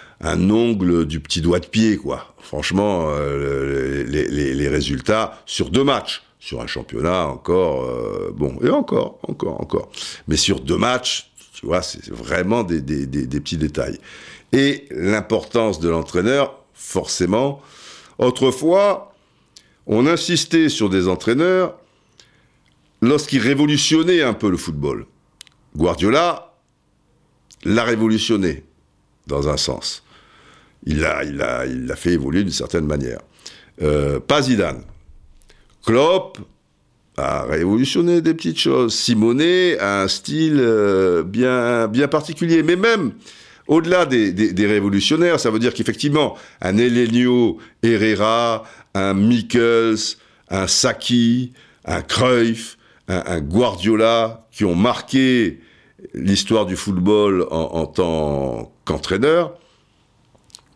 ongle 0.50 1.06
du 1.06 1.20
petit 1.20 1.40
doigt 1.40 1.60
de 1.60 1.66
pied, 1.66 1.96
quoi. 1.96 2.34
Franchement, 2.42 3.06
euh, 3.06 4.04
les, 4.08 4.68
résultats 4.68 5.40
sur 5.46 5.70
deux 5.70 5.84
matchs, 5.84 6.22
sur 6.40 6.60
un 6.60 6.66
championnat 6.66 7.28
encore, 7.28 7.84
euh, 7.84 8.34
bon, 8.34 8.58
et 8.60 8.70
encore, 8.70 9.20
encore, 9.28 9.60
encore. 9.60 9.92
Mais 10.26 10.36
sur 10.36 10.60
deux 10.60 10.76
matchs, 10.76 11.30
tu 11.54 11.66
vois, 11.66 11.80
c'est 11.80 12.10
vraiment 12.10 12.64
des, 12.64 12.80
petits 12.80 13.56
détails. 13.56 13.98
Et 14.52 14.86
l'importance 14.90 15.78
de 15.78 15.88
l'entraîneur, 15.88 16.58
forcément. 16.74 17.62
Autrefois, 18.18 19.14
on 19.86 20.08
insistait 20.08 20.68
sur 20.68 20.90
des 20.90 21.06
entraîneurs 21.06 21.76
lorsqu'ils 23.00 23.40
révolutionnaient 23.40 24.22
un 24.22 24.34
peu 24.34 24.50
le 24.50 24.56
football. 24.56 25.06
Guardiola 25.76 26.54
l'a 27.64 27.84
révolutionné, 27.84 28.64
dans 29.26 29.48
un 29.48 29.56
sens. 29.56 30.02
Il 30.84 31.00
l'a 31.00 31.18
a, 31.18 31.96
fait 31.96 32.12
évoluer 32.12 32.42
d'une 32.42 32.52
certaine 32.52 32.86
manière. 32.86 33.20
Euh, 33.82 34.18
pas 34.20 34.42
Zidane. 34.42 34.82
Klopp 35.84 36.38
a 37.16 37.44
révolutionné 37.44 38.20
des 38.20 38.34
petites 38.34 38.58
choses. 38.58 38.94
Simonet 38.94 39.78
a 39.78 40.02
un 40.02 40.08
style 40.08 40.58
euh, 40.58 41.22
bien, 41.22 42.08
particulier. 42.08 42.62
Mais 42.62 42.76
même 42.76 43.12
au-delà 43.66 44.06
des, 44.06 44.32
des, 44.32 44.52
des, 44.52 44.66
révolutionnaires, 44.66 45.38
ça 45.38 45.50
veut 45.50 45.58
dire 45.58 45.74
qu'effectivement, 45.74 46.36
un 46.60 46.76
Elenio 46.78 47.58
Herrera, 47.82 48.64
un 48.94 49.14
Mikkels, 49.14 50.16
un 50.48 50.66
Saki, 50.66 51.52
un 51.84 52.02
Cruyff, 52.02 52.78
un, 53.10 53.40
Guardiola, 53.40 54.46
qui 54.50 54.64
ont 54.64 54.74
marqué 54.74 55.60
l'histoire 56.14 56.66
du 56.66 56.76
football 56.76 57.46
en, 57.50 57.86
tant 57.86 58.72
qu'entraîneur, 58.84 59.58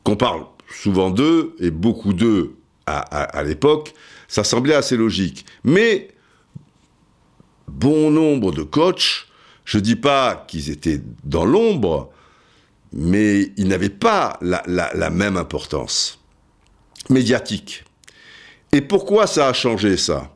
qu'on 0.03 0.17
parle 0.17 0.45
souvent 0.69 1.11
d'eux, 1.11 1.55
et 1.61 1.71
beaucoup 1.71 2.13
d'eux 2.13 2.57
à, 2.87 3.43
l'époque, 3.43 3.95
ça 4.29 4.45
semblait 4.45 4.75
assez 4.75 4.97
logique. 4.97 5.47
Mais 5.63 6.09
bon 7.69 8.11
nombre 8.11 8.53
de 8.53 8.63
coachs, 8.63 9.27
je 9.65 9.79
dis 9.79 9.97
pas 9.97 10.45
qu'ils 10.49 10.71
étaient 10.71 11.01
dans 11.25 11.47
l'ombre, 11.47 12.11
mais 12.93 13.53
ils 13.57 13.69
n'avaient 13.69 13.89
pas 13.89 14.39
la, 14.43 15.11
même 15.11 15.37
importance 15.37 16.21
médiatique. 17.09 17.85
Et 18.73 18.81
pourquoi 18.81 19.27
ça 19.27 19.49
a 19.49 19.53
changé 19.53 19.97
ça? 19.97 20.34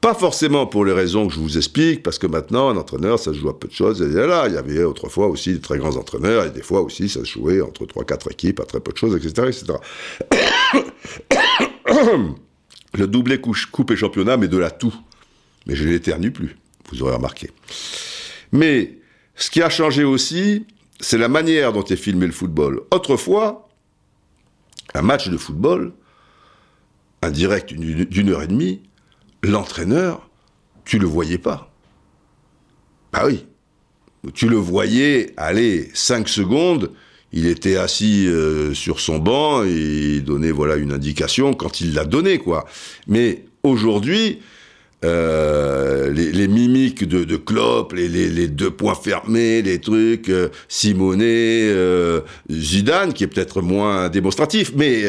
Pas 0.00 0.14
forcément 0.14 0.66
pour 0.66 0.86
les 0.86 0.92
raisons 0.92 1.28
que 1.28 1.34
je 1.34 1.40
vous 1.40 1.58
explique, 1.58 2.02
parce 2.02 2.18
que 2.18 2.26
maintenant, 2.26 2.70
un 2.70 2.76
entraîneur, 2.76 3.18
ça 3.18 3.34
se 3.34 3.38
joue 3.38 3.50
à 3.50 3.58
peu 3.58 3.68
de 3.68 3.72
choses. 3.72 4.00
Et 4.00 4.08
là, 4.08 4.46
il 4.48 4.54
y 4.54 4.56
avait 4.56 4.82
autrefois 4.82 5.26
aussi 5.26 5.52
des 5.52 5.60
très 5.60 5.76
grands 5.76 5.96
entraîneurs, 5.96 6.46
et 6.46 6.50
des 6.50 6.62
fois 6.62 6.80
aussi, 6.80 7.10
ça 7.10 7.20
se 7.20 7.26
jouait 7.26 7.60
entre 7.60 7.84
3-4 7.84 8.32
équipes, 8.32 8.60
à 8.60 8.64
très 8.64 8.80
peu 8.80 8.92
de 8.92 8.96
choses, 8.96 9.14
etc. 9.14 9.48
etc. 9.48 9.74
Le 12.94 13.06
doublé 13.06 13.40
coupe 13.40 13.90
et 13.90 13.96
championnat, 13.96 14.38
mais 14.38 14.48
de 14.48 14.56
la 14.56 14.70
tout. 14.70 14.94
Mais 15.66 15.76
je 15.76 15.86
n'éternue 15.86 16.32
plus, 16.32 16.56
vous 16.90 17.02
aurez 17.02 17.14
remarqué. 17.14 17.50
Mais 18.52 18.98
ce 19.36 19.50
qui 19.50 19.62
a 19.62 19.68
changé 19.68 20.02
aussi, 20.02 20.66
c'est 20.98 21.18
la 21.18 21.28
manière 21.28 21.72
dont 21.72 21.84
est 21.84 21.96
filmé 21.96 22.26
le 22.26 22.32
football. 22.32 22.82
Autrefois, 22.90 23.68
un 24.94 25.02
match 25.02 25.28
de 25.28 25.36
football, 25.36 25.92
un 27.22 27.30
direct 27.30 27.72
d'une 27.72 28.30
heure 28.30 28.42
et 28.42 28.48
demie, 28.48 28.80
l'entraîneur, 29.42 30.28
tu 30.84 30.98
le 30.98 31.06
voyais 31.06 31.38
pas. 31.38 31.72
Bah 33.12 33.24
oui. 33.26 33.46
Tu 34.34 34.48
le 34.48 34.56
voyais, 34.56 35.32
allez, 35.38 35.90
cinq 35.94 36.28
secondes, 36.28 36.92
il 37.32 37.46
était 37.46 37.76
assis 37.76 38.26
euh, 38.26 38.74
sur 38.74 39.00
son 39.00 39.18
banc 39.18 39.64
et 39.64 40.16
il 40.16 40.24
donnait 40.24 40.50
voilà 40.50 40.76
une 40.76 40.92
indication 40.92 41.54
quand 41.54 41.80
il 41.80 41.94
l'a 41.94 42.04
donné 42.04 42.38
quoi. 42.38 42.66
Mais 43.06 43.44
aujourd'hui, 43.62 44.40
euh, 45.02 46.10
les, 46.12 46.46
mimiques 46.46 47.08
de, 47.08 47.24
de 47.24 47.36
Klopp, 47.36 47.94
les, 47.94 48.48
deux 48.48 48.70
points 48.70 48.94
fermés, 48.94 49.62
les 49.62 49.80
trucs, 49.80 50.28
euh, 50.28 50.50
Simonet, 50.68 51.68
euh, 51.70 52.20
Zidane, 52.50 53.14
qui 53.14 53.24
est 53.24 53.26
peut-être 53.26 53.62
moins 53.62 54.10
démonstratif, 54.10 54.72
mais 54.76 55.04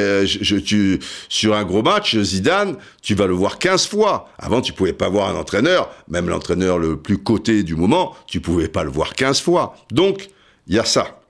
sur 1.27 1.55
un 1.55 1.65
gros 1.65 1.83
match, 1.83 2.17
Zidane, 2.17 2.77
tu 3.01 3.15
vas 3.15 3.27
le 3.27 3.33
voir 3.33 3.59
15 3.59 3.87
fois. 3.87 4.29
Avant, 4.37 4.61
tu 4.61 4.71
pouvais 4.71 4.93
pas 4.93 5.09
voir 5.09 5.27
un 5.27 5.37
entraîneur, 5.37 5.93
même 6.07 6.29
l'entraîneur 6.29 6.79
le 6.79 6.95
plus 6.97 7.17
coté 7.17 7.63
du 7.63 7.75
moment, 7.75 8.15
tu 8.27 8.39
pouvais 8.39 8.69
pas 8.69 8.83
le 8.83 8.91
voir 8.91 9.13
15 9.13 9.41
fois. 9.41 9.75
Donc, 9.91 10.29
il 10.67 10.75
y 10.75 10.79
a 10.79 10.85
ça. 10.85 11.21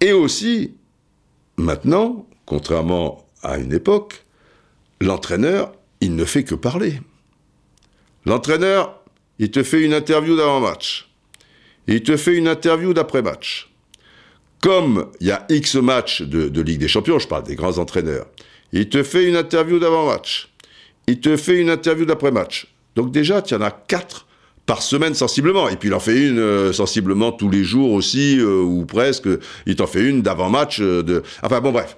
Et 0.00 0.12
aussi, 0.12 0.74
maintenant, 1.56 2.26
contrairement 2.44 3.24
à 3.42 3.56
une 3.56 3.72
époque, 3.72 4.24
l'entraîneur 5.00 5.72
il 6.00 6.14
ne 6.14 6.24
fait 6.24 6.44
que 6.44 6.54
parler. 6.54 7.00
L'entraîneur, 8.26 9.02
il 9.38 9.50
te 9.50 9.62
fait 9.62 9.82
une 9.82 9.94
interview 9.94 10.36
d'avant-match. 10.36 11.08
Il 11.86 12.02
te 12.02 12.16
fait 12.16 12.36
une 12.36 12.48
interview 12.48 12.92
d'après-match. 12.92 13.70
Comme 14.60 15.10
il 15.20 15.28
y 15.28 15.30
a 15.30 15.46
X 15.48 15.76
matchs 15.76 16.22
de, 16.22 16.60
Ligue 16.60 16.80
des 16.80 16.88
Champions, 16.88 17.18
je 17.18 17.28
parle 17.28 17.44
des 17.44 17.54
grands 17.54 17.78
entraîneurs, 17.78 18.26
il 18.72 18.88
te 18.88 19.02
fait 19.02 19.24
une 19.24 19.36
interview 19.36 19.78
d'avant-match. 19.78 20.50
Il 21.06 21.20
te 21.20 21.36
fait 21.36 21.58
une 21.58 21.70
interview 21.70 22.04
d'après-match. 22.04 22.66
Donc 22.96 23.12
déjà, 23.12 23.40
tu 23.40 23.54
en 23.54 23.62
as 23.62 23.70
quatre 23.70 24.26
par 24.66 24.82
semaine 24.82 25.14
sensiblement. 25.14 25.68
Et 25.68 25.76
puis 25.76 25.88
il 25.88 25.94
en 25.94 26.00
fait 26.00 26.26
une 26.26 26.38
euh, 26.38 26.72
sensiblement 26.72 27.32
tous 27.32 27.48
les 27.48 27.64
jours 27.64 27.92
aussi, 27.92 28.38
euh, 28.38 28.60
ou 28.60 28.84
presque. 28.84 29.28
Il 29.64 29.76
t'en 29.76 29.86
fait 29.86 30.02
une 30.02 30.20
d'avant-match. 30.20 30.80
Euh, 30.80 31.02
de... 31.02 31.22
Enfin 31.42 31.60
bon, 31.60 31.72
bref, 31.72 31.96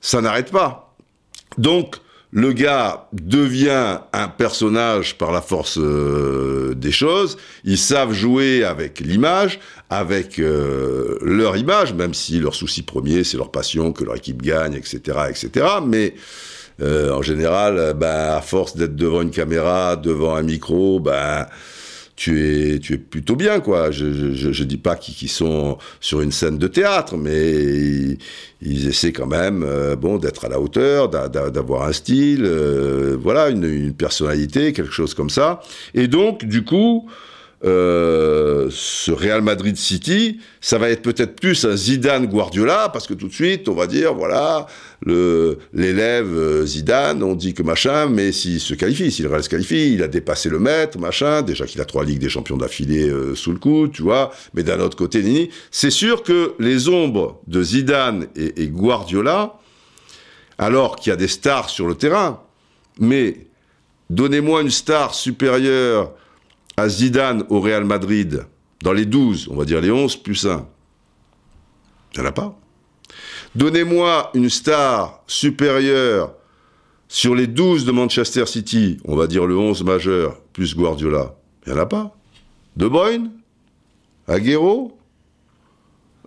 ça 0.00 0.20
n'arrête 0.20 0.50
pas. 0.50 0.96
Donc, 1.58 1.96
le 2.30 2.52
gars 2.52 3.08
devient 3.12 4.00
un 4.12 4.28
personnage 4.28 5.16
par 5.16 5.32
la 5.32 5.40
force 5.40 5.78
euh, 5.78 6.74
des 6.74 6.92
choses. 6.92 7.38
Ils 7.64 7.78
savent 7.78 8.12
jouer 8.12 8.64
avec 8.64 9.00
l'image, 9.00 9.60
avec 9.88 10.38
euh, 10.38 11.18
leur 11.22 11.56
image, 11.56 11.94
même 11.94 12.12
si 12.12 12.38
leur 12.38 12.54
souci 12.54 12.82
premier, 12.82 13.24
c'est 13.24 13.38
leur 13.38 13.50
passion, 13.50 13.92
que 13.92 14.04
leur 14.04 14.16
équipe 14.16 14.42
gagne, 14.42 14.74
etc., 14.74 15.18
etc. 15.30 15.66
Mais 15.86 16.14
euh, 16.82 17.12
en 17.12 17.22
général, 17.22 17.94
ben, 17.96 18.34
à 18.36 18.42
force 18.42 18.76
d'être 18.76 18.94
devant 18.94 19.22
une 19.22 19.30
caméra, 19.30 19.96
devant 19.96 20.36
un 20.36 20.42
micro, 20.42 21.00
ben 21.00 21.46
tu 22.18 22.44
es, 22.44 22.80
tu 22.80 22.94
es 22.94 22.98
plutôt 22.98 23.36
bien, 23.36 23.60
quoi. 23.60 23.92
Je, 23.92 24.34
je, 24.34 24.52
je 24.52 24.64
dis 24.64 24.76
pas 24.76 24.96
qu'ils 24.96 25.28
sont 25.28 25.78
sur 26.00 26.20
une 26.20 26.32
scène 26.32 26.58
de 26.58 26.66
théâtre, 26.66 27.16
mais 27.16 28.18
ils, 28.60 28.88
essaient 28.88 29.12
quand 29.12 29.28
même, 29.28 29.62
euh, 29.64 29.94
bon, 29.94 30.18
d'être 30.18 30.44
à 30.44 30.48
la 30.48 30.58
hauteur, 30.58 31.08
d'avoir 31.10 31.86
un 31.86 31.92
style, 31.92 32.42
euh, 32.44 33.16
voilà, 33.20 33.50
une, 33.50 33.62
une, 33.62 33.94
personnalité, 33.94 34.72
quelque 34.72 34.90
chose 34.90 35.14
comme 35.14 35.30
ça. 35.30 35.60
Et 35.94 36.08
donc, 36.08 36.44
du 36.44 36.64
coup, 36.64 37.08
euh, 37.64 38.68
ce 38.70 39.10
Real 39.10 39.42
Madrid 39.42 39.76
City, 39.76 40.38
ça 40.60 40.78
va 40.78 40.90
être 40.90 41.02
peut-être 41.02 41.34
plus 41.34 41.64
un 41.64 41.74
Zidane 41.74 42.26
Guardiola, 42.26 42.88
parce 42.92 43.08
que 43.08 43.14
tout 43.14 43.26
de 43.26 43.32
suite, 43.32 43.68
on 43.68 43.74
va 43.74 43.88
dire, 43.88 44.14
voilà, 44.14 44.66
l'élève 45.04 46.32
euh, 46.32 46.64
Zidane, 46.64 47.22
on 47.22 47.34
dit 47.34 47.54
que 47.54 47.64
machin, 47.64 48.08
mais 48.08 48.30
s'il 48.30 48.60
se 48.60 48.74
qualifie, 48.74 49.10
s'il 49.10 49.26
se 49.26 49.48
qualifie, 49.48 49.92
il 49.94 50.04
a 50.04 50.08
dépassé 50.08 50.48
le 50.48 50.60
maître, 50.60 50.98
machin, 50.98 51.42
déjà 51.42 51.66
qu'il 51.66 51.80
a 51.80 51.84
trois 51.84 52.04
ligues 52.04 52.20
des 52.20 52.28
champions 52.28 52.56
d'affilée 52.56 53.08
euh, 53.08 53.34
sous 53.34 53.50
le 53.50 53.58
coup, 53.58 53.88
tu 53.88 54.02
vois, 54.02 54.30
mais 54.54 54.62
d'un 54.62 54.78
autre 54.78 54.96
côté, 54.96 55.22
Nini, 55.22 55.50
c'est 55.72 55.90
sûr 55.90 56.22
que 56.22 56.54
les 56.60 56.88
ombres 56.88 57.40
de 57.48 57.62
Zidane 57.62 58.26
et 58.36 58.68
Guardiola, 58.68 59.58
alors 60.58 60.96
qu'il 60.96 61.10
y 61.10 61.12
a 61.12 61.16
des 61.16 61.28
stars 61.28 61.70
sur 61.70 61.88
le 61.88 61.94
terrain, 61.96 62.40
mais 63.00 63.46
donnez-moi 64.10 64.62
une 64.62 64.70
star 64.70 65.14
supérieure 65.14 66.12
à 66.78 66.88
Zidane 66.88 67.44
au 67.48 67.60
Real 67.60 67.84
Madrid, 67.84 68.44
dans 68.82 68.92
les 68.92 69.04
12, 69.04 69.48
on 69.50 69.56
va 69.56 69.64
dire 69.64 69.80
les 69.80 69.90
11 69.90 70.16
plus 70.16 70.46
1, 70.46 70.66
il 72.14 72.20
n'y 72.20 72.26
en 72.26 72.28
a 72.28 72.32
pas. 72.32 72.58
Donnez-moi 73.54 74.30
une 74.34 74.48
star 74.48 75.22
supérieure 75.26 76.34
sur 77.08 77.34
les 77.34 77.46
12 77.46 77.84
de 77.84 77.92
Manchester 77.92 78.46
City, 78.46 78.98
on 79.04 79.16
va 79.16 79.26
dire 79.26 79.46
le 79.46 79.56
11 79.56 79.82
majeur, 79.82 80.40
plus 80.52 80.76
Guardiola. 80.76 81.34
Il 81.66 81.72
n'y 81.72 81.78
en 81.78 81.82
a 81.82 81.86
pas. 81.86 82.14
De 82.76 82.86
Bruyne 82.86 83.32
Aguero 84.28 84.96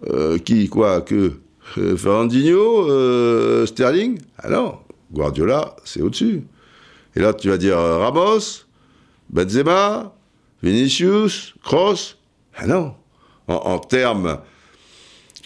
euh, 0.10 0.38
Qui, 0.40 0.68
quoi, 0.68 1.02
que 1.02 1.40
euh, 1.78 1.96
euh, 2.06 3.66
Sterling 3.66 4.20
Ah 4.38 4.50
non, 4.50 4.80
Guardiola, 5.14 5.76
c'est 5.86 6.02
au-dessus. 6.02 6.44
Et 7.16 7.20
là, 7.20 7.34
tu 7.34 7.50
vas 7.50 7.58
dire 7.58 7.78
euh, 7.78 8.00
Ramos 8.00 8.66
Benzema 9.30 10.14
Vinicius, 10.64 11.54
Cross 11.64 12.18
Ah 12.56 12.68
non. 12.68 12.96
En, 13.48 13.80
termes, 13.80 14.40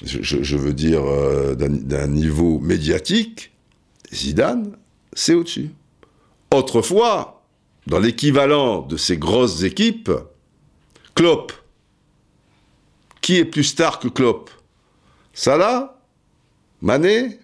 je, 0.03 0.21
je, 0.21 0.57
veux 0.57 0.73
dire, 0.73 1.03
euh, 1.03 1.55
d'un 1.55 2.07
niveau 2.07 2.59
médiatique, 2.59 3.51
Zidane 4.13 4.77
c'est 5.13 5.33
au-dessus. 5.33 5.71
Autrefois, 6.53 7.41
dans 7.87 7.99
l'équivalent 7.99 8.81
de 8.81 8.97
ces 8.97 9.17
grosses 9.17 9.63
équipes, 9.63 10.11
Klopp. 11.15 11.53
Qui 13.21 13.37
est 13.37 13.45
plus 13.45 13.63
star 13.63 13.99
que 13.99 14.07
Klopp? 14.07 14.51
Salah 15.33 15.99
Mané 16.81 17.39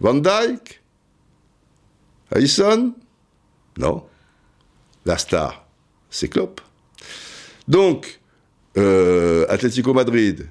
Van 0.00 0.14
Dyke 0.14 0.82
Allison 2.30 2.94
Non. 3.78 4.04
La 5.04 5.18
star, 5.18 5.66
c'est 6.10 6.28
Klopp. 6.28 6.60
Donc, 7.68 8.20
euh, 8.76 9.46
Atlético 9.48 9.94
Madrid, 9.94 10.46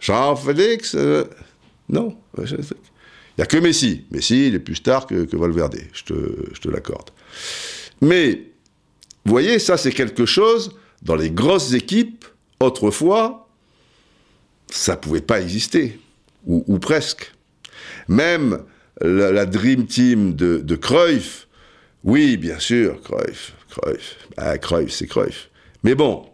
Jean-Félix 0.00 0.94
euh, 0.94 1.24
Non. 1.88 2.16
Il 2.38 2.44
n'y 3.38 3.42
a 3.42 3.46
que 3.46 3.56
Messi. 3.56 4.04
Messi, 4.10 4.48
il 4.48 4.54
est 4.54 4.60
plus 4.60 4.76
star 4.76 5.06
que, 5.06 5.36
Valverde, 5.36 5.78
je 5.92 6.04
te, 6.04 6.14
je 6.52 6.60
te 6.60 6.68
l'accorde. 6.68 7.10
Mais, 8.00 8.42
vous 9.24 9.30
voyez, 9.30 9.58
ça 9.58 9.76
c'est 9.76 9.92
quelque 9.92 10.26
chose, 10.26 10.76
dans 11.02 11.16
les 11.16 11.30
grosses 11.30 11.72
équipes, 11.72 12.24
autrefois, 12.60 13.48
ça 14.68 14.96
pouvait 14.96 15.20
pas 15.20 15.40
exister, 15.40 15.98
ou, 16.46 16.78
presque. 16.78 17.32
Même 18.08 18.62
la, 19.00 19.32
la, 19.32 19.46
Dream 19.46 19.86
Team 19.86 20.34
de, 20.34 20.58
de 20.58 20.76
Cruyff, 20.76 21.48
oui, 22.04 22.36
bien 22.36 22.58
sûr, 22.58 23.00
Cruyff, 23.02 23.54
Cruyff, 23.68 24.16
ah, 24.36 24.56
Cruyff, 24.58 24.92
c'est 24.92 25.06
Cruyff. 25.06 25.50
Mais 25.82 25.94
bon, 25.94 26.24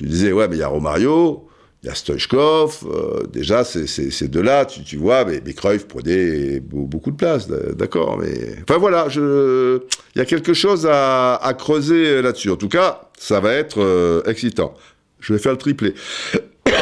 tu 0.00 0.06
disais, 0.06 0.32
ouais, 0.32 0.48
mais 0.48 0.56
il 0.56 0.60
y 0.60 0.62
a 0.62 0.68
Romario, 0.68 1.46
il 1.82 1.88
y 1.88 1.90
a 1.90 1.94
Stoichkov, 1.94 2.86
euh, 2.86 3.26
déjà, 3.26 3.64
c'est 3.64 3.86
ces 3.86 4.28
deux-là, 4.28 4.64
tu, 4.64 4.82
tu, 4.82 4.96
vois, 4.96 5.26
mais, 5.26 5.42
mais 5.44 5.52
prenait 5.52 6.60
beaucoup 6.60 7.10
de 7.10 7.16
place, 7.16 7.48
d'accord, 7.48 8.16
mais... 8.16 8.56
Enfin 8.62 8.78
voilà, 8.78 9.10
je... 9.10 9.82
il 10.14 10.18
y 10.18 10.22
a 10.22 10.24
quelque 10.24 10.54
chose 10.54 10.86
à, 10.90 11.34
à 11.36 11.52
creuser 11.52 12.22
là-dessus. 12.22 12.48
En 12.48 12.56
tout 12.56 12.70
cas, 12.70 13.10
ça 13.18 13.40
va 13.40 13.52
être 13.52 13.82
euh, 13.82 14.22
excitant. 14.24 14.74
Je 15.20 15.34
vais 15.34 15.38
faire 15.38 15.52
le 15.52 15.58
triplé. 15.58 15.94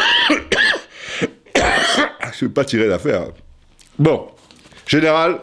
je 2.37 2.45
vais 2.45 2.53
pas 2.53 2.65
tirer 2.65 2.87
l'affaire. 2.87 3.31
Bon, 3.99 4.29
général, 4.87 5.41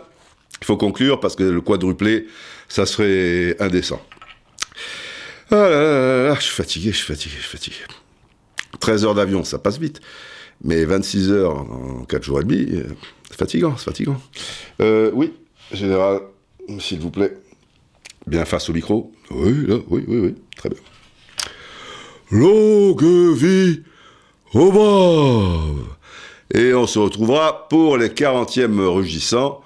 il 0.62 0.66
faut 0.66 0.78
conclure 0.78 1.20
parce 1.20 1.36
que 1.36 1.44
le 1.44 1.60
quadruplé, 1.60 2.28
ça 2.70 2.86
serait 2.86 3.58
indécent. 3.60 4.02
Ah 5.52 5.56
là 5.56 5.70
là 5.70 6.24
là, 6.30 6.36
je 6.36 6.41
suis 6.41 6.56
fatigué, 6.56 6.91
je 6.91 6.98
suis 6.98 7.06
fatigué, 7.06 7.36
je 7.38 7.41
suis 7.41 7.58
fatigué. 7.58 7.76
13 8.80 9.06
heures 9.06 9.16
d'avion, 9.16 9.43
ça 9.43 9.60
passe 9.60 9.78
vite. 9.78 10.02
Mais 10.64 10.86
26 10.86 11.32
heures 11.32 11.56
en 11.56 12.06
4 12.06 12.24
jours 12.24 12.41
et 12.41 12.43
demi, 12.43 12.66
euh, 12.72 12.86
c'est 13.30 13.38
fatigant, 13.38 13.76
c'est 13.78 13.86
fatigant. 13.86 14.20
Euh, 14.82 15.12
oui, 15.14 15.34
général, 15.72 16.22
s'il 16.80 17.00
vous 17.00 17.12
plaît. 17.12 17.38
Bien 18.26 18.46
face 18.46 18.70
au 18.70 18.74
micro. 18.74 19.12
Oui, 19.30 19.68
là, 19.68 19.76
oui, 19.89 20.04
oui, 20.08 20.20
oui, 20.20 20.36
très 20.56 20.70
bien. 20.70 20.80
Longue 22.32 23.04
vie 23.36 23.84
au 24.54 24.72
brave 24.72 25.86
Et 26.54 26.74
on 26.74 26.88
se 26.88 26.98
retrouvera 26.98 27.68
pour 27.68 27.98
les 27.98 28.10
40e 28.10 28.80
rugissants 28.88 29.62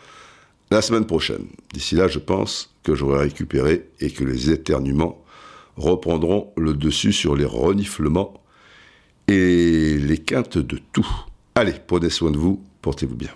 la 0.72 0.82
semaine 0.82 1.06
prochaine. 1.06 1.46
D'ici 1.74 1.96
là, 1.96 2.08
je 2.08 2.20
pense 2.20 2.74
que 2.84 2.96
j'aurai 2.96 3.20
récupéré 3.20 3.88
et 4.02 4.12
que 4.12 4.24
les 4.24 4.50
éternuements 4.52 5.24
reprendront 5.80 6.54
le 6.58 6.74
dessus 6.74 7.14
sur 7.14 7.36
les 7.36 7.46
reniflements 7.46 8.34
et 9.28 9.98
les 9.98 10.18
quintes 10.18 10.58
de 10.58 10.80
tout. 10.92 11.08
Allez, 11.56 11.76
prenez 11.88 12.10
soin 12.10 12.32
de 12.32 12.38
vous, 12.38 12.64
portez-vous 12.82 13.16
bien. 13.16 13.32